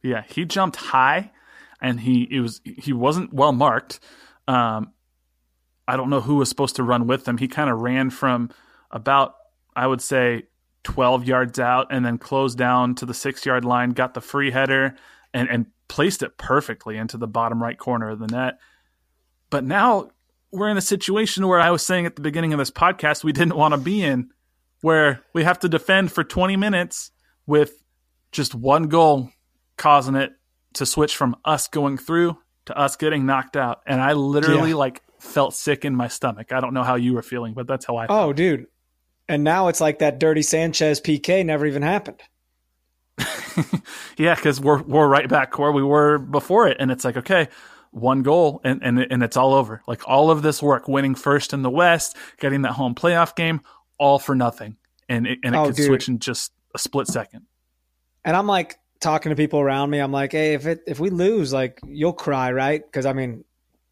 Yeah, 0.04 0.24
he 0.28 0.44
jumped 0.44 0.76
high 0.76 1.32
and 1.82 2.00
he 2.00 2.28
it 2.30 2.42
was 2.42 2.62
he 2.66 2.92
wasn't 2.92 3.34
well 3.34 3.54
marked. 3.54 4.02
Um 4.48 4.92
I 5.88 5.98
don't 5.98 6.10
know 6.10 6.22
who 6.22 6.36
was 6.36 6.50
supposed 6.50 6.76
to 6.78 6.84
run 6.84 7.08
with 7.08 7.28
him. 7.28 7.38
He 7.38 7.48
kind 7.48 7.70
of 7.70 7.80
ran 7.80 8.10
from 8.10 8.50
about 8.92 9.36
I 9.76 9.88
would 9.88 10.02
say 10.02 10.44
12 10.84 11.28
yards 11.28 11.60
out 11.60 11.88
and 11.92 12.06
then 12.06 12.18
closed 12.18 12.58
down 12.58 12.96
to 12.96 13.06
the 13.06 13.14
six 13.14 13.46
yard 13.46 13.66
line, 13.66 13.92
got 13.92 14.14
the 14.14 14.22
free 14.22 14.52
header, 14.52 14.96
and, 15.34 15.50
and 15.50 15.66
placed 15.88 16.24
it 16.24 16.38
perfectly 16.38 16.98
into 16.98 17.18
the 17.18 17.28
bottom 17.28 17.62
right 17.62 17.78
corner 17.78 18.10
of 18.10 18.20
the 18.20 18.28
net. 18.28 18.60
But 19.50 19.66
now 19.66 20.12
we're 20.52 20.70
in 20.70 20.78
a 20.78 20.82
situation 20.82 21.48
where 21.48 21.60
I 21.60 21.72
was 21.72 21.86
saying 21.86 22.06
at 22.06 22.16
the 22.16 22.22
beginning 22.22 22.54
of 22.54 22.60
this 22.60 22.72
podcast 22.72 23.24
we 23.24 23.34
didn't 23.34 23.58
want 23.58 23.74
to 23.74 23.80
be 23.80 24.02
in, 24.04 24.30
where 24.82 25.22
we 25.34 25.44
have 25.44 25.60
to 25.60 25.70
defend 25.70 26.12
for 26.12 26.24
20 26.24 26.56
minutes 26.56 27.12
with 27.46 27.84
just 28.32 28.56
one 28.56 28.84
goal 28.84 29.32
causing 29.78 30.16
it 30.16 30.34
to 30.74 30.86
switch 30.86 31.16
from 31.16 31.36
us 31.44 31.68
going 31.68 31.98
through 31.98 32.38
to 32.66 32.78
us 32.78 32.96
getting 32.96 33.26
knocked 33.26 33.58
out. 33.58 33.82
And 33.86 34.02
I 34.02 34.14
literally 34.14 34.70
yeah. 34.70 34.76
like 34.76 35.02
felt 35.26 35.54
sick 35.54 35.86
in 35.86 35.96
my 35.96 36.08
stomach. 36.08 36.52
I 36.52 36.60
don't 36.60 36.74
know 36.74 36.84
how 36.84 36.96
you 36.96 37.14
were 37.14 37.22
feeling, 37.22 37.54
but 37.54 37.68
that's 37.68 37.86
how 37.86 37.98
I 37.98 38.06
oh, 38.06 38.08
felt. 38.08 38.30
Oh, 38.30 38.34
dude. 38.34 38.68
And 39.28 39.44
now 39.44 39.68
it's 39.68 39.82
like 39.82 40.00
that 40.00 40.20
dirty 40.20 40.44
Sanchez 40.44 41.02
PK 41.02 41.46
never 41.46 41.66
even 41.66 41.82
happened. 41.82 42.22
yeah, 44.18 44.36
because 44.36 44.60
we're 44.60 44.82
we're 44.84 45.08
right 45.08 45.28
back 45.28 45.58
where 45.58 45.72
we 45.72 45.84
were 45.84 46.18
before 46.18 46.68
it, 46.68 46.78
and 46.80 46.92
it's 46.92 47.06
like 47.06 47.18
okay, 47.18 47.48
one 47.92 48.24
goal 48.24 48.60
and 48.64 48.82
and 48.84 49.00
and 49.00 49.24
it's 49.24 49.38
all 49.38 49.54
over. 49.54 49.82
Like 49.88 50.08
all 50.08 50.30
of 50.30 50.42
this 50.42 50.62
work, 50.62 50.88
winning 50.88 51.16
first 51.16 51.54
in 51.54 51.62
the 51.62 51.70
West, 51.70 52.18
getting 52.40 52.64
that 52.64 52.74
home 52.74 52.94
playoff 52.94 53.36
game, 53.36 53.62
all 53.98 54.20
for 54.20 54.36
nothing, 54.36 54.76
and 55.08 55.26
it, 55.26 55.40
and 55.44 55.56
it 55.56 55.58
oh, 55.58 55.66
could 55.68 55.76
dude. 55.76 55.86
switch 55.86 56.08
in 56.10 56.20
just 56.20 56.52
a 56.74 56.78
split 56.78 57.08
second. 57.08 57.44
And 58.26 58.36
I'm 58.36 58.48
like 58.48 58.78
talking 59.00 59.30
to 59.30 59.36
people 59.36 59.60
around 59.60 59.90
me. 59.90 60.00
I'm 60.00 60.12
like, 60.12 60.34
hey, 60.34 60.54
if 60.54 60.66
it 60.66 60.82
if 60.86 61.00
we 61.00 61.10
lose, 61.10 61.54
like 61.54 61.80
you'll 61.88 62.14
cry, 62.14 62.52
right? 62.52 62.84
Because 62.84 63.06
I 63.06 63.14
mean, 63.14 63.46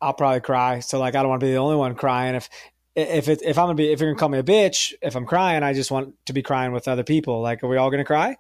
I'll 0.04 0.14
probably 0.14 0.42
cry. 0.42 0.80
So 0.80 1.00
like, 1.00 1.16
I 1.16 1.22
don't 1.22 1.30
want 1.30 1.40
to 1.40 1.46
be 1.46 1.52
the 1.52 1.58
only 1.58 1.76
one 1.76 1.96
crying. 1.96 2.36
If 2.36 2.50
if 2.96 3.28
it, 3.28 3.42
if 3.42 3.58
I'm 3.58 3.66
gonna 3.66 3.76
be 3.76 3.92
if 3.92 4.00
you're 4.00 4.12
gonna 4.12 4.20
call 4.20 4.30
me 4.30 4.38
a 4.38 4.44
bitch 4.44 4.94
if 5.02 5.16
I'm 5.16 5.26
crying, 5.26 5.64
I 5.64 5.74
just 5.74 5.90
want 5.90 6.14
to 6.28 6.34
be 6.34 6.44
crying 6.44 6.72
with 6.74 6.88
other 6.88 7.04
people. 7.04 7.42
Like, 7.42 7.64
are 7.64 7.68
we 7.68 7.78
all 7.78 7.90
gonna 7.90 8.06
cry? 8.06 8.38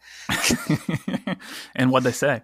and 1.75 1.91
what 1.91 2.03
they 2.03 2.11
say? 2.11 2.41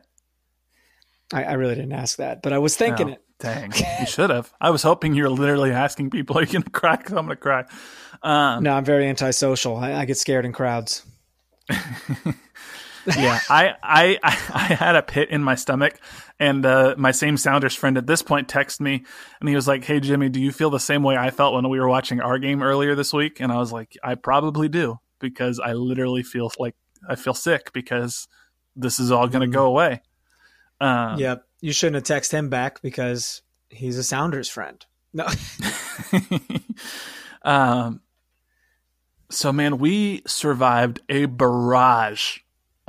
I, 1.32 1.44
I, 1.44 1.54
really 1.54 1.76
didn't 1.76 1.92
ask 1.92 2.18
that, 2.18 2.42
but 2.42 2.54
I 2.54 2.58
was 2.58 2.76
thinking 2.76 3.10
oh, 3.10 3.14
it. 3.14 3.22
Dang, 3.40 3.72
you 4.00 4.08
should 4.08 4.32
have. 4.32 4.52
I 4.60 4.72
was 4.72 4.82
hoping 4.82 5.14
you 5.14 5.24
were 5.24 5.30
literally 5.30 5.72
asking 5.72 6.10
people, 6.10 6.38
"Are 6.40 6.42
you 6.42 6.52
gonna 6.52 6.66
cry?" 6.72 6.96
Because 6.96 7.14
I'm 7.14 7.26
gonna 7.26 7.36
cry. 7.36 7.66
Um, 8.24 8.64
no, 8.64 8.74
I'm 8.74 8.84
very 8.84 9.08
antisocial. 9.08 9.78
I, 9.78 9.94
I 9.94 10.06
get 10.06 10.18
scared 10.18 10.46
in 10.46 10.52
crowds. 10.52 11.06
yeah, 13.06 13.40
I, 13.50 13.76
I 13.82 14.20
I 14.24 14.74
had 14.74 14.96
a 14.96 15.02
pit 15.02 15.30
in 15.30 15.44
my 15.44 15.56
stomach, 15.56 16.00
and 16.40 16.66
uh, 16.66 16.96
my 16.98 17.12
same 17.12 17.38
Sounders 17.38 17.76
friend 17.76 17.98
at 17.98 18.08
this 18.08 18.22
point 18.22 18.48
texted 18.48 18.82
me, 18.82 19.04
and 19.40 19.50
he 19.50 19.56
was 19.56 19.68
like, 19.68 19.84
"Hey 19.84 20.00
Jimmy, 20.00 20.30
do 20.30 20.40
you 20.40 20.52
feel 20.52 20.70
the 20.70 20.80
same 20.80 21.04
way 21.04 21.16
I 21.18 21.32
felt 21.32 21.54
when 21.54 21.68
we 21.70 21.80
were 21.80 21.90
watching 21.90 22.22
our 22.22 22.38
game 22.38 22.62
earlier 22.62 22.96
this 22.96 23.14
week?" 23.14 23.40
And 23.40 23.52
I 23.52 23.58
was 23.58 23.72
like, 23.72 23.98
"I 24.04 24.16
probably 24.16 24.70
do 24.70 25.00
because 25.20 25.60
I 25.60 25.74
literally 25.74 26.24
feel 26.24 26.52
like 26.60 26.76
I 27.08 27.16
feel 27.16 27.34
sick 27.34 27.72
because 27.74 28.28
this 28.76 29.00
is 29.00 29.12
all 29.12 29.28
going 29.28 29.50
to 29.50 29.54
go 29.54 29.64
mm-hmm. 29.64 29.68
away." 29.68 30.02
Um, 30.82 31.20
yep, 31.20 31.46
you 31.62 31.74
shouldn't 31.74 32.08
have 32.08 32.22
texted 32.22 32.34
him 32.34 32.50
back 32.50 32.82
because 32.82 33.42
he's 33.70 33.98
a 33.98 34.04
Sounders 34.04 34.50
friend. 34.50 34.86
No. 35.14 35.28
um. 37.44 38.02
So 39.32 39.54
man, 39.54 39.78
we 39.78 40.24
survived 40.26 41.02
a 41.08 41.26
barrage 41.26 42.40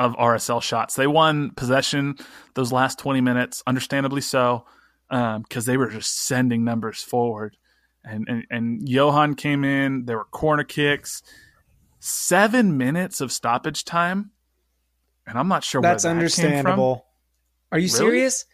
of 0.01 0.17
RSL 0.17 0.63
shots. 0.63 0.95
They 0.95 1.07
won 1.07 1.51
possession 1.51 2.17
those 2.55 2.73
last 2.73 2.99
20 2.99 3.21
minutes, 3.21 3.63
understandably 3.67 4.23
so, 4.23 4.65
because 5.11 5.37
um, 5.37 5.65
they 5.67 5.77
were 5.77 5.91
just 5.91 6.27
sending 6.27 6.65
numbers 6.65 7.03
forward. 7.03 7.57
And, 8.03 8.27
and, 8.27 8.45
and 8.51 8.89
Johan 8.89 9.35
came 9.35 9.63
in. 9.63 10.07
There 10.07 10.17
were 10.17 10.25
corner 10.25 10.65
kicks, 10.65 11.23
seven 11.99 12.79
minutes 12.79 13.21
of 13.21 13.31
stoppage 13.31 13.85
time, 13.85 14.31
and 15.27 15.39
I'm 15.39 15.49
not 15.49 15.65
sure 15.65 15.83
that's 15.83 16.05
that 16.05 16.11
understandable. 16.11 17.05
Are 17.71 17.79
you 17.79 17.89
really? 17.89 17.99
serious, 17.99 18.47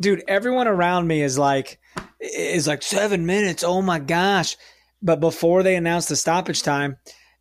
dude? 0.00 0.22
Everyone 0.28 0.68
around 0.68 1.08
me 1.08 1.22
is 1.22 1.36
like, 1.36 1.80
is 2.20 2.68
like 2.68 2.84
seven 2.84 3.26
minutes. 3.26 3.64
Oh 3.64 3.82
my 3.82 3.98
gosh! 3.98 4.56
But 5.02 5.18
before 5.18 5.64
they 5.64 5.74
announced 5.74 6.08
the 6.08 6.16
stoppage 6.16 6.62
time, 6.62 6.98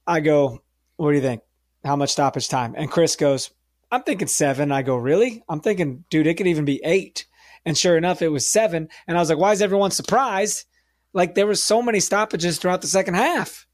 I 0.07 0.21
go, 0.21 0.63
"What 0.95 1.11
do 1.11 1.15
you 1.15 1.21
think? 1.21 1.41
How 1.87 1.95
much 1.95 2.11
stoppage 2.11 2.47
time? 2.49 2.75
And 2.77 2.91
Chris 2.91 3.15
goes, 3.15 3.49
I'm 3.91 4.03
thinking 4.03 4.27
seven. 4.27 4.71
I 4.71 4.81
go, 4.83 4.95
really? 4.97 5.43
I'm 5.49 5.61
thinking, 5.61 6.03
dude, 6.09 6.27
it 6.27 6.35
could 6.35 6.47
even 6.47 6.65
be 6.65 6.81
eight. 6.83 7.25
And 7.65 7.77
sure 7.77 7.97
enough, 7.97 8.21
it 8.21 8.27
was 8.29 8.45
seven. 8.47 8.89
And 9.07 9.17
I 9.17 9.19
was 9.21 9.29
like, 9.29 9.37
why 9.39 9.51
is 9.53 9.61
everyone 9.61 9.91
surprised? 9.91 10.65
Like 11.13 11.35
there 11.35 11.47
was 11.47 11.63
so 11.63 11.81
many 11.81 11.99
stoppages 11.99 12.59
throughout 12.59 12.81
the 12.81 12.87
second 12.87 13.15
half. 13.15 13.65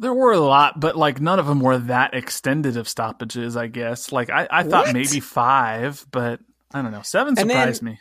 There 0.00 0.14
were 0.14 0.32
a 0.32 0.38
lot, 0.40 0.78
but 0.78 0.96
like 0.96 1.20
none 1.20 1.38
of 1.38 1.46
them 1.46 1.60
were 1.60 1.78
that 1.78 2.14
extended 2.14 2.76
of 2.76 2.88
stoppages. 2.88 3.56
I 3.56 3.66
guess. 3.66 4.12
Like 4.12 4.30
I, 4.30 4.46
I 4.50 4.62
thought 4.62 4.86
What? 4.86 4.94
maybe 4.94 5.20
five, 5.20 6.06
but 6.10 6.40
I 6.72 6.82
don't 6.82 6.92
know. 6.92 7.02
Seven 7.02 7.34
And 7.38 7.48
then- 7.50 7.56
surprised 7.56 7.82
me. 7.82 7.98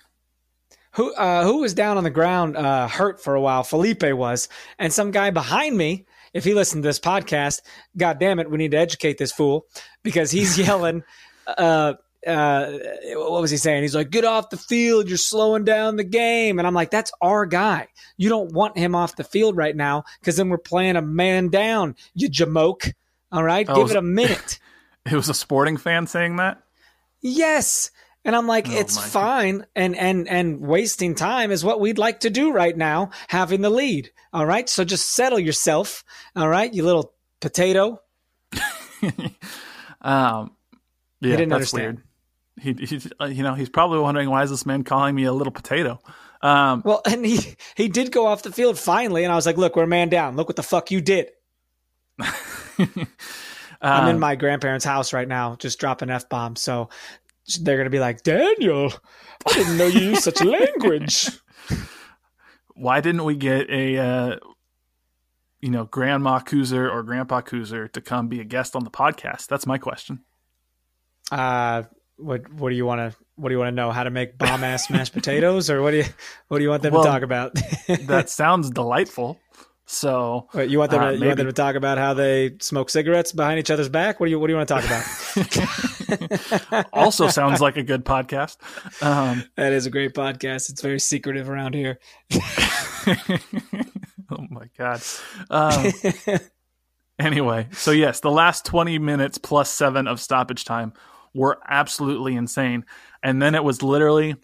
Who 0.91 1.13
uh, 1.13 1.43
who 1.43 1.59
was 1.59 1.75
down 1.75 1.97
on 1.97 2.03
the 2.03 2.09
ground 2.09 2.57
uh, 2.57 2.87
hurt 2.87 3.23
for 3.23 3.35
a 3.35 3.41
while? 3.41 3.61
Felipe 3.63 4.01
was, 4.03 4.49
and 4.79 4.91
some 4.91 5.11
guy 5.11 5.29
behind 5.29 5.77
me. 5.77 6.06
If 6.33 6.43
he 6.43 6.53
listened 6.53 6.83
to 6.83 6.87
this 6.89 6.99
podcast, 6.99 7.61
God 7.97 8.19
damn 8.19 8.39
it, 8.39 8.49
we 8.49 8.57
need 8.57 8.71
to 8.71 8.77
educate 8.77 9.17
this 9.17 9.31
fool 9.31 9.65
because 10.03 10.31
he's 10.31 10.57
yelling. 10.67 11.03
Uh, 11.45 11.93
uh, 12.25 12.71
what 13.15 13.41
was 13.41 13.51
he 13.51 13.57
saying? 13.57 13.83
He's 13.83 13.95
like, 13.95 14.09
"Get 14.09 14.25
off 14.25 14.49
the 14.49 14.57
field! 14.57 15.07
You're 15.07 15.17
slowing 15.17 15.63
down 15.63 15.95
the 15.95 16.03
game." 16.03 16.57
And 16.59 16.67
I'm 16.67 16.73
like, 16.73 16.91
"That's 16.91 17.11
our 17.21 17.45
guy. 17.45 17.87
You 18.17 18.27
don't 18.29 18.51
want 18.51 18.77
him 18.77 18.95
off 18.95 19.15
the 19.15 19.23
field 19.23 19.55
right 19.55 19.75
now 19.75 20.03
because 20.19 20.35
then 20.35 20.49
we're 20.49 20.57
playing 20.57 20.95
a 20.97 21.01
man 21.01 21.47
down. 21.49 21.95
You 22.15 22.29
jamoke. 22.29 22.91
All 23.31 23.43
right, 23.43 23.65
Oh, 23.69 23.75
give 23.75 23.83
was- 23.83 23.91
it 23.91 23.97
a 23.97 24.01
minute." 24.01 24.59
It 25.09 25.13
was 25.15 25.29
a 25.29 25.33
sporting 25.33 25.77
fan 25.77 26.05
saying 26.05 26.35
that. 26.35 26.61
Yes. 27.21 27.91
And 28.27 28.35
I'm 28.35 28.45
like, 28.45 28.67
Oh 28.69 28.73
it's 28.73 28.97
God. 28.97 29.05
fine. 29.09 29.65
And, 29.75 29.95
and, 29.95 30.27
and 30.27 30.59
wasting 30.59 31.15
time 31.15 31.49
is 31.49 31.63
what 31.63 31.79
we'd 31.79 31.97
like 31.97 32.19
to 32.19 32.29
do 32.29 32.51
right 32.51 32.75
now, 32.77 33.09
having 33.29 33.61
the 33.61 33.69
lead. 33.71 34.11
All 34.33 34.45
right. 34.45 34.67
So 34.69 34.83
just 34.83 35.09
settle 35.11 35.39
yourself. 35.39 36.03
All 36.35 36.49
right. 36.49 36.71
You 36.71 36.83
little 36.83 37.13
potato. 37.39 38.01
um, 40.01 40.51
yeah, 41.21 41.37
didn't 41.37 41.49
that's 41.49 41.73
understand. 41.73 42.03
weird. 42.57 42.79
He, 42.79 42.85
he, 42.85 43.01
uh, 43.21 43.25
you 43.25 43.43
know, 43.43 43.53
he's 43.53 43.69
probably 43.69 43.99
wondering 43.99 44.29
why 44.29 44.43
is 44.43 44.49
this 44.49 44.65
man 44.65 44.83
calling 44.83 45.15
me 45.15 45.23
a 45.23 45.31
little 45.33 45.53
potato. 45.53 45.99
Um, 46.41 46.81
Well, 46.85 47.01
and 47.05 47.25
he, 47.25 47.55
he 47.75 47.87
did 47.87 48.11
go 48.11 48.27
off 48.27 48.43
the 48.43 48.51
field 48.51 48.77
finally. 48.77 49.23
And 49.23 49.31
I 49.31 49.35
was 49.35 49.45
like, 49.45 49.57
look, 49.57 49.75
we're 49.75 49.83
a 49.83 49.87
man 49.87 50.09
down. 50.09 50.35
Look 50.35 50.49
what 50.49 50.57
the 50.57 50.63
fuck 50.63 50.91
you 50.91 50.99
did. 51.01 51.31
I'm 53.81 54.07
in 54.09 54.15
um, 54.15 54.19
my 54.19 54.35
grandparents' 54.35 54.85
house 54.85 55.13
right 55.13 55.27
now, 55.27 55.55
just 55.55 55.79
dropping 55.79 56.09
F 56.09 56.27
bombs. 56.29 56.61
So 56.61 56.89
they're 57.55 57.77
going 57.77 57.85
to 57.85 57.91
be 57.91 57.99
like, 57.99 58.23
Daniel, 58.23 58.93
I 59.47 59.53
didn't 59.53 59.77
know 59.77 59.87
you 59.87 60.09
used 60.09 60.23
such 60.23 60.41
language. 60.43 61.29
why 62.75 63.01
didn't 63.01 63.23
we 63.23 63.35
get 63.35 63.69
a, 63.69 63.97
uh, 63.97 64.35
you 65.61 65.71
know, 65.71 65.85
Grandma 65.85 66.39
Coozer 66.39 66.89
or 66.89 67.03
Grandpa 67.03 67.41
Coozer 67.41 67.87
to 67.89 68.01
come 68.01 68.27
be 68.27 68.39
a 68.39 68.43
guest 68.43 68.75
on 68.75 68.83
the 68.83 68.91
podcast? 68.91 69.47
That's 69.47 69.65
my 69.65 69.77
question. 69.77 70.23
Uh, 71.31 71.83
what, 72.17 72.51
what 72.51 72.69
do 72.69 72.75
you 72.75 72.85
want 72.85 72.99
to, 72.99 73.17
what 73.35 73.49
do 73.49 73.55
you 73.55 73.59
want 73.59 73.69
to 73.69 73.75
know? 73.75 73.91
How 73.91 74.03
to 74.03 74.09
make 74.09 74.37
bomb 74.37 74.63
ass 74.63 74.89
mashed 74.89 75.13
potatoes 75.13 75.69
or 75.69 75.81
what 75.81 75.91
do 75.91 75.97
you, 75.97 76.05
what 76.47 76.57
do 76.57 76.63
you 76.63 76.69
want 76.69 76.83
them 76.83 76.93
Well, 76.93 77.03
to 77.03 77.09
talk 77.09 77.21
about? 77.21 77.55
That 78.07 78.29
sounds 78.29 78.69
delightful. 78.69 79.39
So 79.89 80.49
Wait, 80.53 80.69
you 80.69 80.79
want 80.79 80.91
them? 80.91 81.01
Uh, 81.01 81.11
to, 81.11 81.17
you 81.17 81.25
want 81.25 81.37
them 81.37 81.47
to 81.47 81.53
talk 81.53 81.75
about 81.75 81.97
how 81.97 82.13
they 82.13 82.57
smoke 82.59 82.89
cigarettes 82.89 83.31
behind 83.31 83.57
each 83.57 83.71
other's 83.71 83.87
back? 83.87 84.19
What 84.19 84.25
do 84.25 84.31
you 84.31 84.39
What 84.39 84.47
do 84.47 84.51
you 84.51 84.57
want 84.57 84.67
to 84.67 84.73
talk 84.73 84.83
about? 84.83 86.85
also 86.93 87.29
sounds 87.29 87.61
like 87.61 87.77
a 87.77 87.83
good 87.83 88.03
podcast. 88.03 88.57
Um, 89.01 89.45
that 89.55 89.71
is 89.71 89.85
a 89.85 89.89
great 89.89 90.13
podcast. 90.13 90.69
It's 90.69 90.81
very 90.81 90.99
secretive 90.99 91.49
around 91.49 91.73
here. 91.73 91.99
oh 94.29 94.45
my 94.49 94.69
god. 94.77 95.01
Um, 95.49 95.93
anyway, 97.19 97.69
so 97.71 97.91
yes, 97.91 98.19
the 98.19 98.29
last 98.29 98.65
20 98.65 98.99
minutes 98.99 99.37
plus 99.37 99.69
7 99.69 100.05
of 100.05 100.19
stoppage 100.19 100.65
time 100.65 100.91
were 101.33 101.59
absolutely 101.65 102.35
insane. 102.35 102.83
And 103.23 103.41
then 103.41 103.55
it 103.55 103.63
was 103.63 103.81
literally 103.81 104.35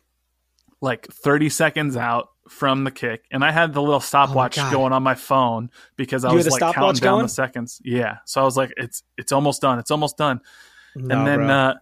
like 0.80 1.06
30 1.08 1.50
seconds 1.50 1.98
out 1.98 2.30
from 2.54 2.84
the 2.84 2.91
kick 2.91 3.26
and 3.32 3.43
I 3.43 3.51
had 3.51 3.74
the 3.74 3.82
little 3.82 3.99
stopwatch 3.99 4.56
God. 4.56 4.72
going 4.72 4.93
on 4.93 5.04
my 5.04 5.16
phone 5.16 5.70
because 5.95 6.24
I 6.24 6.30
You 6.30 6.38
was 6.38 6.47
like 6.47 6.62
counting 6.62 7.01
down 7.01 7.14
going? 7.16 7.24
the 7.24 7.30
seconds. 7.30 7.82
Yeah. 7.84 8.18
So 8.26 8.41
I 8.41 8.43
was 8.45 8.56
like 8.56 8.74
it's 8.78 9.04
it's 9.18 9.32
almost 9.32 9.62
done. 9.62 9.80
It's 9.80 9.91
almost 9.91 10.18
done. 10.18 10.39
No, 10.95 11.18
and 11.18 11.28
then 11.28 11.49
uh 11.49 11.74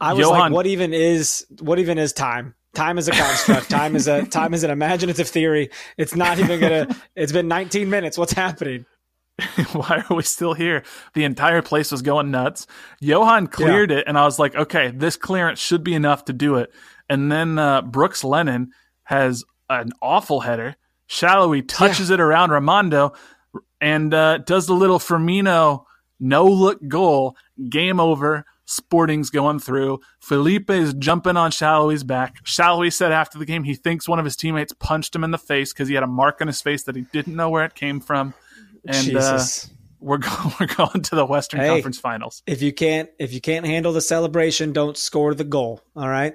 I 0.00 0.12
was 0.12 0.20
Johan, 0.20 0.38
like, 0.38 0.52
what 0.52 0.66
even 0.66 0.94
is 0.94 1.46
what 1.60 1.78
even 1.78 1.98
is 1.98 2.12
time? 2.12 2.54
Time 2.74 2.98
is 2.98 3.08
a 3.08 3.12
construct. 3.12 3.68
time 3.68 3.96
is 3.96 4.06
a 4.06 4.24
time 4.38 4.54
is 4.54 4.62
an 4.62 4.70
imaginative 4.70 5.28
theory. 5.28 5.70
It's 5.98 6.14
not 6.14 6.38
even 6.38 6.60
gonna. 6.60 6.96
It's 7.16 7.32
been 7.32 7.48
19 7.48 7.90
minutes. 7.90 8.16
What's 8.16 8.32
happening? 8.32 8.86
why 9.72 10.04
are 10.08 10.14
we 10.14 10.22
still 10.22 10.54
here? 10.54 10.84
The 11.14 11.24
entire 11.24 11.62
place 11.62 11.90
was 11.90 12.02
going 12.02 12.30
nuts. 12.30 12.66
Johan 13.00 13.46
cleared 13.46 13.90
it, 13.90 14.04
and 14.06 14.18
I 14.18 14.24
was 14.24 14.38
like, 14.38 14.54
okay, 14.54 14.92
this 14.94 15.16
clearance 15.16 15.58
should 15.58 15.82
be 15.82 15.94
enough 15.94 16.26
to 16.26 16.32
do 16.32 16.56
it. 16.56 16.72
And 17.08 17.32
then 17.32 17.58
uh, 17.58 17.82
Brooks 17.82 18.22
Lennon 18.22 18.70
has 19.04 19.44
an 19.70 19.92
awful 20.02 20.40
header. 20.40 20.76
Salloi 21.08 21.64
touches 21.66 22.10
it 22.10 22.20
around 22.20 22.50
Rimando 22.50 23.14
and 23.80 24.12
uh, 24.12 24.38
does 24.38 24.66
the 24.66 24.74
little 24.74 24.98
Firmino 24.98 25.84
no 26.20 26.44
look 26.46 26.86
goal. 26.86 27.36
Game 27.68 27.98
over. 27.98 28.44
Sporting's 28.66 29.30
going 29.30 29.58
through. 29.58 29.98
Felipe 30.20 30.70
is 30.70 30.94
jumping 30.94 31.36
on 31.36 31.50
Salloi's 31.50 32.04
back. 32.04 32.36
Salloi 32.44 32.92
said 32.92 33.10
after 33.10 33.36
the 33.38 33.44
game 33.44 33.64
he 33.64 33.74
thinks 33.74 34.08
one 34.08 34.20
of 34.20 34.24
his 34.24 34.36
teammates 34.36 34.72
punched 34.72 35.14
him 35.16 35.24
in 35.24 35.32
the 35.32 35.38
face 35.38 35.72
because 35.72 35.88
he 35.88 35.94
had 35.94 36.04
a 36.04 36.06
mark 36.08 36.40
on 36.40 36.46
his 36.46 36.60
face 36.62 36.84
that 36.84 36.94
he 36.94 37.02
didn't 37.12 37.34
know 37.34 37.50
where 37.50 37.64
it 37.64 37.74
came 37.74 37.98
from. 37.98 38.32
And 38.86 39.16
uh, 39.16 39.42
we're 39.98 40.18
going 40.18 40.52
we're 40.60 40.66
going 40.68 41.02
to 41.02 41.16
the 41.16 41.26
Western 41.26 41.60
Hey. 41.60 41.68
Conference 41.68 41.98
Finals. 41.98 42.42
if 42.46 42.62
you 42.62 42.72
can't 42.72 43.10
if 43.18 43.32
you 43.32 43.40
can't 43.40 43.66
handle 43.66 43.92
the 43.92 44.00
celebration, 44.00 44.72
don't 44.72 44.96
score 44.96 45.34
the 45.34 45.44
goal. 45.44 45.80
All 45.96 46.08
right. 46.08 46.34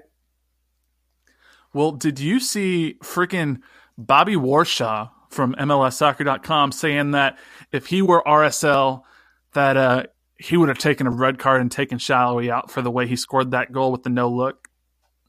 Well, 1.76 1.92
did 1.92 2.20
you 2.20 2.40
see 2.40 2.96
freaking 3.04 3.60
Bobby 3.98 4.36
Warshaw 4.36 5.10
from 5.30 5.54
MLSsoccer.com 5.56 6.72
saying 6.72 7.12
that 7.12 7.38
if 7.74 7.88
he 7.88 8.02
were 8.02 8.24
RSL, 8.26 9.02
that 9.54 9.76
uh, 9.76 10.04
he 10.38 10.56
would 10.56 10.70
have 10.70 10.78
taken 10.78 11.06
a 11.06 11.10
red 11.12 11.38
card 11.38 11.60
and 11.60 11.70
taken 11.70 11.98
Salloi 11.98 12.50
out 12.50 12.72
for 12.72 12.82
the 12.82 12.90
way 12.90 13.08
he 13.08 13.18
scored 13.18 13.52
that 13.52 13.74
goal 13.74 13.92
with 13.92 14.04
the 14.04 14.10
no 14.10 14.30
look. 14.30 14.70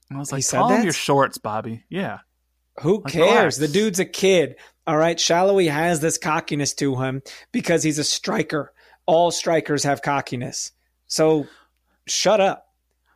And 0.08 0.18
I 0.18 0.20
was 0.20 0.30
He 0.30 0.36
like, 0.36 0.48
calm 0.48 0.70
that? 0.70 0.84
your 0.84 0.92
shorts, 0.92 1.36
Bobby. 1.38 1.82
Yeah. 1.88 2.18
Who 2.80 3.02
Like, 3.02 3.12
cares? 3.12 3.28
relax. 3.28 3.56
The 3.58 3.68
dude's 3.68 3.98
a 3.98 4.04
kid. 4.04 4.54
All 4.86 4.96
right. 4.96 5.16
Salloi 5.16 5.68
has 5.68 5.98
this 5.98 6.16
cockiness 6.16 6.74
to 6.74 6.94
him 6.94 7.22
because 7.50 7.82
he's 7.82 7.98
a 7.98 8.04
striker. 8.04 8.72
All 9.04 9.32
strikers 9.32 9.82
have 9.82 10.00
cockiness. 10.00 10.70
So 11.08 11.48
shut 12.06 12.40
up. 12.40 12.65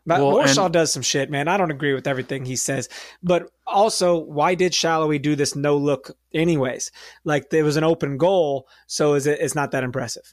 But 0.07 0.21
Well, 0.21 0.37
Warshaw 0.37 0.65
and- 0.67 0.73
does 0.73 0.93
some 0.93 1.03
shit, 1.03 1.31
man. 1.31 1.47
I 1.49 1.57
don't 1.57 1.71
agree 1.71 1.93
with 1.95 2.07
everything 2.07 2.45
he 2.45 2.57
says. 2.57 2.89
But 3.23 3.51
also, 3.67 4.19
why 4.19 4.55
did 4.55 4.73
Salloi 4.73 5.21
do 5.21 5.37
this 5.37 5.55
no 5.55 5.77
look 5.77 6.17
anyways? 6.33 6.91
Like 7.25 7.51
there 7.51 7.65
was 7.65 7.77
an 7.77 7.85
open 7.85 8.17
goal, 8.17 8.67
so 8.87 9.15
is 9.15 9.27
it 9.27 9.39
it's 9.41 9.55
not 9.55 9.71
that 9.73 9.85
impressive. 9.85 10.33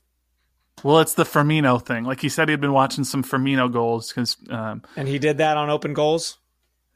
Well, 0.84 0.99
it's 0.99 1.15
the 1.15 1.24
Firmino 1.24 1.84
thing. 1.84 2.03
Like 2.03 2.22
he 2.22 2.30
said, 2.30 2.49
he'd 2.49 2.61
been 2.61 2.72
watching 2.74 3.03
some 3.03 3.24
Firmino 3.24 3.72
goals 3.72 4.09
because, 4.09 4.38
um, 4.49 4.84
And 4.95 5.07
he 5.07 5.18
did 5.20 5.39
that 5.39 5.57
on 5.57 5.70
open 5.72 5.93
goals. 5.93 6.38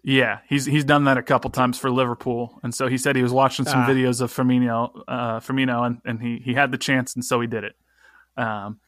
yeah, 0.04 0.40
he's 0.48 0.66
he's 0.66 0.84
done 0.86 1.04
that 1.06 1.18
a 1.18 1.24
couple 1.24 1.50
times 1.52 1.78
for 1.78 1.90
Liverpool, 1.92 2.60
and 2.64 2.74
so 2.74 2.88
he 2.88 2.98
said 2.98 3.16
he 3.16 3.24
was 3.24 3.34
watching 3.34 3.66
some 3.66 3.82
Ah. 3.82 3.88
videos 3.88 4.22
of 4.22 4.32
Firmino, 4.32 5.04
uh, 5.08 5.40
Firmino, 5.40 5.86
and, 5.86 6.02
and 6.06 6.22
he 6.22 6.38
he 6.44 6.54
had 6.54 6.72
the 6.72 6.78
chance, 6.78 7.16
and 7.16 7.26
so 7.26 7.42
he 7.42 7.48
did 7.48 7.64
it. 7.64 7.76
Um, 8.38 8.80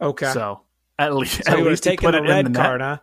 Okay. 0.00 0.30
So 0.32 0.60
at 0.98 1.14
least 1.14 1.36
he 1.36 1.44
at 1.46 1.58
least 1.62 1.84
he 1.84 1.90
taken 1.90 2.06
put 2.06 2.14
in 2.14 2.24
red 2.24 2.46
the 2.46 2.50
card, 2.50 2.80
net. 2.80 2.88
huh? 2.88 2.98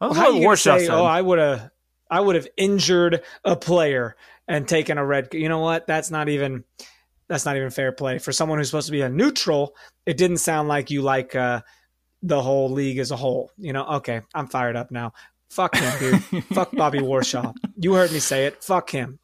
Well, 0.00 0.14
how 0.14 0.32
what 0.40 0.50
you 0.50 0.56
say, 0.56 0.88
oh, 0.88 1.04
I 1.04 1.20
would 1.20 1.38
have, 1.38 1.70
I 2.10 2.20
would 2.20 2.34
have 2.34 2.48
injured 2.56 3.22
a 3.44 3.54
player 3.54 4.16
and 4.48 4.66
taken 4.66 4.98
a 4.98 5.04
red. 5.04 5.28
You 5.32 5.48
know 5.48 5.60
what? 5.60 5.86
That's 5.86 6.10
not 6.10 6.28
even, 6.28 6.64
that's 7.28 7.44
not 7.44 7.56
even 7.56 7.70
fair 7.70 7.92
play 7.92 8.18
for 8.18 8.32
someone 8.32 8.58
who's 8.58 8.68
supposed 8.68 8.86
to 8.86 8.92
be 8.92 9.02
a 9.02 9.08
neutral. 9.08 9.76
It 10.04 10.16
didn't 10.16 10.38
sound 10.38 10.66
like 10.68 10.90
you 10.90 11.02
like 11.02 11.36
uh, 11.36 11.62
the 12.22 12.42
whole 12.42 12.70
league 12.70 12.98
as 12.98 13.12
a 13.12 13.16
whole. 13.16 13.52
You 13.56 13.72
know? 13.72 13.84
Okay, 13.84 14.22
I'm 14.34 14.48
fired 14.48 14.74
up 14.74 14.90
now. 14.90 15.12
Fuck 15.50 15.76
him, 15.76 15.98
dude. 16.00 16.44
Fuck 16.52 16.72
Bobby 16.72 16.98
Warshaw. 16.98 17.54
You 17.76 17.92
heard 17.94 18.10
me 18.10 18.18
say 18.18 18.46
it. 18.46 18.64
Fuck 18.64 18.90
him. 18.90 19.20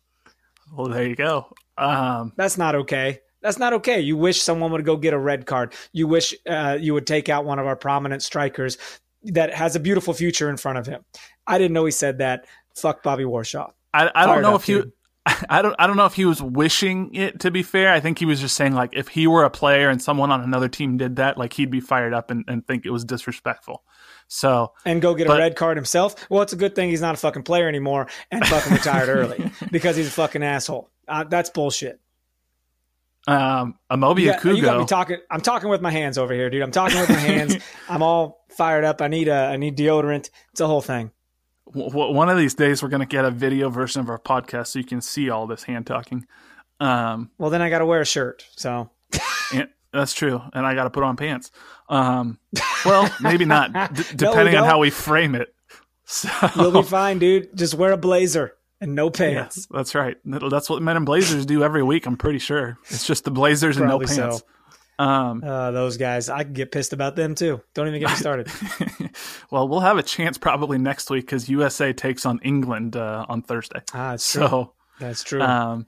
well, 0.73 0.89
there 0.89 1.07
you 1.09 1.17
go. 1.17 1.53
Um, 1.77 2.33
That's 2.37 2.57
not 2.57 2.75
okay. 2.75 3.21
That's 3.43 3.59
not 3.59 3.73
okay. 3.75 4.01
You 4.01 4.17
wish 4.17 4.43
someone 4.43 4.73
would 4.73 4.85
go 4.85 4.97
get 4.97 5.15
a 5.15 5.19
red 5.19 5.47
card. 5.47 5.73
You 5.93 6.07
wish 6.09 6.35
uh, 6.49 6.77
you 6.81 6.95
would 6.95 7.07
take 7.07 7.29
out 7.29 7.45
one 7.45 7.59
of 7.59 7.67
our 7.67 7.77
prominent 7.77 8.23
strikers 8.23 8.79
that 9.25 9.55
has 9.55 9.77
a 9.77 9.81
beautiful 9.81 10.15
future 10.15 10.51
in 10.51 10.57
front 10.57 10.79
of 10.79 10.87
him. 10.87 11.05
I 11.47 11.59
didn't 11.59 11.73
know 11.75 11.85
he 11.85 11.91
said 11.93 12.19
that. 12.19 12.47
Fuck 12.77 13.03
Bobby 13.03 13.25
Warshaw. 13.25 13.71
I, 13.93 14.11
I 14.15 14.27
don't 14.27 14.43
know 14.43 14.55
if 14.55 14.65
he. 14.65 14.75
dude. 14.75 14.93
I 15.51 15.63
don't. 15.63 15.75
I 15.79 15.87
don't 15.87 15.97
know 15.97 16.07
if 16.07 16.15
he 16.15 16.25
was 16.25 16.43
wishing 16.43 17.15
it 17.15 17.41
to 17.41 17.51
be 17.51 17.63
fair. 17.63 17.93
I 17.93 18.01
think 18.01 18.19
he 18.19 18.25
was 18.25 18.41
just 18.41 18.57
saying 18.57 18.75
like 18.75 18.91
if 18.93 19.09
he 19.09 19.27
were 19.27 19.45
a 19.45 19.51
player 19.51 19.91
and 19.91 20.01
someone 20.01 20.31
on 20.31 20.43
another 20.43 20.69
team 20.69 20.97
did 20.97 21.17
that, 21.17 21.37
like 21.37 21.53
he'd 21.53 21.71
be 21.71 21.81
fired 21.81 22.15
up 22.15 22.31
and, 22.31 22.45
and 22.49 22.67
think 22.67 22.87
it 22.87 22.91
was 22.91 23.05
disrespectful. 23.05 23.83
So 24.29 24.73
And 24.85 25.03
go 25.03 25.15
get 25.15 25.27
But- 25.27 25.39
a 25.39 25.41
red 25.41 25.57
card 25.57 25.77
himself. 25.77 26.15
Well, 26.31 26.43
it's 26.43 26.53
a 26.53 26.57
good 26.57 26.75
thing 26.75 26.91
he's 26.91 27.01
not 27.01 27.15
a 27.15 27.19
fucking 27.19 27.43
player 27.43 27.69
anymore 27.69 28.09
and 28.31 28.47
fucking 28.47 28.73
retired 28.73 29.09
early 29.09 29.51
because 29.71 29.97
he's 29.97 30.09
a 30.09 30.13
fucking 30.13 30.43
asshole. 30.43 30.91
Uh, 31.07 31.25
that's 31.25 31.51
bullshit. 31.51 32.01
Um, 33.29 33.79
Amobi 33.91 34.23
You, 34.23 34.33
Okugo. 34.33 34.43
got, 34.45 34.57
you 34.57 34.63
got 34.63 34.79
me 34.81 34.87
talking. 34.87 35.19
I'm 35.31 35.41
talking 35.41 35.69
with 35.69 35.81
my 35.83 35.91
hands 35.91 36.17
over 36.19 36.33
here, 36.33 36.49
dude. 36.51 36.63
I'm 36.63 36.71
talking 36.71 36.99
with 36.99 37.11
my 37.11 37.17
hands. 37.17 37.57
I'm 37.89 38.03
all 38.03 38.45
fired 38.57 38.85
up. 38.85 39.03
I 39.03 39.09
need 39.09 39.29
a. 39.29 39.35
I 39.35 39.57
need 39.57 39.77
deodorant. 39.77 40.31
It's 40.53 40.61
a 40.61 40.67
whole 40.67 40.81
thing. 40.81 41.11
w- 41.73 42.13
one 42.15 42.29
of 42.31 42.39
these 42.39 42.55
days 42.55 42.83
we're 42.83 42.89
going 42.89 43.01
to 43.01 43.07
get 43.07 43.25
a 43.25 43.31
video 43.31 43.69
version 43.71 44.01
of 44.01 44.09
our 44.09 44.19
podcast 44.19 44.69
so 44.69 44.79
you 44.79 44.85
can 44.85 45.01
see 45.01 45.29
all 45.31 45.47
this 45.47 45.65
hand 45.65 45.87
talking. 45.87 46.27
Um, 46.81 47.31
Well, 47.39 47.51
then 47.51 47.61
I 47.61 47.71
got 47.71 47.81
to 47.81 47.87
wear 47.87 48.01
a 48.01 48.07
shirt. 48.07 48.47
So 48.57 48.91
that's 49.93 50.13
true, 50.13 50.41
and 50.53 50.67
I 50.67 50.75
got 50.75 50.85
to 50.85 50.91
put 50.91 51.03
on 51.03 51.17
pants. 51.17 51.51
Um, 51.89 52.39
well, 52.85 53.11
maybe 53.21 53.45
not, 53.47 53.73
d- 53.73 53.79
No, 53.79 53.87
we 54.11 54.17
depending 54.17 54.57
on 54.57 54.65
how 54.65 54.79
we 54.79 54.91
frame 54.91 55.35
it. 55.35 55.55
So, 56.11 56.31
you'll 56.57 56.73
be 56.73 56.83
fine, 56.89 57.19
dude. 57.19 57.55
Just 57.55 57.75
wear 57.75 57.93
a 57.93 57.99
blazer 57.99 58.55
and 58.81 58.95
no 58.95 59.11
pants. 59.11 59.57
yes, 59.57 59.69
that's 59.71 59.95
right. 59.95 60.17
That's 60.25 60.69
what 60.71 60.83
men 60.83 60.97
in 60.97 61.05
blazers 61.05 61.47
do 61.47 61.63
every 61.63 61.83
week. 61.83 62.07
I'm 62.07 62.17
pretty 62.17 62.39
sure 62.39 62.79
it's 62.91 63.07
just 63.07 63.25
the 63.25 63.31
blazers 63.31 63.77
and 63.77 63.87
no 63.87 63.99
Probably 63.99 64.07
so. 64.15 64.23
pants. 64.29 64.43
Um, 65.01 65.45
Uh, 65.45 65.71
those 65.71 65.97
guys, 65.97 66.29
I 66.29 66.43
could 66.43 66.55
get 66.55 66.73
pissed 66.73 66.93
about 66.93 67.15
them 67.15 67.35
too. 67.37 67.61
Don't 67.75 67.87
even 67.89 68.01
get 68.01 68.11
me 68.11 68.17
started. 68.17 68.49
well, 69.51 69.69
we'll 69.69 69.81
have 69.81 69.97
a 69.99 70.03
chance 70.03 70.39
probably 70.39 70.77
next 70.79 71.09
week 71.11 71.25
because 71.27 71.49
USA 71.49 71.93
takes 71.93 72.27
on 72.27 72.41
England 72.43 72.97
uh, 72.97 73.25
on 73.29 73.43
Thursday. 73.43 73.81
Ah, 73.95 74.15
it's 74.15 74.33
true. 74.33 74.43
So. 74.49 74.73
That's 74.99 75.23
true. 75.23 75.41
Um, 75.41 75.87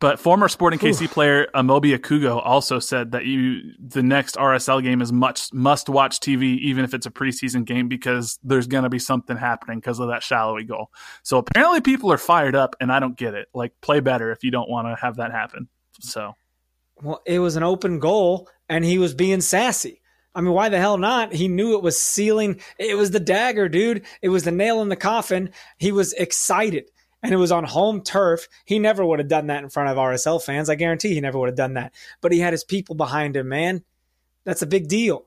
but 0.00 0.18
former 0.18 0.48
Sporting 0.48 0.78
KC 0.78 1.10
player 1.10 1.48
Amobi 1.54 1.96
Okugo 1.96 2.40
also 2.44 2.78
said 2.78 3.12
that 3.12 3.24
you 3.24 3.72
the 3.78 4.02
next 4.02 4.36
RSL 4.36 4.82
game 4.82 5.00
is 5.00 5.12
much 5.12 5.52
must 5.52 5.88
watch 5.88 6.20
TV 6.20 6.58
even 6.58 6.84
if 6.84 6.94
it's 6.94 7.06
a 7.06 7.10
preseason 7.10 7.64
game 7.64 7.88
because 7.88 8.38
there's 8.42 8.66
going 8.66 8.84
to 8.84 8.90
be 8.90 8.98
something 8.98 9.36
happening 9.36 9.78
because 9.78 9.98
of 9.98 10.08
that 10.08 10.22
Salloi 10.22 10.66
goal. 10.66 10.90
So 11.22 11.38
apparently 11.38 11.80
people 11.80 12.12
are 12.12 12.18
fired 12.18 12.54
up 12.54 12.76
and 12.80 12.92
I 12.92 13.00
don't 13.00 13.16
get 13.16 13.34
it. 13.34 13.48
Like 13.54 13.72
play 13.80 14.00
better 14.00 14.30
if 14.32 14.44
you 14.44 14.50
don't 14.50 14.68
want 14.68 14.88
to 14.88 15.00
have 15.00 15.16
that 15.16 15.32
happen. 15.32 15.68
So 16.00 16.34
well, 17.02 17.22
it 17.26 17.38
was 17.38 17.56
an 17.56 17.62
open 17.62 17.98
goal, 17.98 18.48
and 18.68 18.84
he 18.84 18.98
was 18.98 19.14
being 19.14 19.40
sassy. 19.40 20.00
I 20.34 20.40
mean, 20.40 20.52
why 20.52 20.68
the 20.68 20.78
hell 20.78 20.98
not? 20.98 21.32
He 21.32 21.48
knew 21.48 21.74
it 21.74 21.82
was 21.82 21.98
sealing. 21.98 22.60
It 22.78 22.96
was 22.96 23.10
the 23.10 23.20
dagger, 23.20 23.68
dude. 23.68 24.04
It 24.20 24.28
was 24.28 24.44
the 24.44 24.50
nail 24.50 24.82
in 24.82 24.88
the 24.88 24.96
coffin. 24.96 25.50
He 25.78 25.92
was 25.92 26.12
excited. 26.14 26.90
And 27.26 27.34
it 27.34 27.38
was 27.38 27.50
on 27.50 27.64
home 27.64 28.02
turf. 28.02 28.46
He 28.64 28.78
never 28.78 29.04
would 29.04 29.18
have 29.18 29.26
done 29.26 29.48
that 29.48 29.64
in 29.64 29.68
front 29.68 29.88
of 29.88 29.96
RSL 29.96 30.40
fans. 30.40 30.70
I 30.70 30.76
guarantee 30.76 31.12
he 31.12 31.20
never 31.20 31.38
would 31.40 31.48
have 31.48 31.56
done 31.56 31.74
that. 31.74 31.92
But 32.20 32.30
he 32.30 32.38
had 32.38 32.52
his 32.52 32.62
people 32.62 32.94
behind 32.94 33.36
him, 33.36 33.48
man. 33.48 33.82
That's 34.44 34.62
a 34.62 34.66
big 34.66 34.86
deal. 34.86 35.26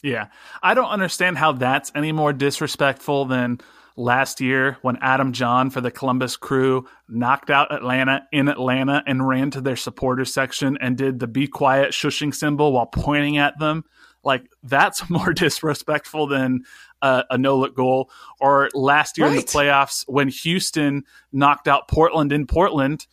Yeah. 0.00 0.28
I 0.62 0.74
don't 0.74 0.90
understand 0.90 1.38
how 1.38 1.52
that's 1.52 1.90
any 1.96 2.12
more 2.12 2.32
disrespectful 2.32 3.24
than 3.24 3.58
last 3.96 4.40
year 4.40 4.78
when 4.82 4.96
Adam 5.00 5.32
Jahn 5.32 5.70
for 5.70 5.80
the 5.80 5.90
Columbus 5.90 6.36
crew 6.36 6.86
knocked 7.08 7.50
out 7.50 7.74
Atlanta 7.74 8.22
in 8.30 8.46
Atlanta 8.46 9.02
and 9.04 9.26
ran 9.26 9.50
to 9.50 9.60
their 9.60 9.76
supporters 9.76 10.32
section 10.32 10.78
and 10.80 10.96
did 10.96 11.18
the 11.18 11.26
be 11.26 11.48
quiet 11.48 11.90
shushing 11.90 12.32
symbol 12.32 12.72
while 12.72 12.86
pointing 12.86 13.38
at 13.38 13.58
them. 13.58 13.84
Like 14.22 14.46
that's 14.62 15.10
more 15.10 15.32
disrespectful 15.32 16.28
than 16.28 16.62
uh, 17.02 17.24
a 17.28 17.36
no 17.36 17.58
look 17.58 17.76
goal. 17.76 18.10
Or 18.40 18.70
last 18.72 19.18
year 19.18 19.26
in 19.26 19.36
the 19.36 19.42
playoffs 19.42 20.04
when 20.06 20.28
Houston 20.28 21.04
knocked 21.32 21.68
out 21.68 21.88
Portland 21.88 22.32
in 22.32 22.46
Portland 22.46 23.06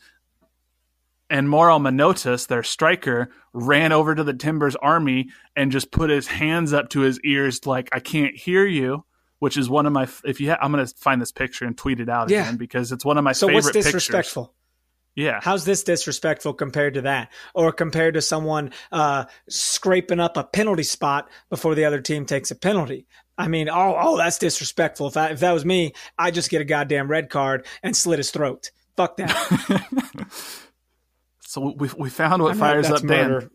and 1.30 1.50
Mauro 1.50 1.78
Manotas, 1.78 2.48
their 2.48 2.64
striker, 2.64 3.30
ran 3.54 3.92
over 3.92 4.16
to 4.16 4.24
the 4.24 4.34
Timbers 4.34 4.76
army 4.76 5.30
and 5.56 5.72
just 5.72 5.92
put 5.92 6.10
his 6.10 6.28
hands 6.28 6.74
up 6.74 6.90
to 6.90 7.02
his 7.02 7.20
ears 7.22 7.66
like 7.68 7.90
I 7.92 8.00
can't 8.00 8.36
hear 8.36 8.66
you, 8.66 9.06
which 9.40 9.58
is 9.58 9.70
one 9.70 9.86
of 9.86 9.94
my 9.94 10.08
if 10.26 10.42
you 10.42 10.52
ha- 10.52 10.58
I'm 10.62 10.72
going 10.72 10.86
to 10.86 10.94
find 10.98 11.22
this 11.22 11.32
picture 11.32 11.66
and 11.66 11.78
tweet 11.78 12.00
it 12.00 12.10
out 12.10 12.30
Yeah. 12.30 12.42
again 12.44 12.58
because 12.58 12.92
it's 12.92 13.06
one 13.06 13.18
of 13.18 13.24
my 13.24 13.34
So 13.34 13.48
favorite 13.48 13.56
what's 13.66 13.68
pictures. 13.68 13.94
disrespectful? 13.94 14.54
Yeah. 15.16 15.40
How's 15.42 15.66
this 15.66 15.84
disrespectful 15.84 16.54
compared 16.54 16.94
to 16.94 17.02
that, 17.02 17.32
or 17.54 17.72
compared 17.74 18.14
to 18.14 18.22
someone 18.22 18.72
uh, 18.92 19.26
scraping 19.50 20.20
up 20.20 20.38
a 20.38 20.44
penalty 20.46 20.84
spot 20.84 21.30
before 21.50 21.76
the 21.76 21.86
other 21.86 22.00
team 22.00 22.26
takes 22.26 22.52
a 22.52 22.56
penalty? 22.56 23.06
I 23.40 23.48
mean, 23.48 23.70
oh, 23.70 23.96
oh, 23.98 24.18
that's 24.18 24.38
disrespectful. 24.38 25.08
If, 25.08 25.16
I, 25.16 25.30
if 25.30 25.40
that 25.40 25.54
was 25.54 25.64
me, 25.64 25.94
I'd 26.18 26.34
just 26.34 26.50
get 26.50 26.62
a 26.62 26.66
goddamn 26.66 27.10
red 27.10 27.30
card 27.30 27.66
and 27.82 27.96
slit 27.96 28.20
his 28.20 28.32
throat. 28.32 28.72
Fuck 28.98 29.16
that. 29.16 30.28
so 31.40 31.74
we 31.78 31.90
we 31.98 32.10
found 32.10 32.44
what 32.44 32.58
I 32.58 32.60
fires 32.60 32.90
up 32.90 33.02
Dan. 33.02 33.50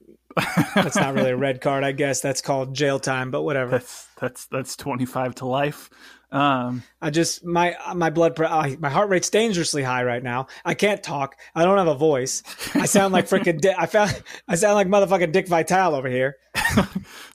that's 0.74 0.96
not 0.96 1.14
really 1.14 1.30
a 1.30 1.36
red 1.36 1.60
card, 1.60 1.84
I 1.84 1.92
guess. 1.92 2.22
That's 2.22 2.40
called 2.40 2.74
jail 2.74 2.98
time, 2.98 3.30
but 3.30 3.42
whatever. 3.42 3.72
That's 3.72 4.08
that's 4.18 4.46
that's 4.46 4.74
25 4.74 5.34
to 5.36 5.46
life. 5.46 5.90
Um, 6.34 6.82
I 7.00 7.10
just 7.10 7.44
my 7.44 7.76
my 7.94 8.10
blood 8.10 8.34
pre- 8.34 8.76
my 8.76 8.90
heart 8.90 9.08
rate's 9.08 9.30
dangerously 9.30 9.84
high 9.84 10.02
right 10.02 10.22
now. 10.22 10.48
I 10.64 10.74
can't 10.74 11.00
talk. 11.00 11.36
I 11.54 11.64
don't 11.64 11.78
have 11.78 11.86
a 11.86 11.94
voice. 11.94 12.42
I 12.74 12.86
sound 12.86 13.12
like 13.12 13.28
freaking. 13.28 13.60
Di- 13.60 13.74
I 13.78 13.86
found 13.86 14.20
I 14.48 14.56
sound 14.56 14.74
like 14.74 14.88
motherfucking 14.88 15.30
Dick 15.30 15.46
Vitale 15.46 15.94
over 15.94 16.08
here. 16.08 16.36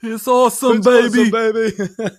it's 0.04 0.28
awesome, 0.28 0.80
It's 0.80 0.88
awesome, 0.88 1.32
baby. 1.32 1.72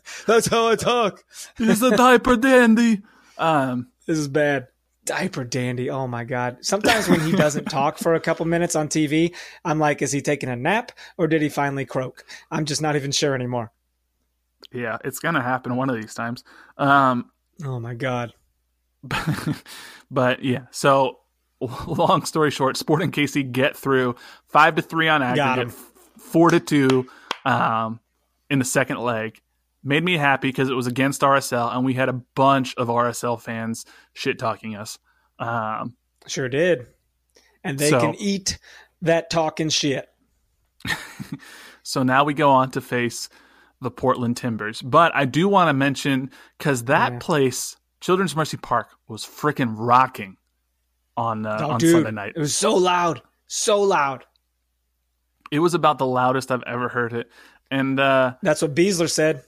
That's 0.26 0.46
how 0.46 0.68
I 0.68 0.76
talk. 0.76 1.22
He's 1.58 1.82
a 1.82 1.94
diaper 1.96 2.36
dandy. 2.36 3.02
Um, 3.36 3.88
This 4.06 4.16
is 4.18 4.28
bad. 4.28 4.68
Diaper 5.04 5.44
dandy. 5.44 5.90
Oh 5.90 6.06
my 6.06 6.24
god. 6.24 6.58
Sometimes 6.62 7.08
when 7.08 7.20
he 7.20 7.32
doesn't 7.32 7.64
talk 7.70 7.98
for 7.98 8.14
a 8.14 8.20
couple 8.20 8.46
minutes 8.46 8.74
on 8.74 8.88
TV, 8.88 9.34
I'm 9.66 9.78
like, 9.78 10.00
is 10.00 10.12
he 10.12 10.22
taking 10.22 10.48
a 10.48 10.56
nap 10.56 10.92
or 11.18 11.26
did 11.26 11.42
he 11.42 11.48
finally 11.50 11.84
croak? 11.84 12.24
I'm 12.50 12.64
just 12.64 12.80
not 12.80 12.96
even 12.96 13.10
sure 13.12 13.34
anymore. 13.34 13.70
Yeah, 14.72 14.98
it's 15.04 15.18
gonna 15.18 15.42
happen 15.42 15.76
one 15.76 15.90
of 15.90 15.96
these 15.96 16.14
times. 16.14 16.44
Um, 16.78 17.30
Oh 17.64 17.78
my 17.80 17.94
god. 17.94 18.32
but 20.10 20.42
yeah, 20.42 20.66
so 20.70 21.18
long 21.86 22.24
story 22.24 22.50
short, 22.50 22.76
Sporting 22.76 23.10
KC 23.10 23.50
get 23.50 23.76
through 23.76 24.16
five 24.46 24.76
to 24.76 24.82
three 24.82 25.08
on 25.08 25.22
aggregate, 25.22 25.72
four 26.18 26.50
to 26.50 26.60
two 26.60 27.06
um, 27.44 28.00
in 28.48 28.58
the 28.58 28.64
second 28.64 28.98
leg. 28.98 29.40
Made 29.82 30.04
me 30.04 30.16
happy 30.18 30.48
because 30.48 30.68
it 30.68 30.74
was 30.74 30.86
against 30.86 31.22
RSL, 31.22 31.74
and 31.74 31.84
we 31.84 31.94
had 31.94 32.08
a 32.10 32.12
bunch 32.12 32.74
of 32.76 32.88
RSL 32.88 33.40
fans 33.40 33.86
shit 34.12 34.38
talking 34.38 34.76
us. 34.76 34.98
Um, 35.38 35.96
Sure 36.26 36.48
did. 36.50 36.86
And 37.64 37.78
they 37.78 37.88
So- 37.90 38.00
can 38.00 38.14
eat 38.16 38.58
that 39.02 39.30
talking 39.30 39.68
shit. 39.70 40.08
So 41.82 42.02
now 42.02 42.24
we 42.24 42.34
go 42.34 42.50
on 42.50 42.70
to 42.72 42.80
face 42.80 43.28
the 43.80 43.90
Portland 43.90 44.36
Timbers. 44.36 44.82
But 44.82 45.12
I 45.14 45.24
do 45.24 45.48
want 45.48 45.68
to 45.68 45.72
mention 45.72 46.30
because 46.58 46.84
that 46.84 47.12
Yeah. 47.12 47.18
place, 47.20 47.76
Children's 48.00 48.36
Mercy 48.36 48.56
Park, 48.56 48.88
was 49.08 49.24
freaking 49.24 49.74
rocking 49.76 50.36
on 51.16 51.46
uh, 51.46 51.58
Oh, 51.62 51.70
on 51.70 51.78
dude, 51.80 51.92
Sunday 51.92 52.10
night. 52.10 52.32
It 52.36 52.40
was 52.40 52.54
so 52.54 52.74
loud. 52.74 53.22
So 53.46 53.80
loud. 53.82 54.24
It 55.50 55.58
was 55.58 55.74
about 55.74 55.98
the 55.98 56.06
loudest 56.06 56.50
I've 56.52 56.62
ever 56.66 56.88
heard 56.88 57.12
it. 57.12 57.28
And 57.70 57.98
uh, 57.98 58.34
That's 58.42 58.62
what 58.62 58.74
Besler 58.74 59.10
said. 59.10 59.42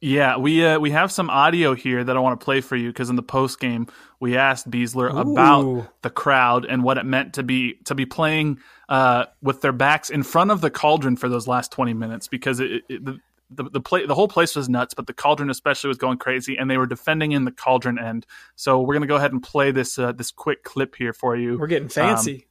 yeah, 0.00 0.36
we 0.36 0.64
uh, 0.64 0.78
we 0.78 0.90
have 0.90 1.10
some 1.10 1.30
audio 1.30 1.74
here 1.74 2.04
that 2.04 2.16
I 2.16 2.20
want 2.20 2.38
to 2.38 2.44
play 2.44 2.60
for 2.60 2.76
you 2.76 2.88
because 2.88 3.08
in 3.10 3.16
the 3.16 3.22
post 3.22 3.58
game 3.60 3.86
we 4.20 4.36
asked 4.36 4.70
Besler 4.70 5.10
about 5.10 5.88
the 6.02 6.10
crowd 6.10 6.66
and 6.66 6.82
what 6.82 6.98
it 6.98 7.04
meant 7.06 7.34
to 7.34 7.42
be 7.42 7.74
to 7.84 7.94
be 7.94 8.04
playing 8.06 8.58
uh, 8.88 9.26
with 9.42 9.60
their 9.62 9.72
backs 9.72 10.10
in 10.10 10.22
front 10.22 10.50
of 10.50 10.60
the 10.60 10.70
cauldron 10.70 11.16
for 11.16 11.28
those 11.28 11.46
last 11.48 11.72
twenty 11.72 11.94
minutes 11.94 12.28
because 12.28 12.60
it, 12.60 12.82
it, 12.88 13.04
the 13.04 13.18
the 13.56 13.64
the, 13.64 13.80
play, 13.80 14.06
the 14.06 14.14
whole 14.14 14.28
place 14.28 14.56
was 14.56 14.68
nuts, 14.68 14.94
but 14.94 15.06
the 15.06 15.12
cauldron 15.12 15.50
especially 15.50 15.88
was 15.88 15.98
going 15.98 16.18
crazy, 16.18 16.56
and 16.56 16.70
they 16.70 16.76
were 16.76 16.86
defending 16.86 17.32
in 17.32 17.44
the 17.44 17.52
cauldron 17.52 17.98
end. 17.98 18.26
So 18.56 18.80
we're 18.80 18.94
gonna 18.94 19.06
go 19.06 19.16
ahead 19.16 19.32
and 19.32 19.42
play 19.42 19.70
this 19.70 19.98
uh, 19.98 20.12
this 20.12 20.30
quick 20.30 20.64
clip 20.64 20.94
here 20.96 21.12
for 21.12 21.36
you. 21.36 21.58
We're 21.58 21.66
getting 21.66 21.88
fancy. 21.88 22.46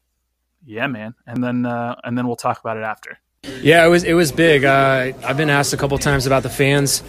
yeah, 0.65 0.87
man, 0.87 1.15
and 1.27 1.43
then 1.43 1.65
uh, 1.65 1.95
and 2.03 2.17
then 2.17 2.27
we'll 2.27 2.35
talk 2.35 2.59
about 2.59 2.77
it 2.77 2.83
after. 2.83 3.19
Yeah, 3.61 3.85
it 3.85 3.89
was 3.89 4.03
it 4.03 4.13
was 4.13 4.31
big. 4.31 4.63
Uh, 4.63 5.11
I've 5.25 5.37
been 5.37 5.49
asked 5.49 5.73
a 5.73 5.77
couple 5.77 5.97
times 5.97 6.25
about 6.25 6.43
the 6.43 6.49
fans. 6.49 7.03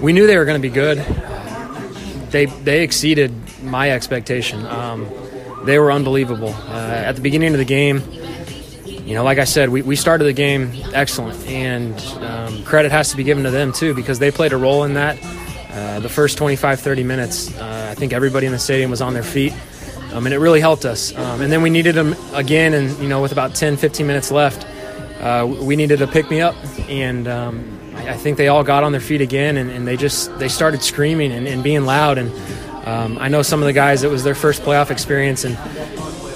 We 0.00 0.12
knew 0.12 0.26
they 0.26 0.38
were 0.38 0.44
going 0.44 0.60
to 0.60 0.66
be 0.66 0.72
good. 0.72 0.98
They 2.30 2.46
they 2.46 2.82
exceeded 2.82 3.32
my 3.62 3.90
expectation. 3.90 4.64
Um, 4.66 5.08
they 5.64 5.78
were 5.78 5.92
unbelievable 5.92 6.54
uh, 6.54 7.02
at 7.04 7.16
the 7.16 7.22
beginning 7.22 7.52
of 7.52 7.58
the 7.58 7.64
game. 7.64 8.02
You 9.08 9.14
know, 9.14 9.24
like 9.24 9.38
I 9.38 9.44
said, 9.44 9.70
we, 9.70 9.80
we 9.80 9.96
started 9.96 10.24
the 10.24 10.34
game 10.34 10.70
excellent, 10.92 11.42
and 11.46 11.98
um, 12.22 12.62
credit 12.64 12.92
has 12.92 13.10
to 13.12 13.16
be 13.16 13.24
given 13.24 13.42
to 13.44 13.50
them 13.50 13.72
too 13.72 13.94
because 13.94 14.18
they 14.18 14.30
played 14.30 14.52
a 14.52 14.58
role 14.58 14.84
in 14.84 14.92
that. 14.94 15.18
Uh, 15.70 16.00
the 16.00 16.10
first 16.10 16.36
25, 16.36 16.78
30 16.78 17.04
minutes, 17.04 17.56
uh, 17.58 17.88
I 17.90 17.94
think 17.94 18.12
everybody 18.12 18.44
in 18.44 18.52
the 18.52 18.58
stadium 18.58 18.90
was 18.90 19.00
on 19.00 19.14
their 19.14 19.22
feet, 19.22 19.54
um, 20.12 20.26
and 20.26 20.34
it 20.34 20.38
really 20.40 20.60
helped 20.60 20.84
us. 20.84 21.16
Um, 21.16 21.40
and 21.40 21.50
then 21.50 21.62
we 21.62 21.70
needed 21.70 21.94
them 21.94 22.14
again, 22.34 22.74
and 22.74 22.90
you 22.98 23.08
know, 23.08 23.22
with 23.22 23.32
about 23.32 23.54
10, 23.54 23.78
15 23.78 24.06
minutes 24.06 24.30
left, 24.30 24.66
uh, 25.22 25.46
we 25.58 25.74
needed 25.74 26.00
to 26.00 26.06
pick 26.06 26.30
me 26.30 26.42
up, 26.42 26.54
and 26.90 27.26
um, 27.28 27.80
I 27.94 28.10
I 28.10 28.16
think 28.18 28.36
they 28.36 28.48
all 28.48 28.62
got 28.62 28.84
on 28.84 28.92
their 28.92 29.00
feet 29.00 29.22
again, 29.22 29.56
and, 29.56 29.70
and 29.70 29.88
they 29.88 29.96
just 29.96 30.38
they 30.38 30.48
started 30.48 30.82
screaming 30.82 31.32
and, 31.32 31.48
and 31.48 31.62
being 31.62 31.86
loud. 31.86 32.18
And 32.18 32.30
um, 32.86 33.16
I 33.18 33.28
know 33.28 33.40
some 33.40 33.62
of 33.62 33.66
the 33.66 33.72
guys 33.72 34.02
it 34.02 34.10
was 34.10 34.22
their 34.22 34.34
first 34.34 34.60
playoff 34.60 34.90
experience, 34.90 35.44
and 35.44 35.56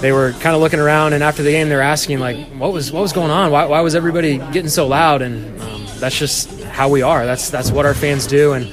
they 0.03 0.11
were 0.11 0.33
kind 0.33 0.53
of 0.53 0.61
looking 0.61 0.81
around. 0.81 1.13
And 1.13 1.23
after 1.23 1.41
the 1.43 1.51
game, 1.51 1.69
they're 1.69 1.81
asking 1.81 2.19
like, 2.19 2.37
"What 2.57 2.73
was 2.73 2.91
what 2.91 3.01
was 3.01 3.13
going 3.13 3.31
on? 3.31 3.51
Why, 3.51 3.65
why 3.65 3.79
was 3.79 3.95
everybody 3.95 4.37
getting 4.37 4.67
so 4.67 4.85
loud?" 4.85 5.21
And 5.21 5.59
um, 5.61 5.85
that's 5.97 6.19
just 6.19 6.61
how 6.63 6.89
we 6.89 7.01
are. 7.01 7.25
That's 7.25 7.49
that's 7.49 7.71
what 7.71 7.85
our 7.85 7.93
fans 7.93 8.27
do. 8.27 8.51
And 8.51 8.65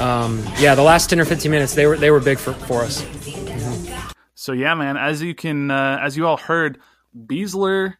um, 0.00 0.42
yeah, 0.58 0.74
the 0.74 0.82
last 0.82 1.10
ten 1.10 1.20
or 1.20 1.26
fifteen 1.26 1.50
minutes 1.50 1.74
they 1.74 1.86
were 1.86 1.98
they 1.98 2.10
were 2.10 2.20
big 2.20 2.38
for, 2.38 2.54
for 2.54 2.80
us. 2.80 3.06
So 4.34 4.52
yeah, 4.52 4.74
man, 4.74 4.96
as 4.96 5.22
you 5.22 5.34
can 5.34 5.70
uh, 5.70 6.00
as 6.02 6.16
you 6.16 6.26
all 6.26 6.38
heard, 6.38 6.80
Besler 7.14 7.94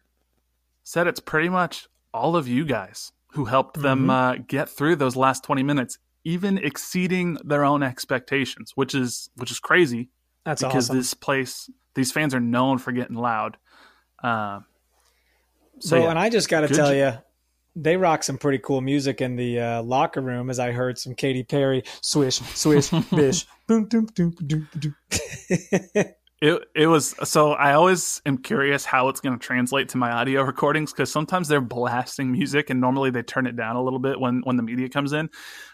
said 0.83 1.05
it's 1.05 1.19
pretty 1.19 1.49
much 1.49 1.87
all 2.11 2.35
of 2.35 2.47
you 2.47 2.65
guys 2.65 3.11
who 3.33 3.45
helped 3.45 3.75
mm-hmm. 3.75 3.83
them 3.83 4.09
uh, 4.09 4.35
get 4.47 4.67
through 4.67 4.95
those 4.95 5.15
last 5.15 5.43
20 5.43 5.61
minutes, 5.61 5.99
even 6.23 6.57
exceeding 6.57 7.37
their 7.43 7.63
own 7.63 7.83
expectations, 7.83 8.71
which 8.73 8.95
is 8.95 9.29
which 9.35 9.51
is 9.51 9.59
crazy. 9.59 10.09
That's 10.43 10.63
because 10.63 10.89
awesome. 10.89 10.97
this 10.97 11.13
place, 11.13 11.69
these 11.95 12.11
fans 12.11 12.33
are 12.33 12.39
known 12.39 12.77
for 12.77 12.91
getting 12.91 13.15
loud. 13.15 13.57
Uh, 14.21 14.59
so, 15.79 15.95
Bro, 15.95 16.03
yeah, 16.03 16.09
and 16.09 16.19
I 16.19 16.29
just 16.29 16.49
got 16.49 16.61
to 16.61 16.67
tell 16.67 16.93
you, 16.93 17.13
they 17.75 17.97
rock 17.97 18.23
some 18.23 18.37
pretty 18.37 18.59
cool 18.59 18.81
music 18.81 19.21
in 19.21 19.35
the 19.35 19.59
uh, 19.59 19.83
locker 19.83 20.21
room. 20.21 20.49
As 20.49 20.59
I 20.59 20.71
heard 20.71 20.97
some 20.97 21.15
Katy 21.15 21.43
Perry 21.43 21.83
swish, 22.01 22.39
swish, 22.39 22.89
bish, 23.11 23.45
boom, 23.67 23.85
boom, 23.85 24.07
boom, 24.15 24.35
boom, 24.39 24.67
boom. 24.75 24.95
It 26.41 26.61
it 26.73 26.87
was 26.87 27.15
so 27.23 27.51
I 27.51 27.73
always 27.73 28.21
am 28.25 28.37
curious 28.37 28.85
how 28.85 29.09
it's 29.09 29.19
going 29.19 29.37
to 29.37 29.45
translate 29.45 29.89
to 29.89 29.97
my 29.97 30.11
audio 30.11 30.43
recordings 30.43 30.93
because 30.93 31.11
sometimes 31.11 31.49
they're 31.49 31.59
blasting 31.59 32.31
music 32.31 32.69
and 32.69 32.79
normally 32.79 33.11
they 33.11 33.23
turn 33.23 33.45
it 33.45 33.57
down 33.57 33.75
a 33.75 33.83
little 33.83 33.99
bit 33.99 34.19
when 34.19 34.41
when 34.45 34.55
the 34.55 34.63
media 34.63 34.87
comes 34.87 35.11
in. 35.11 35.29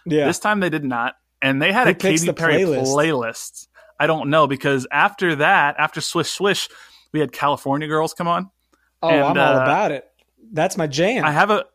Yeah, 0.07 0.25
this 0.25 0.39
time 0.39 0.61
they 0.61 0.71
did 0.71 0.83
not, 0.83 1.13
and 1.39 1.61
they 1.61 1.71
had 1.71 1.85
Who 1.85 1.91
a 1.91 1.93
Katy 1.93 2.33
Perry 2.33 2.63
playlist? 2.63 2.95
playlist. 2.95 3.67
I 3.99 4.07
don't 4.07 4.29
know 4.29 4.47
because 4.47 4.87
after 4.91 5.35
that, 5.37 5.75
after 5.77 6.01
Swish 6.01 6.29
Swish, 6.29 6.69
we 7.11 7.19
had 7.19 7.31
California 7.31 7.87
Girls 7.87 8.13
come 8.13 8.27
on. 8.27 8.49
Oh, 9.01 9.09
and, 9.09 9.23
I'm 9.23 9.37
all 9.37 9.59
uh, 9.59 9.63
about 9.63 9.91
it. 9.91 10.05
That's 10.51 10.77
my 10.77 10.87
jam. 10.87 11.25
I 11.25 11.31
have 11.31 11.49
a 11.49 11.65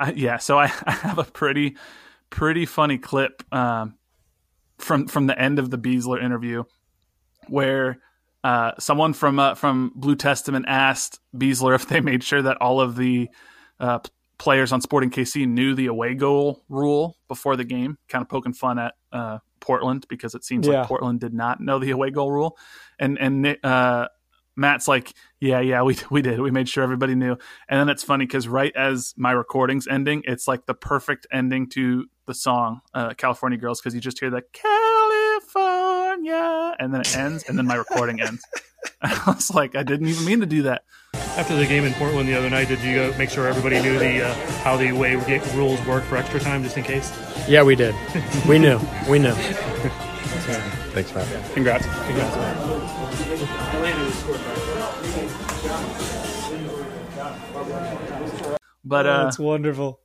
I, 0.00 0.12
yeah, 0.12 0.36
so 0.38 0.58
I, 0.58 0.64
I, 0.86 0.92
have 0.92 1.18
a 1.18 1.24
pretty 1.24 1.76
pretty 2.30 2.66
funny 2.66 2.98
clip 2.98 3.42
um, 3.52 3.96
from 4.78 5.08
from 5.08 5.26
the 5.26 5.38
end 5.38 5.58
of 5.58 5.70
the 5.70 5.78
Besler 5.78 6.22
interview 6.22 6.64
where 7.48 7.98
uh, 8.44 8.72
someone 8.78 9.12
from 9.12 9.38
uh, 9.38 9.54
from 9.54 9.92
Blue 9.94 10.16
Testament 10.16 10.66
asked 10.68 11.20
Besler 11.36 11.74
if 11.74 11.88
they 11.88 12.00
made 12.00 12.22
sure 12.22 12.42
that 12.42 12.58
all 12.60 12.80
of 12.80 12.96
the 12.96 13.28
uh, 13.80 13.98
players 14.38 14.72
on 14.72 14.80
Sporting 14.80 15.10
KC 15.10 15.46
knew 15.46 15.74
the 15.74 15.86
away 15.86 16.14
goal 16.14 16.64
rule 16.68 17.16
before 17.26 17.56
the 17.56 17.64
game, 17.64 17.98
kind 18.08 18.22
of 18.22 18.28
poking 18.28 18.52
fun 18.52 18.78
at 18.78 18.94
uh, 19.12 19.38
Portland 19.68 20.06
because 20.08 20.34
it 20.34 20.44
seems 20.44 20.66
yeah. 20.66 20.80
like 20.80 20.88
Portland 20.88 21.20
did 21.20 21.34
not 21.34 21.60
know 21.60 21.78
the 21.78 21.90
away 21.90 22.10
goal 22.10 22.32
rule, 22.32 22.56
and 22.98 23.18
and 23.18 23.58
uh, 23.62 24.08
Matt's 24.56 24.88
like, 24.88 25.12
yeah, 25.40 25.60
yeah, 25.60 25.82
we 25.82 25.98
we 26.10 26.22
did. 26.22 26.40
We 26.40 26.50
made 26.50 26.70
sure 26.70 26.82
everybody 26.82 27.14
knew. 27.14 27.36
And 27.68 27.78
then 27.78 27.90
it's 27.90 28.02
funny 28.02 28.24
because 28.24 28.48
right 28.48 28.74
as 28.74 29.12
my 29.16 29.32
recording's 29.32 29.86
ending, 29.86 30.22
it's 30.24 30.48
like 30.48 30.64
the 30.64 30.74
perfect 30.74 31.26
ending 31.30 31.68
to 31.70 32.06
the 32.26 32.32
song 32.32 32.80
uh, 32.94 33.12
"California 33.14 33.58
Girls" 33.58 33.78
because 33.78 33.94
you 33.94 34.00
just 34.00 34.18
hear 34.18 34.30
the 34.30 34.42
California, 34.54 35.87
and 36.78 36.92
then 36.92 37.00
it 37.00 37.16
ends, 37.16 37.44
and 37.48 37.58
then 37.58 37.66
my 37.66 37.74
recording 37.74 38.20
ends. 38.20 38.44
I 39.02 39.22
was 39.26 39.50
like, 39.54 39.76
I 39.76 39.82
didn't 39.82 40.08
even 40.08 40.24
mean 40.24 40.40
to 40.40 40.46
do 40.46 40.62
that. 40.62 40.82
After 41.14 41.56
the 41.56 41.66
game 41.66 41.84
in 41.84 41.92
Portland 41.94 42.28
the 42.28 42.34
other 42.34 42.50
night, 42.50 42.68
did 42.68 42.80
you 42.80 43.14
make 43.18 43.30
sure 43.30 43.46
everybody 43.46 43.80
knew 43.80 43.98
the 43.98 44.26
uh, 44.26 44.34
how 44.62 44.76
the 44.76 44.92
way 44.92 45.16
rules 45.54 45.84
work 45.86 46.04
for 46.04 46.16
extra 46.16 46.40
time, 46.40 46.62
just 46.62 46.76
in 46.76 46.84
case? 46.84 47.12
Yeah, 47.48 47.62
we 47.62 47.76
did. 47.76 47.94
we 48.48 48.58
knew. 48.58 48.80
We 49.08 49.18
knew. 49.18 49.34
Thanks, 50.92 51.14
Matt. 51.14 51.52
Congrats. 51.54 51.86
Congrats. 51.86 52.36
But 58.84 59.06
uh, 59.06 59.24
it's 59.28 59.38
wonderful. 59.38 60.00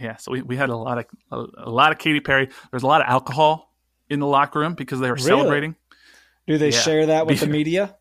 Yeah, 0.00 0.16
so 0.16 0.32
we, 0.32 0.42
we 0.42 0.56
had 0.56 0.68
a 0.68 0.76
lot 0.76 0.98
of 0.98 1.06
a, 1.32 1.68
a, 1.68 1.70
lot 1.70 1.90
of 1.90 1.98
Katy 1.98 2.20
Perry. 2.20 2.48
There's 2.70 2.82
a 2.82 2.86
lot 2.86 3.00
of 3.00 3.08
alcohol 3.08 3.67
in 4.10 4.20
the 4.20 4.26
locker 4.26 4.60
room 4.60 4.74
because 4.74 5.00
they 5.00 5.08
were 5.08 5.14
really? 5.14 5.26
celebrating. 5.26 5.76
Do 6.46 6.58
they 6.58 6.70
yeah. 6.70 6.80
share 6.80 7.06
that 7.06 7.26
with 7.26 7.40
Be- 7.40 7.46
the 7.46 7.52
media? 7.52 7.96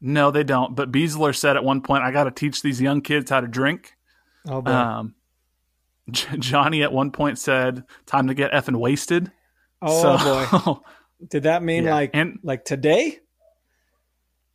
No, 0.00 0.30
they 0.30 0.44
don't. 0.44 0.74
But 0.74 0.92
Besler 0.92 1.34
said 1.34 1.56
at 1.56 1.64
one 1.64 1.80
point, 1.80 2.02
"I 2.02 2.10
got 2.10 2.24
to 2.24 2.30
teach 2.30 2.62
these 2.62 2.80
young 2.80 3.00
kids 3.00 3.30
how 3.30 3.40
to 3.40 3.46
drink." 3.46 3.94
Oh 4.46 4.60
boy. 4.60 4.70
Um, 4.70 5.14
J- 6.10 6.36
Johnny 6.38 6.82
at 6.82 6.92
one 6.92 7.10
point 7.10 7.38
said, 7.38 7.84
"Time 8.06 8.26
to 8.28 8.34
get 8.34 8.52
effing 8.52 8.76
wasted." 8.76 9.32
Oh 9.80 10.18
so, 10.18 10.24
boy! 10.24 10.80
Did 11.30 11.44
that 11.44 11.62
mean 11.62 11.84
yeah. 11.84 11.94
like 11.94 12.10
and, 12.12 12.38
like 12.42 12.64
today? 12.64 13.20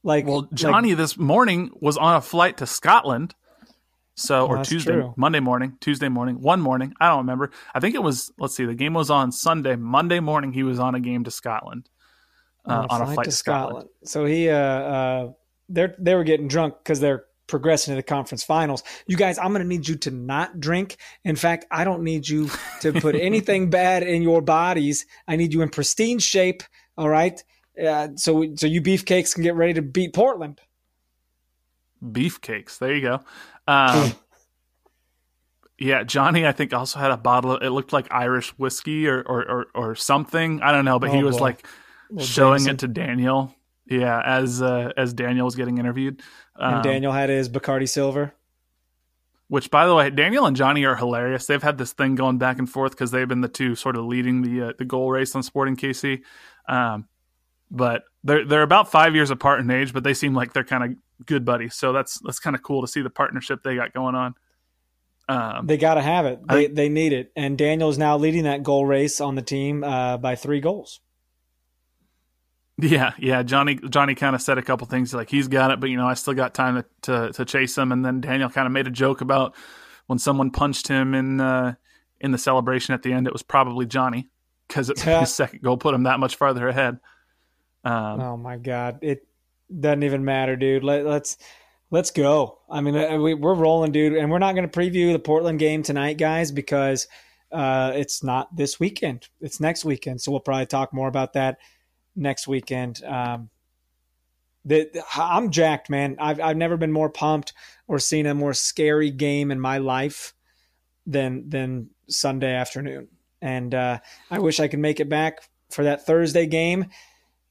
Like, 0.04 0.26
well, 0.26 0.48
Johnny 0.54 0.90
like, 0.90 0.98
this 0.98 1.18
morning 1.18 1.72
was 1.82 1.98
on 1.98 2.16
a 2.16 2.22
flight 2.22 2.58
to 2.58 2.66
Scotland. 2.66 3.36
So, 4.20 4.42
oh, 4.42 4.48
or 4.48 4.64
Tuesday, 4.64 4.94
true. 4.94 5.14
Monday 5.16 5.40
morning, 5.40 5.78
Tuesday 5.80 6.10
morning, 6.10 6.42
one 6.42 6.62
morning. 6.62 6.94
I 7.00 7.08
don't 7.08 7.20
remember. 7.20 7.52
I 7.74 7.80
think 7.80 7.96
it 7.96 8.04
was, 8.04 8.32
let's 8.38 8.56
see, 8.56 8.66
the 8.66 8.76
game 8.76 8.94
was 8.94 9.10
on 9.10 9.32
Sunday. 9.32 9.76
Monday 9.76 10.20
morning, 10.20 10.52
he 10.52 10.64
was 10.64 10.80
on 10.80 10.94
a 10.96 11.00
game 11.00 11.24
to 11.24 11.32
Scotland. 11.32 11.90
Uh, 12.66 12.86
on, 12.90 13.02
a, 13.02 13.06
a 13.06 13.14
flight 13.14 13.26
to, 13.26 13.32
Scotland. 13.32 13.72
Scotland. 13.72 13.90
So 14.04 14.26
he, 14.26 14.50
uh, 14.50 14.58
uh, 14.58 15.32
they're, 15.70 15.96
they 15.98 16.16
were 16.16 16.26
getting 16.26 16.48
drunk 16.48 16.76
because 16.84 17.00
they're 17.00 17.26
progressing 17.48 17.94
to 17.94 17.96
the 17.96 18.04
conference 18.04 18.44
finals. 18.44 18.84
You 19.08 19.16
guys, 19.16 19.38
I'm 19.38 19.50
going 19.50 19.62
to 19.62 19.68
need 19.68 19.88
you 19.88 19.96
to 19.96 20.12
not 20.12 20.60
drink. 20.60 20.98
In 21.24 21.36
fact, 21.36 21.66
I 21.72 21.84
don't 21.84 22.04
need 22.04 22.28
you 22.28 22.50
to 22.82 22.94
put 22.94 23.16
anything 23.20 23.70
bad 23.70 24.04
in 24.04 24.22
your 24.22 24.42
bodies. 24.42 25.06
I 25.28 25.38
need 25.38 25.54
you 25.54 25.62
in 25.62 25.70
pristine 25.70 26.20
shape. 26.20 26.64
All 26.98 27.10
right. 27.10 27.42
Uh, 27.82 28.10
so 28.16 28.46
so 28.56 28.68
you 28.68 28.82
beefcakes 28.82 29.34
can 29.34 29.44
get 29.44 29.56
ready 29.56 29.74
to 29.74 29.82
beat 29.82 30.14
Portland. 30.14 30.60
Beefcakes. 32.04 32.78
There 32.78 32.94
you 32.94 33.02
go. 33.02 33.20
Um, 33.70 34.14
yeah, 35.78 36.04
Johnny, 36.04 36.46
I 36.46 36.52
think 36.52 36.74
also 36.74 37.00
had 37.00 37.12
a 37.12 37.18
bottle. 37.18 37.54
Of, 37.54 37.64
it 37.64 37.70
looked 37.70 37.94
like 37.94 38.08
Irish 38.12 38.50
whiskey 38.58 39.08
or 39.08 39.22
or 39.22 39.44
or, 39.50 39.68
or 39.76 39.96
something. 39.96 40.62
I 40.62 40.72
don't 40.72 40.86
know, 40.86 41.00
but 41.00 41.12
oh, 41.12 41.14
he 41.14 41.24
was 41.24 41.38
boy. 41.38 41.44
like 41.44 41.68
showing 42.18 42.60
Jameson. 42.66 42.76
it 42.76 42.80
to 42.80 42.88
Daniel. 42.88 43.56
Yeah, 43.86 44.22
as 44.24 44.62
uh, 44.62 44.92
as 44.98 45.14
Daniel 45.14 45.46
was 45.46 45.56
getting 45.56 45.78
interviewed, 45.78 46.22
um, 46.56 46.76
and 46.76 46.84
Daniel 46.84 47.12
had 47.12 47.30
his 47.30 47.50
Bacardi 47.50 47.88
Silver. 47.88 48.34
Which, 49.48 49.72
by 49.72 49.88
the 49.88 49.96
way, 49.96 50.12
Daniel 50.12 50.46
and 50.46 50.56
Johnny 50.56 50.86
are 50.86 50.96
hilarious. 50.96 51.48
They've 51.48 51.64
had 51.64 51.80
this 51.80 51.92
thing 51.94 52.14
going 52.14 52.38
back 52.38 52.60
and 52.60 52.70
forth 52.70 52.92
because 52.92 53.10
they've 53.10 53.28
been 53.28 53.42
the 53.42 53.48
two 53.48 53.74
sort 53.74 53.96
of 53.96 54.06
leading 54.06 54.42
the 54.42 54.70
uh, 54.70 54.74
the 54.78 54.86
goal 54.86 55.12
race 55.12 55.36
on 55.36 55.42
Sporting 55.42 55.76
KC. 55.76 56.22
Um, 56.68 57.08
but 57.72 58.04
they're 58.24 58.46
they're 58.46 58.64
about 58.64 58.92
five 58.92 59.16
years 59.16 59.32
apart 59.32 59.60
in 59.60 59.72
age, 59.72 59.94
but 59.94 60.04
they 60.04 60.14
seem 60.14 60.34
like 60.34 60.54
they're 60.54 60.64
kind 60.64 60.84
of 60.84 60.98
good 61.26 61.46
buddies. 61.46 61.76
So 61.76 61.94
that's 61.94 62.20
that's 62.20 62.40
kind 62.40 62.56
of 62.56 62.64
cool 62.64 62.82
to 62.82 62.88
see 62.88 63.02
the 63.02 63.10
partnership 63.10 63.64
they 63.64 63.76
got 63.76 63.94
going 63.94 64.16
on. 64.16 64.36
Um, 65.28 65.68
they 65.68 65.78
got 65.78 65.94
to 65.94 66.02
have 66.02 66.26
it. 66.26 66.40
They 66.48 66.66
I, 66.66 66.68
they 66.72 66.90
need 66.90 67.14
it. 67.14 67.32
And 67.36 67.58
Daniel 67.58 67.90
is 67.90 67.98
now 67.98 68.18
leading 68.18 68.44
that 68.46 68.64
goal 68.64 68.86
race 68.86 69.22
on 69.22 69.36
the 69.36 69.44
team 69.44 69.84
uh, 69.84 70.18
by 70.18 70.36
three 70.36 70.60
goals. 70.60 71.02
Yeah, 72.82 73.14
yeah. 73.20 73.44
Johnny 73.44 73.76
Johnny 73.76 74.16
kind 74.16 74.36
of 74.36 74.42
said 74.42 74.58
a 74.58 74.62
couple 74.62 74.88
things 74.88 75.14
like 75.14 75.30
he's 75.30 75.48
got 75.48 75.72
it, 75.72 75.80
but 75.80 75.90
you 75.90 75.98
know 75.98 76.08
I 76.08 76.14
still 76.14 76.34
got 76.34 76.54
time 76.54 76.76
to 76.76 76.86
to, 77.04 77.34
to 77.34 77.46
chase 77.46 77.78
him. 77.78 77.92
And 77.92 78.04
then 78.04 78.22
Daniel 78.22 78.50
kind 78.50 78.66
of 78.66 78.72
made 78.72 78.88
a 78.88 78.92
joke 78.92 79.22
about 79.22 79.56
when 80.08 80.18
someone 80.18 80.50
punched 80.50 80.88
him 80.88 81.14
in 81.14 81.42
uh, 81.42 81.76
in 82.20 82.32
the 82.32 82.38
celebration 82.38 82.94
at 82.94 83.04
the 83.04 83.14
end. 83.14 83.28
It 83.28 83.34
was 83.34 83.44
probably 83.44 83.86
Johnny 83.86 84.30
because 84.68 84.88
his 84.98 85.34
second 85.34 85.62
goal 85.62 85.78
put 85.78 85.94
him 85.94 86.04
that 86.04 86.20
much 86.20 86.38
farther 86.38 86.68
ahead. 86.68 87.00
Um, 87.84 88.22
oh 88.22 88.38
my 88.38 88.58
god, 88.58 89.00
it 89.02 89.28
doesn't 89.78 90.04
even 90.04 90.26
matter, 90.26 90.56
dude. 90.56 90.84
Let, 90.84 91.06
let's 91.06 91.38
let's 91.92 92.12
go. 92.12 92.60
I 92.70 92.82
mean, 92.82 92.96
uh, 92.96 93.18
we, 93.18 93.34
are 93.34 93.36
rolling, 93.36 93.92
dude, 93.92 94.14
and 94.14 94.30
we're 94.30 94.40
not 94.40 94.56
going 94.56 94.70
to 94.70 94.80
preview 94.80 95.12
the 95.12 95.20
Portland 95.20 95.60
game 95.60 95.84
tonight, 95.84 96.18
guys, 96.18 96.52
because 96.52 97.08
uh, 97.52 97.92
it's 97.96 98.24
not 98.24 98.56
this 98.56 98.80
weekend. 98.80 99.28
It's 99.42 99.60
next 99.60 99.86
weekend, 99.86 100.22
so 100.22 100.32
we'll 100.32 100.40
probably 100.40 100.66
talk 100.66 100.94
more 100.94 101.08
about 101.08 101.34
that 101.34 101.58
next 102.16 102.48
weekend. 102.48 103.04
Um, 103.04 103.50
the, 104.66 104.90
I'm 105.16 105.52
jacked, 105.52 105.90
man. 105.90 106.18
I've 106.20 106.40
I've 106.40 106.58
never 106.58 106.78
been 106.78 106.92
more 106.92 107.10
pumped 107.10 107.54
or 107.88 108.00
seen 108.00 108.26
a 108.26 108.34
more 108.34 108.54
scary 108.54 109.10
game 109.10 109.52
in 109.52 109.60
my 109.60 109.78
life 109.78 110.34
than 111.08 111.50
than 111.50 111.90
Sunday 112.08 112.54
afternoon. 112.54 113.08
And 113.42 113.74
uh, 113.74 114.00
I 114.30 114.40
wish 114.40 114.60
I 114.60 114.68
could 114.68 114.80
make 114.80 115.00
it 115.00 115.08
back 115.08 115.40
for 115.70 115.86
that 115.86 116.06
Thursday 116.06 116.46
game 116.46 116.88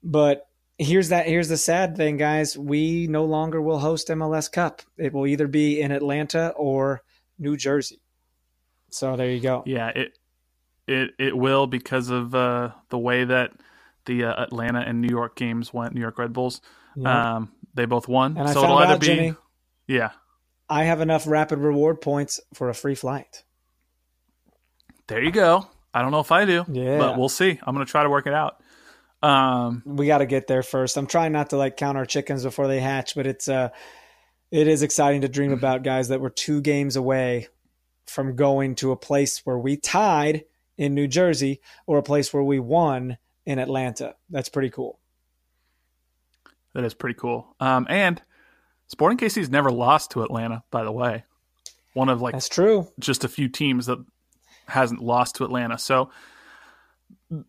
but 0.03 0.48
here's 0.79 1.11
that 1.11 1.27
here's 1.27 1.49
the 1.49 1.57
sad 1.57 1.97
thing, 1.97 2.17
guys. 2.17 2.57
We 2.57 3.07
no 3.09 3.25
longer 3.25 3.61
will 3.61 3.79
host 3.79 4.09
MLS 4.09 4.51
Cup. 4.51 4.83
It 4.97 5.13
will 5.13 5.27
either 5.27 5.49
be 5.49 5.81
in 5.81 5.93
Atlanta 5.93 6.53
or 6.57 7.03
New 7.39 7.57
Jersey. 7.57 8.01
So 8.91 9.17
there 9.17 9.31
you 9.31 9.41
go. 9.41 9.63
Yeah, 9.67 9.89
it 9.89 10.19
it 10.87 11.11
it 11.19 11.37
will 11.37 11.67
because 11.67 12.09
of 12.11 12.35
uh, 12.35 12.71
the 12.89 12.99
way 12.99 13.25
that 13.25 13.53
the 14.07 14.25
uh, 14.25 14.43
Atlanta 14.43 14.81
and 14.81 15.01
New 15.01 15.11
York 15.11 15.37
games 15.37 15.75
went. 15.75 15.95
New 15.95 16.01
York 16.01 16.19
Red 16.19 16.33
Bulls. 16.33 16.61
Um, 17.05 17.53
they 17.75 17.85
both 17.85 18.09
won. 18.09 18.37
And 18.37 18.49
so 18.49 18.65
it'll 18.65 18.79
either 18.79 18.95
out, 18.95 19.01
be 19.01 19.07
Jimmy, 19.07 19.35
yeah. 19.87 20.11
I 20.69 20.85
have 20.85 21.01
enough 21.01 21.27
rapid 21.27 21.59
reward 21.59 22.01
points 22.01 22.41
for 22.55 22.69
a 22.69 22.75
free 22.75 22.95
flight. 22.95 23.45
There 25.07 25.23
you 25.23 25.31
go. 25.31 25.67
I 25.95 26.03
don't 26.03 26.11
know 26.11 26.21
if 26.21 26.33
I 26.33 26.45
do, 26.45 26.65
yeah. 26.69 26.99
but 26.99 27.19
we'll 27.19 27.31
see. 27.31 27.59
I'm 27.63 27.75
going 27.75 27.87
to 27.87 27.91
try 27.91 28.03
to 28.03 28.11
work 28.11 28.27
it 28.27 28.35
out. 28.35 28.61
Um, 29.23 29.83
we 29.85 30.07
got 30.07 30.19
to 30.19 30.27
get 30.27 30.47
there 30.47 30.63
first. 30.63 30.97
I'm 30.97 31.07
trying 31.07 31.33
not 31.33 31.51
to 31.51 31.57
like 31.57 31.77
count 31.77 31.99
our 31.99 32.07
chickens 32.07 32.45
before 32.45 32.69
they 32.69 32.81
hatch, 32.81 33.15
but 33.15 33.27
it's 33.27 33.49
uh, 33.49 33.71
it 34.51 34.69
is 34.69 34.83
exciting 34.83 35.23
to 35.23 35.29
dream 35.29 35.53
about 35.53 35.83
guys 35.83 36.09
that 36.09 36.21
were 36.21 36.31
two 36.31 36.61
games 36.61 36.97
away 36.97 37.49
from 38.07 38.37
going 38.37 38.75
to 38.77 38.93
a 38.93 38.97
place 38.97 39.45
where 39.45 39.59
we 39.59 39.77
tied 39.77 40.45
in 40.77 40.95
New 40.95 41.09
Jersey 41.09 41.61
or 41.87 41.99
a 41.99 42.03
place 42.03 42.33
where 42.33 42.43
we 42.43 42.59
won 42.59 43.19
in 43.45 43.59
Atlanta. 43.59 44.15
That's 44.31 44.49
pretty 44.49 44.71
cool. 44.71 44.99
That 46.75 46.85
is 46.85 46.95
pretty 46.95 47.19
cool. 47.19 47.57
Um, 47.61 47.87
and 47.91 48.23
Sporting 48.89 49.19
KC's 49.19 49.51
never 49.51 49.71
lost 49.71 50.13
to 50.13 50.23
Atlanta, 50.23 50.63
by 50.71 50.83
the 50.83 50.93
way. 50.93 51.25
One 51.93 52.09
of 52.09 52.23
like 52.23 52.33
That's 52.33 52.49
true. 52.49 52.89
just 52.99 53.25
a 53.25 53.29
few 53.29 53.49
teams 53.49 53.87
that 53.87 53.99
hasn't 54.67 55.03
lost 55.03 55.37
to 55.37 55.45
Atlanta. 55.45 55.77
So 55.79 56.11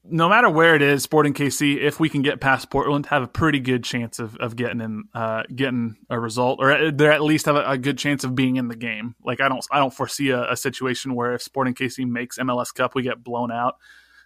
no 0.03 0.27
matter 0.27 0.49
where 0.49 0.75
it 0.75 0.81
is, 0.81 1.03
Sporting 1.03 1.33
KC, 1.33 1.77
if 1.77 1.99
we 1.99 2.09
can 2.09 2.21
get 2.21 2.41
past 2.41 2.69
Portland, 2.69 3.05
have 3.07 3.23
a 3.23 3.27
pretty 3.27 3.59
good 3.59 3.83
chance 3.83 4.19
of, 4.19 4.35
of 4.37 4.57
getting 4.57 4.81
in, 4.81 5.05
uh, 5.13 5.43
getting 5.55 5.95
a 6.09 6.19
result, 6.19 6.59
or 6.61 6.91
they 6.91 7.07
at 7.07 7.21
least 7.21 7.45
have 7.45 7.55
a, 7.55 7.63
a, 7.65 7.77
good 7.77 7.97
chance 7.97 8.25
of 8.25 8.35
being 8.35 8.57
in 8.57 8.67
the 8.67 8.75
game. 8.75 9.15
Like 9.23 9.39
I 9.39 9.47
don't, 9.47 9.65
I 9.71 9.79
don't 9.79 9.93
foresee 9.93 10.31
a, 10.31 10.51
a 10.51 10.57
situation 10.57 11.15
where 11.15 11.33
if 11.33 11.41
Sporting 11.41 11.75
KC 11.75 12.05
makes 12.05 12.37
MLS 12.37 12.73
Cup, 12.73 12.93
we 12.93 13.03
get 13.03 13.23
blown 13.23 13.51
out. 13.51 13.75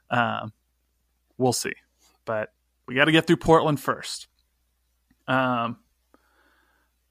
Um, 0.09 0.53
we'll 1.37 1.53
see, 1.53 1.73
but 2.25 2.49
we 2.87 2.95
got 2.95 3.05
to 3.05 3.11
get 3.11 3.27
through 3.27 3.37
Portland 3.37 3.79
first. 3.79 4.27
Um, 5.27 5.77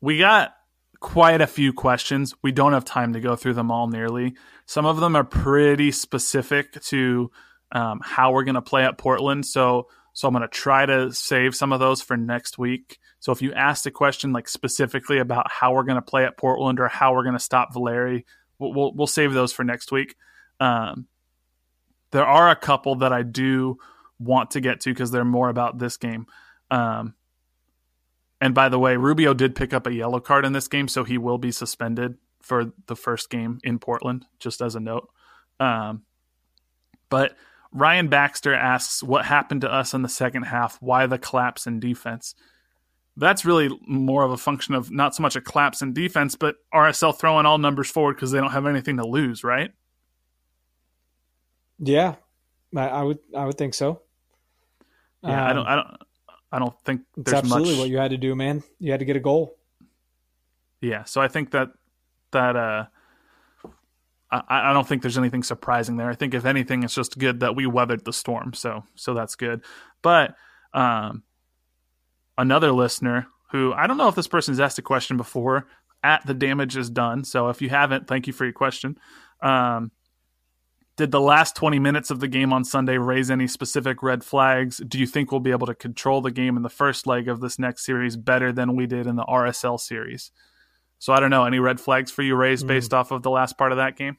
we 0.00 0.18
got 0.18 0.54
quite 0.98 1.40
a 1.40 1.46
few 1.46 1.72
questions. 1.72 2.34
We 2.42 2.50
don't 2.50 2.72
have 2.72 2.84
time 2.84 3.12
to 3.12 3.20
go 3.20 3.36
through 3.36 3.54
them 3.54 3.70
all 3.70 3.86
nearly. 3.86 4.34
Some 4.66 4.84
of 4.84 4.98
them 4.98 5.14
are 5.14 5.24
pretty 5.24 5.92
specific 5.92 6.80
to 6.82 7.30
um, 7.72 8.00
how 8.02 8.32
we're 8.32 8.44
going 8.44 8.54
to 8.54 8.62
play 8.62 8.84
at 8.84 8.98
Portland. 8.98 9.46
So, 9.46 9.88
so 10.12 10.28
I'm 10.28 10.34
going 10.34 10.42
to 10.42 10.48
try 10.48 10.86
to 10.86 11.12
save 11.12 11.56
some 11.56 11.72
of 11.72 11.80
those 11.80 12.02
for 12.02 12.16
next 12.16 12.58
week. 12.58 12.98
So 13.18 13.32
if 13.32 13.40
you 13.40 13.52
asked 13.52 13.86
a 13.86 13.90
question 13.90 14.32
like 14.32 14.48
specifically 14.48 15.18
about 15.18 15.50
how 15.50 15.74
we're 15.74 15.84
going 15.84 15.96
to 15.96 16.02
play 16.02 16.24
at 16.24 16.36
Portland 16.36 16.80
or 16.80 16.88
how 16.88 17.14
we're 17.14 17.24
going 17.24 17.36
to 17.36 17.40
stop 17.40 17.72
Valeri, 17.72 18.26
we'll, 18.58 18.74
we'll, 18.74 18.92
we'll 18.92 19.06
save 19.06 19.32
those 19.32 19.52
for 19.52 19.64
next 19.64 19.90
week. 19.90 20.16
Um, 20.60 21.06
there 22.10 22.26
are 22.26 22.50
a 22.50 22.56
couple 22.56 22.96
that 22.96 23.12
I 23.12 23.22
do 23.22 23.78
want 24.18 24.52
to 24.52 24.60
get 24.60 24.80
to 24.82 24.90
because 24.90 25.10
they're 25.10 25.24
more 25.24 25.48
about 25.48 25.78
this 25.78 25.96
game. 25.96 26.26
Um, 26.70 27.14
and 28.40 28.54
by 28.54 28.68
the 28.68 28.78
way, 28.78 28.96
Rubio 28.96 29.34
did 29.34 29.54
pick 29.54 29.72
up 29.72 29.86
a 29.86 29.94
yellow 29.94 30.20
card 30.20 30.44
in 30.44 30.52
this 30.52 30.68
game, 30.68 30.88
so 30.88 31.04
he 31.04 31.16
will 31.16 31.38
be 31.38 31.52
suspended 31.52 32.16
for 32.40 32.72
the 32.86 32.96
first 32.96 33.30
game 33.30 33.60
in 33.62 33.78
Portland, 33.78 34.26
just 34.40 34.60
as 34.60 34.74
a 34.74 34.80
note. 34.80 35.08
Um, 35.60 36.02
but 37.08 37.36
Ryan 37.72 38.08
Baxter 38.08 38.54
asks, 38.54 39.02
What 39.02 39.24
happened 39.24 39.62
to 39.62 39.72
us 39.72 39.94
in 39.94 40.02
the 40.02 40.08
second 40.08 40.44
half? 40.44 40.76
Why 40.80 41.06
the 41.06 41.18
collapse 41.18 41.66
in 41.66 41.80
defense? 41.80 42.34
That's 43.16 43.44
really 43.44 43.68
more 43.86 44.24
of 44.24 44.30
a 44.30 44.38
function 44.38 44.74
of 44.74 44.90
not 44.90 45.14
so 45.14 45.22
much 45.22 45.36
a 45.36 45.40
collapse 45.40 45.82
in 45.82 45.92
defense, 45.92 46.34
but 46.34 46.56
RSL 46.72 47.18
throwing 47.18 47.44
all 47.44 47.58
numbers 47.58 47.90
forward 47.90 48.14
because 48.14 48.30
they 48.30 48.38
don't 48.38 48.52
have 48.52 48.66
anything 48.66 48.96
to 48.96 49.06
lose, 49.06 49.44
right? 49.44 49.70
Yeah, 51.78 52.14
I 52.74 53.02
would 53.02 53.18
I 53.36 53.44
would 53.44 53.58
think 53.58 53.74
so. 53.74 54.00
Yeah, 55.22 55.42
um, 55.42 55.50
I 55.50 55.52
don't 55.52 55.66
I 55.66 55.76
don't 55.76 55.96
I 56.52 56.58
don't 56.58 56.80
think 56.84 57.02
there's 57.16 57.34
absolutely 57.34 57.72
much... 57.72 57.80
what 57.80 57.88
you 57.88 57.98
had 57.98 58.12
to 58.12 58.16
do, 58.16 58.34
man. 58.34 58.62
You 58.78 58.92
had 58.92 59.00
to 59.00 59.06
get 59.06 59.16
a 59.16 59.20
goal. 59.20 59.56
Yeah, 60.80 61.04
so 61.04 61.20
I 61.20 61.28
think 61.28 61.50
that 61.50 61.70
that 62.30 62.56
uh, 62.56 62.86
I, 64.32 64.70
I 64.70 64.72
don't 64.72 64.88
think 64.88 65.02
there's 65.02 65.18
anything 65.18 65.42
surprising 65.42 65.96
there. 65.96 66.08
I 66.08 66.14
think 66.14 66.34
if 66.34 66.46
anything, 66.46 66.82
it's 66.82 66.94
just 66.94 67.18
good 67.18 67.40
that 67.40 67.54
we 67.54 67.66
weathered 67.66 68.04
the 68.04 68.12
storm. 68.12 68.54
So 68.54 68.84
so 68.94 69.14
that's 69.14 69.36
good. 69.36 69.62
But 70.00 70.34
um, 70.72 71.22
another 72.38 72.72
listener 72.72 73.26
who 73.50 73.72
I 73.74 73.86
don't 73.86 73.98
know 73.98 74.08
if 74.08 74.14
this 74.14 74.28
person's 74.28 74.60
asked 74.60 74.78
a 74.78 74.82
question 74.82 75.16
before 75.16 75.66
at 76.02 76.26
the 76.26 76.34
damage 76.34 76.76
is 76.76 76.90
done. 76.90 77.24
So 77.24 77.48
if 77.48 77.62
you 77.62 77.68
haven't, 77.68 78.08
thank 78.08 78.26
you 78.26 78.32
for 78.32 78.44
your 78.44 78.52
question. 78.54 78.98
Um, 79.40 79.92
did 80.96 81.10
the 81.10 81.20
last 81.20 81.56
20 81.56 81.78
minutes 81.78 82.10
of 82.10 82.20
the 82.20 82.28
game 82.28 82.52
on 82.52 82.64
Sunday 82.64 82.98
raise 82.98 83.30
any 83.30 83.46
specific 83.46 84.02
red 84.02 84.22
flags? 84.22 84.78
Do 84.86 84.98
you 84.98 85.06
think 85.06 85.30
we'll 85.30 85.40
be 85.40 85.50
able 85.50 85.66
to 85.66 85.74
control 85.74 86.20
the 86.20 86.30
game 86.30 86.56
in 86.56 86.62
the 86.62 86.68
first 86.68 87.06
leg 87.06 87.28
of 87.28 87.40
this 87.40 87.58
next 87.58 87.84
series 87.84 88.16
better 88.16 88.52
than 88.52 88.76
we 88.76 88.86
did 88.86 89.06
in 89.06 89.16
the 89.16 89.24
RSL 89.24 89.80
series? 89.80 90.32
So 90.98 91.12
I 91.12 91.20
don't 91.20 91.30
know. 91.30 91.44
Any 91.44 91.58
red 91.58 91.80
flags 91.80 92.10
for 92.10 92.22
you 92.22 92.36
raised 92.36 92.66
based 92.66 92.90
mm. 92.90 92.98
off 92.98 93.10
of 93.10 93.22
the 93.22 93.30
last 93.30 93.56
part 93.56 93.72
of 93.72 93.78
that 93.78 93.96
game? 93.96 94.18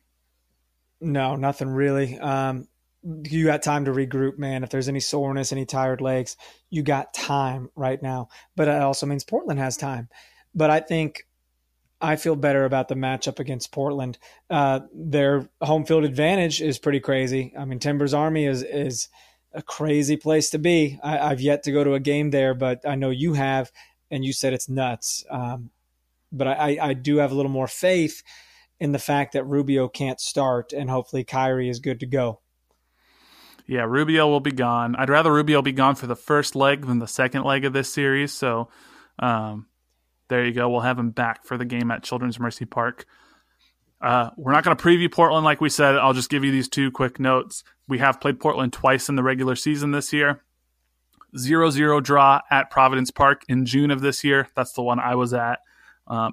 No, 1.02 1.36
nothing 1.36 1.70
really. 1.70 2.18
Um, 2.18 2.68
you 3.04 3.46
got 3.46 3.62
time 3.62 3.86
to 3.86 3.92
regroup, 3.92 4.38
man. 4.38 4.64
If 4.64 4.70
there's 4.70 4.88
any 4.88 5.02
soreness, 5.02 5.52
any 5.52 5.66
tired 5.66 6.00
legs, 6.00 6.38
you 6.70 6.84
got 6.84 7.14
time 7.14 7.70
right 7.76 8.02
now. 8.02 8.30
But 8.56 8.70
it 8.70 8.82
also 8.82 9.06
means 9.06 9.24
Portland 9.24 9.60
has 9.60 9.76
time. 9.76 10.10
But 10.56 10.70
I 10.70 10.80
think 10.80 11.28
I 12.00 12.16
feel 12.16 12.36
better 12.36 12.66
about 12.66 12.88
the 12.88 12.96
matchup 12.96 13.40
against 13.40 13.72
Portland. 13.72 14.18
Uh, 14.50 14.82
their 14.94 15.50
home 15.62 15.86
field 15.86 16.06
advantage 16.06 16.62
is 16.62 16.80
pretty 16.80 17.00
crazy. 17.00 17.54
I 17.58 17.66
mean, 17.66 17.80
Timbers 17.80 18.14
Army 18.14 18.46
is 18.46 18.64
is 18.64 19.10
a 19.54 19.62
crazy 19.62 20.18
place 20.18 20.50
to 20.52 20.60
be. 20.60 21.00
I, 21.04 21.30
have 21.30 21.42
yet 21.42 21.64
to 21.64 21.72
go 21.72 21.84
to 21.84 21.94
a 21.94 22.00
game 22.00 22.32
there, 22.32 22.54
but 22.54 22.88
I 22.88 22.96
know 22.96 23.10
you 23.10 23.34
have, 23.34 23.72
and 24.10 24.26
you 24.26 24.34
said 24.34 24.54
it's 24.54 24.68
nuts. 24.68 25.24
Um, 25.30 25.70
but 26.32 26.48
I, 26.48 26.78
I 26.82 26.94
do 26.94 27.18
have 27.18 27.32
a 27.32 27.36
little 27.36 27.52
more 27.52 27.68
faith 27.68 28.24
in 28.84 28.92
the 28.92 29.00
fact 29.00 29.32
that 29.32 29.46
Rubio 29.46 29.88
can't 29.88 30.20
start, 30.20 30.74
and 30.74 30.90
hopefully 30.90 31.24
Khiry 31.24 31.70
is 31.70 31.80
good 31.80 32.02
to 32.02 32.06
go. 32.06 32.42
Yeah, 33.66 33.86
Rubio 33.88 34.28
will 34.28 34.42
be 34.42 34.52
gone. 34.52 34.98
I'd 34.98 35.10
rather 35.10 35.32
Rubio 35.32 35.62
be 35.62 35.72
gone 35.72 35.96
for 35.96 36.06
the 36.06 36.18
first 36.18 36.54
leg 36.54 36.86
than 36.86 37.00
the 37.00 37.08
second 37.08 37.44
leg 37.44 37.64
of 37.64 37.72
this 37.72 37.94
series. 37.94 38.34
So, 38.34 38.68
um, 39.20 39.68
there 40.28 40.44
you 40.44 40.52
go. 40.52 40.68
We'll 40.68 40.82
have 40.82 41.00
him 41.00 41.12
back 41.12 41.46
for 41.46 41.58
the 41.58 41.64
game 41.64 41.92
at 41.92 42.04
Children's 42.04 42.42
Mercy 42.42 42.66
Park. 42.66 43.06
Uh, 44.02 44.32
we're 44.36 44.52
not 44.52 44.66
going 44.66 44.76
to 44.76 44.84
preview 44.84 45.10
Portland 45.10 45.46
like 45.46 45.62
we 45.62 45.70
said. 45.70 45.96
I'll 45.96 46.12
just 46.12 46.30
give 46.30 46.44
you 46.44 46.52
these 46.52 46.68
two 46.68 46.92
quick 46.92 47.22
notes. 47.22 47.64
We 47.88 48.00
have 48.00 48.20
played 48.20 48.42
Portland 48.42 48.74
twice 48.74 49.08
in 49.08 49.16
the 49.16 49.24
regular 49.24 49.56
season 49.56 49.92
this 49.92 50.12
year. 50.12 50.44
0 51.38 51.70
0 51.70 52.02
draw 52.02 52.42
at 52.52 52.70
Providence 52.70 53.12
Park 53.12 53.44
in 53.48 53.66
June 53.66 53.92
of 53.92 54.02
this 54.02 54.26
year. 54.26 54.50
That's 54.58 54.74
the 54.74 54.84
one 54.84 55.00
I 55.00 55.16
was 55.16 55.34
at. 55.34 55.60
Uh, 56.06 56.32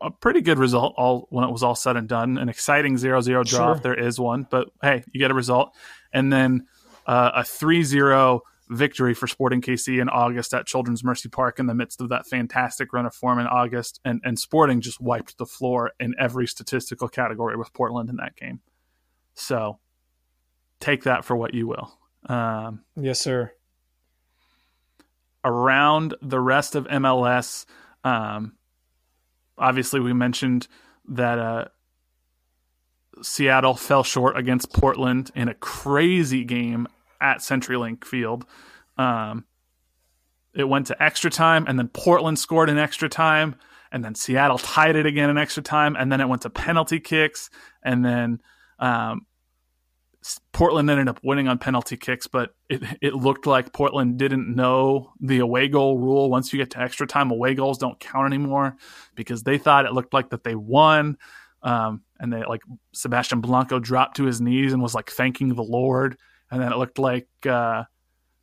a 0.00 0.10
pretty 0.10 0.40
good 0.40 0.58
result 0.58 0.94
all 0.96 1.26
when 1.30 1.44
it 1.44 1.50
was 1.50 1.62
all 1.62 1.74
said 1.74 1.96
and 1.96 2.08
done. 2.08 2.38
An 2.38 2.48
exciting 2.48 2.96
0 2.96 3.20
0 3.20 3.44
draw 3.44 3.66
sure. 3.66 3.76
if 3.76 3.82
there 3.82 3.98
is 3.98 4.18
one, 4.18 4.46
but 4.48 4.68
hey, 4.82 5.04
you 5.12 5.20
get 5.20 5.30
a 5.30 5.34
result. 5.34 5.74
And 6.12 6.32
then 6.32 6.66
uh, 7.06 7.32
a 7.36 7.44
3 7.44 7.82
0 7.82 8.42
victory 8.70 9.14
for 9.14 9.26
Sporting 9.26 9.60
KC 9.62 10.00
in 10.00 10.08
August 10.08 10.52
at 10.52 10.66
Children's 10.66 11.02
Mercy 11.02 11.28
Park 11.28 11.58
in 11.58 11.66
the 11.66 11.74
midst 11.74 12.00
of 12.00 12.10
that 12.10 12.26
fantastic 12.26 12.92
run 12.92 13.06
of 13.06 13.14
form 13.14 13.38
in 13.38 13.46
August. 13.46 14.00
And, 14.04 14.20
and 14.24 14.38
Sporting 14.38 14.80
just 14.80 15.00
wiped 15.00 15.38
the 15.38 15.46
floor 15.46 15.92
in 15.98 16.14
every 16.18 16.46
statistical 16.46 17.08
category 17.08 17.56
with 17.56 17.72
Portland 17.72 18.10
in 18.10 18.16
that 18.16 18.36
game. 18.36 18.60
So 19.34 19.78
take 20.80 21.04
that 21.04 21.24
for 21.24 21.36
what 21.36 21.54
you 21.54 21.66
will. 21.66 21.98
Um, 22.26 22.84
yes, 22.96 23.20
sir. 23.20 23.52
Around 25.44 26.14
the 26.20 26.40
rest 26.40 26.74
of 26.74 26.86
MLS, 26.88 27.64
um, 28.04 28.57
obviously, 29.58 30.00
we 30.00 30.12
mentioned 30.12 30.68
that 31.08 31.38
uh, 31.38 31.64
Seattle 33.22 33.74
fell 33.74 34.04
short 34.04 34.36
against 34.36 34.72
Portland 34.72 35.30
in 35.34 35.48
a 35.48 35.54
crazy 35.54 36.44
game 36.44 36.86
at 37.20 37.38
CenturyLink 37.38 38.04
Field. 38.04 38.44
Um, 38.96 39.44
it 40.54 40.68
went 40.68 40.86
to 40.88 41.02
extra 41.02 41.30
time, 41.30 41.64
and 41.68 41.78
then 41.78 41.88
Portland 41.88 42.38
scored 42.38 42.70
in 42.70 42.78
extra 42.78 43.08
time, 43.08 43.56
and 43.92 44.04
then 44.04 44.14
Seattle 44.14 44.58
tied 44.58 44.96
it 44.96 45.06
again 45.06 45.30
in 45.30 45.38
extra 45.38 45.62
time, 45.62 45.96
and 45.96 46.10
then 46.10 46.20
it 46.20 46.28
went 46.28 46.42
to 46.42 46.50
penalty 46.50 47.00
kicks, 47.00 47.50
and 47.82 48.04
then 48.04 48.40
um, 48.78 49.26
Portland 50.52 50.90
ended 50.90 51.08
up 51.08 51.20
winning 51.22 51.48
on 51.48 51.58
penalty 51.58 51.96
kicks, 51.96 52.26
but 52.26 52.54
it, 52.68 52.82
it 53.00 53.14
looked 53.14 53.46
like 53.46 53.72
Portland 53.72 54.18
didn't 54.18 54.54
know 54.54 55.12
the 55.20 55.38
away 55.38 55.68
goal 55.68 55.98
rule. 55.98 56.30
Once 56.30 56.52
you 56.52 56.58
get 56.58 56.70
to 56.72 56.80
extra 56.80 57.06
time, 57.06 57.30
away 57.30 57.54
goals 57.54 57.78
don't 57.78 57.98
count 57.98 58.26
anymore 58.26 58.76
because 59.14 59.42
they 59.42 59.58
thought 59.58 59.86
it 59.86 59.92
looked 59.92 60.12
like 60.12 60.30
that 60.30 60.44
they 60.44 60.54
won. 60.54 61.16
Um, 61.62 62.02
and 62.20 62.32
they 62.32 62.44
like 62.44 62.62
Sebastian 62.92 63.40
Blanco 63.40 63.78
dropped 63.78 64.16
to 64.16 64.24
his 64.24 64.40
knees 64.40 64.72
and 64.72 64.82
was 64.82 64.94
like 64.94 65.10
thanking 65.10 65.54
the 65.54 65.62
Lord 65.62 66.16
and 66.50 66.62
then 66.62 66.72
it 66.72 66.78
looked 66.78 66.98
like 66.98 67.28
uh, 67.46 67.84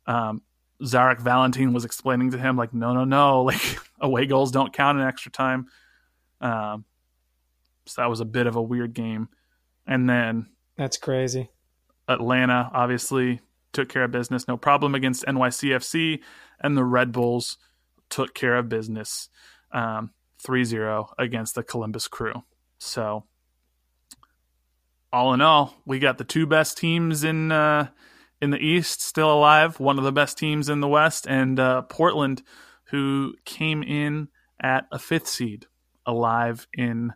um, 0.06 0.42
Zarek 0.82 1.20
Valentin 1.20 1.72
was 1.72 1.84
explaining 1.84 2.30
to 2.32 2.38
him 2.38 2.56
like, 2.56 2.72
no, 2.72 2.92
no, 2.92 3.04
no, 3.04 3.42
like 3.42 3.78
away 4.00 4.26
goals 4.26 4.50
don't 4.50 4.72
count 4.72 4.98
in 4.98 5.06
extra 5.06 5.32
time. 5.32 5.66
Um, 6.40 6.84
so 7.86 8.02
that 8.02 8.10
was 8.10 8.20
a 8.20 8.24
bit 8.24 8.46
of 8.46 8.56
a 8.56 8.62
weird 8.62 8.94
game. 8.94 9.28
And 9.86 10.08
then 10.08 10.48
that's 10.76 10.96
crazy. 10.96 11.50
Atlanta 12.08 12.70
obviously 12.72 13.40
took 13.72 13.88
care 13.88 14.04
of 14.04 14.10
business, 14.10 14.48
no 14.48 14.56
problem 14.56 14.94
against 14.94 15.24
NYCFC, 15.24 16.20
and 16.60 16.76
the 16.76 16.84
Red 16.84 17.12
Bulls 17.12 17.58
took 18.08 18.34
care 18.34 18.56
of 18.56 18.68
business 18.68 19.28
um, 19.72 20.10
3-0 20.44 21.08
against 21.18 21.54
the 21.54 21.62
Columbus 21.62 22.08
Crew. 22.08 22.42
So 22.78 23.24
all 25.12 25.34
in 25.34 25.40
all, 25.40 25.74
we 25.84 25.98
got 25.98 26.18
the 26.18 26.24
two 26.24 26.46
best 26.46 26.78
teams 26.78 27.24
in 27.24 27.52
uh, 27.52 27.88
in 28.40 28.50
the 28.50 28.58
East 28.58 29.00
still 29.00 29.32
alive, 29.32 29.80
one 29.80 29.98
of 29.98 30.04
the 30.04 30.12
best 30.12 30.36
teams 30.36 30.68
in 30.68 30.80
the 30.80 30.88
West, 30.88 31.26
and 31.26 31.58
uh, 31.58 31.82
Portland, 31.82 32.42
who 32.84 33.34
came 33.44 33.82
in 33.82 34.28
at 34.60 34.86
a 34.92 34.98
fifth 34.98 35.26
seed, 35.26 35.66
alive 36.04 36.66
in 36.74 37.12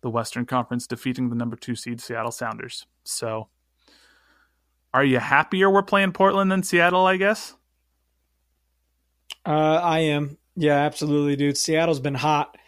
the 0.00 0.10
Western 0.10 0.46
Conference, 0.46 0.86
defeating 0.86 1.28
the 1.28 1.36
number 1.36 1.56
two 1.56 1.74
seed 1.74 2.00
Seattle 2.00 2.32
Sounders. 2.32 2.86
So, 3.04 3.48
are 4.98 5.04
you 5.04 5.20
happier 5.20 5.70
we're 5.70 5.82
playing 5.84 6.10
Portland 6.10 6.50
than 6.50 6.64
Seattle? 6.64 7.06
I 7.06 7.16
guess. 7.16 7.54
Uh, 9.46 9.80
I 9.82 10.00
am. 10.00 10.38
Yeah, 10.56 10.74
absolutely, 10.74 11.36
dude. 11.36 11.56
Seattle's 11.56 12.00
been 12.00 12.16
hot, 12.16 12.58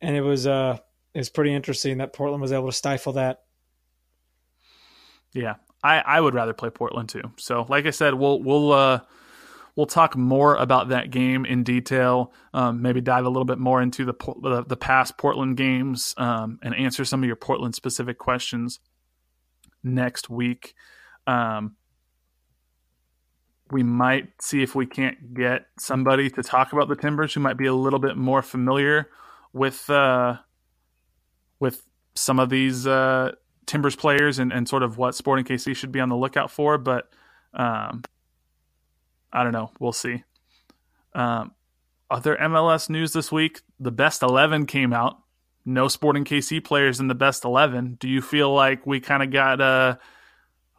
and 0.00 0.16
it 0.16 0.20
was 0.20 0.46
uh, 0.46 0.78
it's 1.14 1.28
pretty 1.28 1.52
interesting 1.52 1.98
that 1.98 2.12
Portland 2.12 2.40
was 2.40 2.52
able 2.52 2.66
to 2.66 2.72
stifle 2.72 3.14
that. 3.14 3.42
Yeah, 5.32 5.56
I, 5.82 5.98
I 5.98 6.20
would 6.20 6.34
rather 6.34 6.52
play 6.52 6.70
Portland 6.70 7.08
too. 7.08 7.22
So, 7.38 7.66
like 7.68 7.86
I 7.86 7.90
said, 7.90 8.14
we'll 8.14 8.40
we'll 8.40 8.72
uh, 8.72 9.00
we'll 9.74 9.86
talk 9.86 10.16
more 10.16 10.54
about 10.54 10.90
that 10.90 11.10
game 11.10 11.44
in 11.44 11.64
detail. 11.64 12.32
Um, 12.54 12.82
maybe 12.82 13.00
dive 13.00 13.24
a 13.24 13.30
little 13.30 13.44
bit 13.44 13.58
more 13.58 13.82
into 13.82 14.04
the 14.04 14.14
the, 14.42 14.64
the 14.64 14.76
past 14.76 15.18
Portland 15.18 15.56
games 15.56 16.14
um, 16.18 16.60
and 16.62 16.72
answer 16.72 17.04
some 17.04 17.24
of 17.24 17.26
your 17.26 17.34
Portland 17.34 17.74
specific 17.74 18.16
questions 18.16 18.78
next 19.82 20.30
week. 20.30 20.74
Um, 21.26 21.76
we 23.70 23.82
might 23.82 24.30
see 24.40 24.62
if 24.62 24.74
we 24.74 24.86
can't 24.86 25.34
get 25.34 25.66
somebody 25.78 26.30
to 26.30 26.42
talk 26.42 26.72
about 26.72 26.88
the 26.88 26.96
Timbers 26.96 27.34
who 27.34 27.40
might 27.40 27.56
be 27.56 27.66
a 27.66 27.74
little 27.74 27.98
bit 27.98 28.16
more 28.16 28.42
familiar 28.42 29.08
with 29.52 29.88
uh, 29.88 30.36
with 31.58 31.82
some 32.14 32.38
of 32.38 32.50
these 32.50 32.86
uh, 32.86 33.32
Timbers 33.66 33.96
players 33.96 34.38
and, 34.38 34.52
and 34.52 34.68
sort 34.68 34.82
of 34.82 34.98
what 34.98 35.14
Sporting 35.14 35.44
KC 35.44 35.76
should 35.76 35.92
be 35.92 36.00
on 36.00 36.08
the 36.08 36.16
lookout 36.16 36.50
for. 36.50 36.78
But 36.78 37.08
um, 37.54 38.02
I 39.32 39.42
don't 39.44 39.52
know. 39.52 39.70
We'll 39.78 39.92
see. 39.92 40.24
Um, 41.14 41.52
other 42.10 42.36
MLS 42.36 42.90
news 42.90 43.12
this 43.12 43.30
week: 43.30 43.60
the 43.78 43.92
best 43.92 44.22
eleven 44.22 44.66
came 44.66 44.92
out. 44.92 45.18
No 45.64 45.88
Sporting 45.88 46.24
KC 46.24 46.64
players 46.64 47.00
in 47.00 47.08
the 47.08 47.14
best 47.14 47.44
eleven. 47.44 47.96
Do 48.00 48.08
you 48.08 48.22
feel 48.22 48.52
like 48.52 48.86
we 48.86 49.00
kind 49.00 49.22
of 49.22 49.30
got 49.30 49.60
uh, 49.60 49.96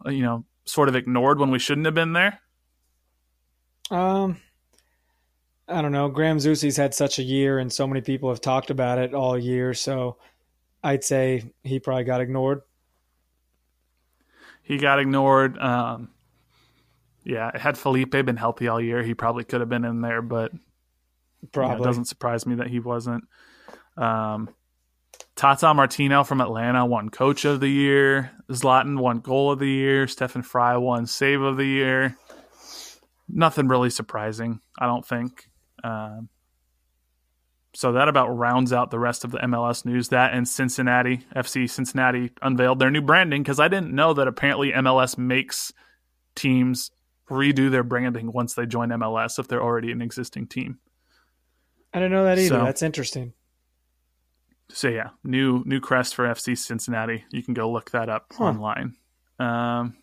you 0.06 0.24
know, 0.24 0.46
sort 0.66 0.90
of 0.90 0.96
ignored 0.96 1.40
when 1.40 1.52
we 1.52 1.60
shouldn't 1.60 1.86
have 1.86 1.96
been 1.96 2.14
there? 2.14 2.40
Um, 3.92 4.38
I 5.68 5.82
don't 5.82 5.92
know. 5.92 6.10
Graham 6.10 6.38
Zusi's 6.38 6.78
had 6.78 6.94
such 6.94 7.20
a 7.20 7.24
year, 7.24 7.60
and 7.60 7.72
so 7.72 7.86
many 7.86 8.02
people 8.02 8.30
have 8.30 8.42
talked 8.42 8.72
about 8.72 8.98
it 8.98 9.14
all 9.14 9.38
year. 9.38 9.74
So 9.74 10.18
I'd 10.84 11.04
say 11.04 11.52
he 11.64 11.80
probably 11.80 12.06
got 12.06 12.22
ignored. 12.22 12.62
He 14.64 14.78
got 14.78 15.00
ignored. 15.00 15.58
Um, 15.58 16.10
yeah, 17.24 17.56
had 17.56 17.78
Felipe 17.78 18.12
been 18.12 18.38
healthy 18.38 18.68
all 18.68 18.82
year, 18.82 19.04
he 19.04 19.14
probably 19.14 19.44
could 19.44 19.60
have 19.60 19.70
been 19.70 19.86
in 19.86 20.02
there, 20.02 20.22
but 20.22 20.52
probably 21.52 21.84
doesn't 21.84 22.06
surprise 22.06 22.46
me 22.46 22.56
that 22.56 22.68
he 22.68 22.80
wasn't. 22.80 23.24
Um, 23.98 24.50
Tata 25.36 25.74
Martino 25.74 26.24
from 26.24 26.42
Atlanta 26.42 26.86
won 26.86 27.10
Coach 27.10 27.46
of 27.46 27.60
the 27.60 27.68
Year. 27.68 28.32
Zlatan 28.50 29.00
won 29.00 29.20
Goal 29.20 29.52
of 29.52 29.60
the 29.60 29.70
Year. 29.70 30.08
Stefan 30.08 30.42
Frei 30.42 30.78
won 30.78 31.06
Save 31.06 31.42
of 31.42 31.58
the 31.58 31.66
Year. 31.66 32.18
Nothing 33.34 33.68
really 33.68 33.90
surprising, 33.90 34.60
I 34.80 34.86
don't 34.86 35.06
think. 35.06 35.50
Um, 35.84 36.30
so 37.74 37.94
that 37.94 38.10
about 38.10 38.30
rounds 38.30 38.74
out 38.74 38.92
the 38.92 39.00
rest 39.00 39.24
of 39.24 39.32
the 39.32 39.38
MLS 39.40 39.86
news. 39.86 40.10
That 40.10 40.34
and 40.34 40.48
Cincinnati 40.48 41.26
FC 41.36 41.70
Cincinnati 41.70 42.32
unveiled 42.42 42.80
their 42.80 42.92
new 42.92 43.02
branding 43.02 43.44
because 43.44 43.60
I 43.60 43.70
didn't 43.70 43.94
know 43.94 44.14
that 44.14 44.28
apparently 44.28 44.72
MLS 44.72 45.18
makes 45.18 45.72
teams 46.36 46.92
redo 47.30 47.72
their 47.72 47.84
branding 47.84 48.32
once 48.32 48.54
they 48.54 48.66
join 48.66 48.90
MLS 48.90 49.40
if 49.40 49.48
they're 49.48 49.64
already 49.64 49.92
an 49.92 50.02
existing 50.02 50.48
team. 50.48 50.80
I 51.94 52.00
didn't 52.00 52.12
know 52.12 52.26
that 52.26 52.38
either. 52.38 52.60
So, 52.60 52.66
That's 52.66 52.82
interesting. 52.82 53.34
So 54.70 54.88
yeah, 54.88 55.10
new 55.24 55.64
new 55.66 55.80
crest 55.80 56.16
for 56.16 56.26
FC 56.26 56.58
Cincinnati. 56.58 57.26
You 57.32 57.44
can 57.44 57.54
go 57.54 57.72
look 57.72 57.92
that 57.92 58.10
up 58.10 58.28
huh. 58.38 58.46
online. 58.46 58.96
Um, 59.40 59.98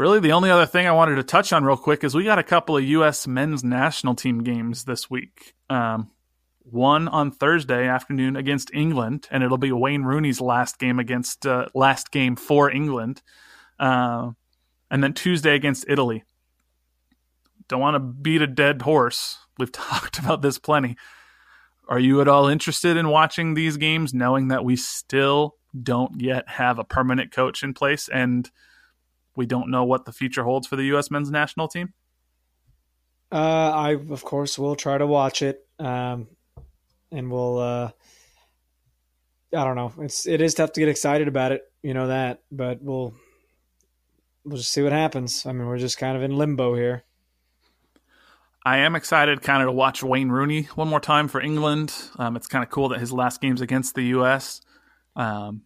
really, 0.00 0.18
the 0.18 0.32
only 0.32 0.50
other 0.50 0.64
thing 0.64 0.86
I 0.86 0.92
wanted 0.92 1.16
to 1.16 1.22
touch 1.22 1.52
on 1.52 1.62
real 1.62 1.76
quick 1.76 2.02
is 2.02 2.14
we 2.14 2.24
got 2.24 2.38
a 2.38 2.42
couple 2.42 2.76
of 2.76 2.82
U.S. 2.82 3.26
men's 3.26 3.62
national 3.62 4.14
team 4.14 4.42
games 4.42 4.84
this 4.84 5.10
week. 5.10 5.54
Um, 5.68 6.10
one 6.62 7.06
on 7.06 7.30
Thursday 7.30 7.86
afternoon 7.86 8.34
against 8.34 8.72
England, 8.72 9.28
and 9.30 9.42
it'll 9.42 9.58
be 9.58 9.72
Wayne 9.72 10.02
Rooney's 10.02 10.40
last 10.40 10.78
game 10.78 10.98
against 10.98 11.46
uh, 11.46 11.66
last 11.74 12.10
game 12.10 12.34
for 12.34 12.70
England. 12.70 13.20
Uh, 13.78 14.30
and 14.90 15.04
then 15.04 15.12
Tuesday 15.12 15.54
against 15.54 15.84
Italy. 15.86 16.24
Don't 17.68 17.80
want 17.80 17.94
to 17.94 18.00
beat 18.00 18.40
a 18.40 18.46
dead 18.46 18.82
horse. 18.82 19.38
We've 19.58 19.70
talked 19.72 20.18
about 20.18 20.40
this 20.40 20.58
plenty. 20.58 20.96
Are 21.88 22.00
you 22.00 22.22
at 22.22 22.28
all 22.28 22.48
interested 22.48 22.96
in 22.96 23.08
watching 23.08 23.52
these 23.52 23.76
games, 23.76 24.14
knowing 24.14 24.48
that 24.48 24.64
we 24.64 24.76
still 24.76 25.56
don't 25.80 26.20
yet 26.22 26.48
have 26.48 26.78
a 26.78 26.84
permanent 26.84 27.32
coach 27.32 27.62
in 27.62 27.74
place 27.74 28.08
and 28.08 28.50
we 29.36 29.46
don't 29.46 29.70
know 29.70 29.84
what 29.84 30.04
the 30.04 30.12
future 30.12 30.44
holds 30.44 30.66
for 30.66 30.76
the 30.76 30.84
U.S. 30.84 31.10
men's 31.10 31.30
national 31.30 31.68
team? 31.68 31.92
Uh, 33.32 33.36
I, 33.70 33.90
of 33.92 34.24
course, 34.24 34.58
will 34.58 34.74
try 34.74 34.98
to 34.98 35.06
watch 35.06 35.42
it. 35.42 35.66
Um, 35.78 36.28
and 37.12 37.30
we'll, 37.30 37.58
uh, 37.58 37.90
I 39.54 39.64
don't 39.64 39.76
know. 39.76 39.92
It's, 39.98 40.26
it 40.26 40.40
is 40.40 40.54
tough 40.54 40.72
to 40.72 40.80
get 40.80 40.88
excited 40.88 41.28
about 41.28 41.52
it, 41.52 41.62
you 41.82 41.94
know 41.94 42.08
that, 42.08 42.42
but 42.50 42.82
we'll, 42.82 43.14
we'll 44.44 44.58
just 44.58 44.72
see 44.72 44.82
what 44.82 44.92
happens. 44.92 45.46
I 45.46 45.52
mean, 45.52 45.66
we're 45.66 45.78
just 45.78 45.98
kind 45.98 46.16
of 46.16 46.22
in 46.22 46.36
limbo 46.36 46.74
here. 46.74 47.04
I 48.64 48.78
am 48.78 48.94
excited 48.94 49.40
kind 49.40 49.62
of 49.62 49.68
to 49.68 49.72
watch 49.72 50.02
Wayne 50.02 50.28
Rooney 50.28 50.64
one 50.74 50.88
more 50.88 51.00
time 51.00 51.28
for 51.28 51.40
England. 51.40 51.94
Um, 52.18 52.36
it's 52.36 52.46
kind 52.46 52.62
of 52.62 52.70
cool 52.70 52.90
that 52.90 53.00
his 53.00 53.10
last 53.10 53.40
game's 53.40 53.62
against 53.62 53.94
the 53.94 54.02
U.S. 54.06 54.60
Um, 55.16 55.62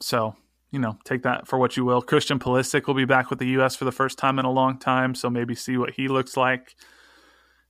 so, 0.00 0.34
you 0.70 0.78
know, 0.78 0.96
take 1.04 1.22
that 1.22 1.48
for 1.48 1.58
what 1.58 1.76
you 1.76 1.84
will. 1.84 2.00
Christian 2.00 2.38
Pulisic 2.38 2.86
will 2.86 2.94
be 2.94 3.04
back 3.04 3.30
with 3.30 3.38
the 3.38 3.48
U.S. 3.48 3.74
for 3.74 3.84
the 3.84 3.92
first 3.92 4.18
time 4.18 4.38
in 4.38 4.44
a 4.44 4.52
long 4.52 4.78
time, 4.78 5.14
so 5.14 5.28
maybe 5.28 5.54
see 5.54 5.76
what 5.76 5.90
he 5.90 6.08
looks 6.08 6.36
like. 6.36 6.76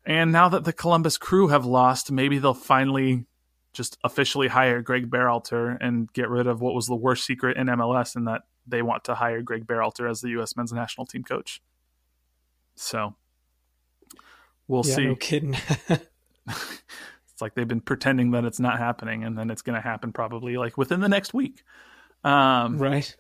And 0.05 0.33
now 0.33 0.49
that 0.49 0.65
the 0.65 0.73
Columbus 0.73 1.19
Crew 1.19 1.49
have 1.49 1.65
lost, 1.65 2.11
maybe 2.11 2.39
they'll 2.39 2.55
finally 2.55 3.27
just 3.73 3.97
officially 4.05 4.49
hire 4.49 4.83
Greg 4.83 5.09
Berhalter 5.09 5.77
and 5.81 6.13
get 6.13 6.29
rid 6.29 6.47
of 6.47 6.61
what 6.61 6.75
was 6.75 6.87
the 6.87 6.97
worst 6.97 7.25
secret 7.25 7.57
in 7.57 7.69
MLS, 7.69 8.17
and 8.17 8.27
that 8.27 8.43
they 8.67 8.83
want 8.83 9.05
to 9.05 9.15
hire 9.15 9.43
Greg 9.43 9.67
Berhalter 9.67 10.11
as 10.11 10.21
the 10.21 10.31
U.S. 10.31 10.57
men's 10.57 10.73
national 10.73 11.07
team 11.07 11.23
coach. 11.23 11.63
So 12.75 13.15
we'll 14.69 14.87
yeah, 14.87 14.95
see. 14.95 15.07
No 15.07 15.15
kidding. 15.15 15.57
it's 15.89 17.41
like 17.41 17.55
they've 17.55 17.69
been 17.69 17.81
pretending 17.81 18.33
that 18.33 18.45
it's 18.45 18.61
not 18.61 18.79
happening, 18.79 19.25
and 19.25 19.39
then 19.39 19.51
it's 19.51 19.63
going 19.63 19.77
to 19.77 19.83
happen 19.83 20.13
probably 20.13 20.57
like 20.57 20.77
within 20.77 21.01
the 21.01 21.09
next 21.09 21.33
week. 21.33 21.63
Um, 22.25 22.79
right. 22.79 23.15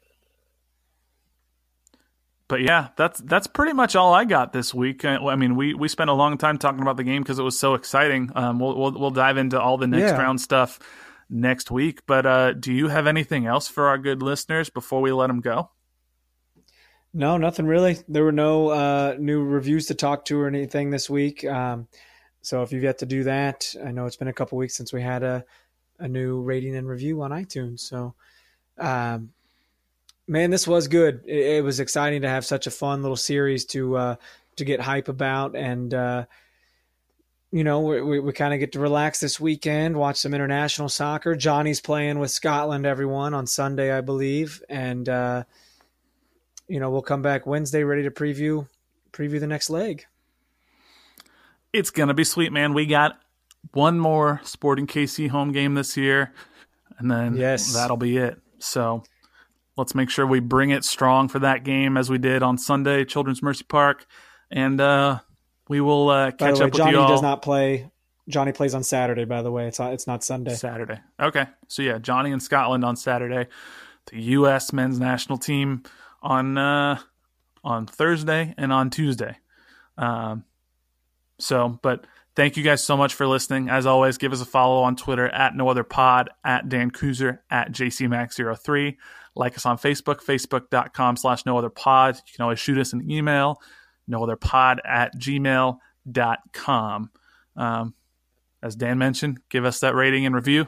But 2.48 2.62
yeah, 2.62 2.88
that's 2.96 3.20
that's 3.20 3.46
pretty 3.46 3.72
much 3.72 3.94
all 3.94 4.12
I 4.12 4.24
got 4.24 4.52
this 4.52 4.74
week. 4.74 5.04
I, 5.04 5.16
I 5.16 5.36
mean, 5.36 5.54
we 5.54 5.72
we 5.72 5.86
spent 5.86 6.10
a 6.10 6.14
long 6.14 6.36
time 6.36 6.58
talking 6.58 6.82
about 6.82 6.96
the 6.96 7.04
game 7.04 7.22
because 7.22 7.38
it 7.38 7.44
was 7.44 7.58
so 7.58 7.74
exciting. 7.74 8.30
Um, 8.34 8.58
we'll, 8.58 8.76
we'll 8.76 8.98
we'll 8.98 9.10
dive 9.10 9.36
into 9.36 9.60
all 9.60 9.78
the 9.78 9.86
next 9.86 10.10
yeah. 10.10 10.18
round 10.18 10.40
stuff 10.40 10.80
next 11.30 11.70
week. 11.70 12.00
But 12.06 12.26
uh, 12.26 12.52
do 12.54 12.72
you 12.72 12.88
have 12.88 13.06
anything 13.06 13.46
else 13.46 13.68
for 13.68 13.86
our 13.86 13.98
good 13.98 14.20
listeners 14.20 14.68
before 14.68 15.00
we 15.00 15.12
let 15.12 15.28
them 15.28 15.40
go? 15.40 15.70
No, 17.12 17.36
nothing 17.36 17.66
really. 17.66 17.98
There 18.08 18.24
were 18.24 18.32
no 18.32 18.68
uh, 18.68 19.16
new 19.18 19.42
reviews 19.42 19.86
to 19.86 19.94
talk 19.94 20.24
to 20.26 20.40
or 20.40 20.46
anything 20.46 20.90
this 20.90 21.10
week. 21.10 21.44
Um, 21.44 21.88
so 22.42 22.62
if 22.62 22.72
you've 22.72 22.84
yet 22.84 22.98
to 22.98 23.06
do 23.06 23.24
that, 23.24 23.74
I 23.84 23.90
know 23.90 24.06
it's 24.06 24.16
been 24.16 24.28
a 24.28 24.32
couple 24.32 24.58
weeks 24.58 24.76
since 24.76 24.92
we 24.92 25.02
had 25.02 25.22
a, 25.22 25.44
a 25.98 26.08
new 26.08 26.40
rating 26.40 26.76
and 26.76 26.88
review 26.88 27.20
on 27.22 27.32
iTunes. 27.32 27.80
So, 27.80 28.14
um, 28.80 29.30
man, 30.26 30.50
this 30.50 30.66
was 30.66 30.88
good. 30.88 31.22
It, 31.26 31.56
it, 31.56 31.64
was 31.64 31.80
exciting 31.80 32.22
to 32.22 32.28
have 32.28 32.44
such 32.44 32.66
a 32.66 32.70
fun 32.70 33.02
little 33.02 33.16
series 33.16 33.64
to 33.66 33.96
uh, 33.96 34.14
to 34.56 34.64
get 34.64 34.80
hype 34.80 35.08
about, 35.08 35.54
and 35.54 35.92
uh, 35.92 36.24
you 37.52 37.64
know, 37.64 37.80
we, 37.80 38.00
we, 38.00 38.20
we 38.20 38.32
kind 38.32 38.54
of 38.54 38.60
get 38.60 38.72
to 38.72 38.80
relax 38.80 39.18
this 39.18 39.40
weekend, 39.40 39.96
watch 39.96 40.16
some 40.16 40.34
international 40.34 40.88
soccer. 40.88 41.34
Johnny's 41.34 41.80
playing 41.80 42.18
with 42.18 42.30
Scotland, 42.30 42.86
everyone, 42.86 43.34
on 43.34 43.46
Sunday, 43.46 43.92
I 43.92 44.00
believe. 44.00 44.62
And, 44.68 45.08
uh, 45.08 45.44
you 46.68 46.78
know, 46.78 46.90
we'll 46.90 47.02
come 47.02 47.22
back 47.22 47.46
Wednesday 47.46 47.82
ready 47.82 48.04
to 48.04 48.10
preview 48.10 48.68
preview 49.12 49.40
the 49.40 49.46
next 49.46 49.70
leg. 49.70 50.06
It's 51.72 51.90
going 51.90 52.08
to 52.08 52.14
be 52.14 52.22
sweet, 52.22 52.52
man. 52.52 52.74
We 52.74 52.86
got 52.86 53.18
one 53.72 53.98
more 53.98 54.40
Sporting 54.44 54.86
KC 54.86 55.28
home 55.28 55.50
game 55.50 55.74
this 55.74 55.96
year, 55.96 56.32
and 56.98 57.10
then 57.10 57.36
yes. 57.36 57.72
that'll 57.72 57.96
be 57.96 58.16
it. 58.16 58.38
So 58.60 59.02
let's 59.76 59.94
make 59.94 60.10
sure 60.10 60.26
we 60.26 60.40
bring 60.40 60.70
it 60.70 60.84
strong 60.84 61.28
for 61.28 61.38
that 61.40 61.64
game 61.64 61.96
as 61.96 62.10
we 62.10 62.18
did 62.18 62.42
on 62.42 62.58
Sunday, 62.58 63.04
Children's 63.04 63.42
Mercy 63.42 63.64
Park. 63.64 64.06
And, 64.50 64.80
uh, 64.80 65.20
we 65.70 65.80
will 65.80 66.10
uh, 66.10 66.32
catch 66.32 66.58
way, 66.58 66.64
up 66.64 66.72
with 66.72 66.74
Johnny 66.74 66.90
you 66.90 66.98
all. 66.98 67.08
does 67.08 67.22
not 67.22 67.42
play. 67.42 67.88
Johnny 68.28 68.50
plays 68.50 68.74
on 68.74 68.82
Saturday. 68.82 69.24
By 69.24 69.42
the 69.42 69.52
way, 69.52 69.68
it's 69.68 69.78
not, 69.78 69.92
it's 69.92 70.04
not 70.04 70.24
Sunday. 70.24 70.54
Saturday. 70.54 70.98
Okay, 71.20 71.46
so 71.68 71.82
yeah, 71.82 71.98
Johnny 71.98 72.32
in 72.32 72.40
Scotland 72.40 72.84
on 72.84 72.96
Saturday. 72.96 73.46
The 74.10 74.20
U.S. 74.20 74.72
men's 74.72 74.98
national 74.98 75.38
team 75.38 75.84
on 76.22 76.58
uh, 76.58 76.98
on 77.62 77.86
Thursday 77.86 78.52
and 78.58 78.72
on 78.72 78.90
Tuesday. 78.90 79.38
Um, 79.96 80.44
so, 81.38 81.78
but 81.82 82.04
thank 82.36 82.56
you 82.56 82.62
guys 82.62 82.82
so 82.82 82.96
much 82.96 83.14
for 83.14 83.26
listening. 83.26 83.68
As 83.68 83.86
always, 83.86 84.18
give 84.18 84.32
us 84.32 84.40
a 84.40 84.46
follow 84.46 84.82
on 84.82 84.96
Twitter 84.96 85.28
at 85.28 85.54
no 85.54 85.68
other 85.68 85.84
pod, 85.84 86.30
at 86.44 86.68
Dan 86.68 86.90
Kuzer, 86.90 87.38
at 87.50 87.72
JCMax03. 87.72 88.96
Like 89.36 89.56
us 89.56 89.66
on 89.66 89.78
Facebook, 89.78 90.24
facebook.com 90.24 91.16
slash 91.16 91.46
no 91.46 91.56
other 91.56 91.70
pod. 91.70 92.16
You 92.16 92.32
can 92.34 92.42
always 92.42 92.58
shoot 92.58 92.78
us 92.78 92.92
an 92.92 93.10
email 93.10 93.60
no 94.10 94.22
other 94.22 94.36
pod 94.36 94.82
at 94.84 95.16
gmail.com. 95.16 95.80
Um, 97.56 97.94
as 98.62 98.76
Dan 98.76 98.98
mentioned, 98.98 99.40
give 99.48 99.64
us 99.64 99.80
that 99.80 99.94
rating 99.94 100.26
and 100.26 100.34
review. 100.34 100.66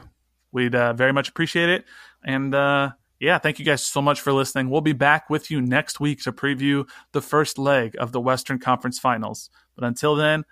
We'd 0.51 0.73
uh, 0.73 0.93
very 0.93 1.13
much 1.13 1.29
appreciate 1.29 1.69
it. 1.69 1.85
And 2.23 2.55
uh, 2.55 2.91
yeah, 3.19 3.37
thank 3.37 3.59
you 3.59 3.65
guys 3.65 3.83
so 3.83 4.01
much 4.01 4.21
for 4.21 4.33
listening. 4.33 4.69
We'll 4.69 4.81
be 4.81 4.93
back 4.93 5.29
with 5.29 5.51
you 5.51 5.61
next 5.61 5.99
week 5.99 6.23
to 6.23 6.31
preview 6.31 6.87
the 7.11 7.21
first 7.21 7.59
leg 7.59 7.95
of 7.99 8.11
the 8.11 8.21
Western 8.21 8.57
Conference 8.59 8.97
Finals. 8.97 9.51
But 9.75 9.83
until 9.83 10.15
then, 10.15 10.45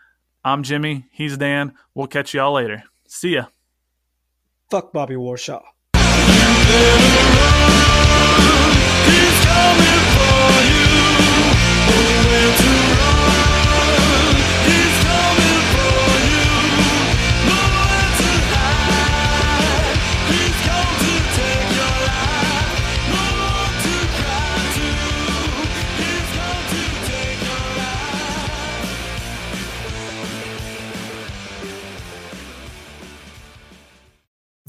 I'm 0.43 0.63
Jimmy. 0.63 1.05
He's 1.11 1.37
Dan. 1.37 1.73
We'll 1.93 2.07
catch 2.07 2.33
y'all 2.33 2.53
later. 2.53 2.83
See 3.07 3.35
ya. 3.35 3.45
Fuck 4.71 4.91
Bobby 4.91 5.15
Warshaw. 5.15 5.61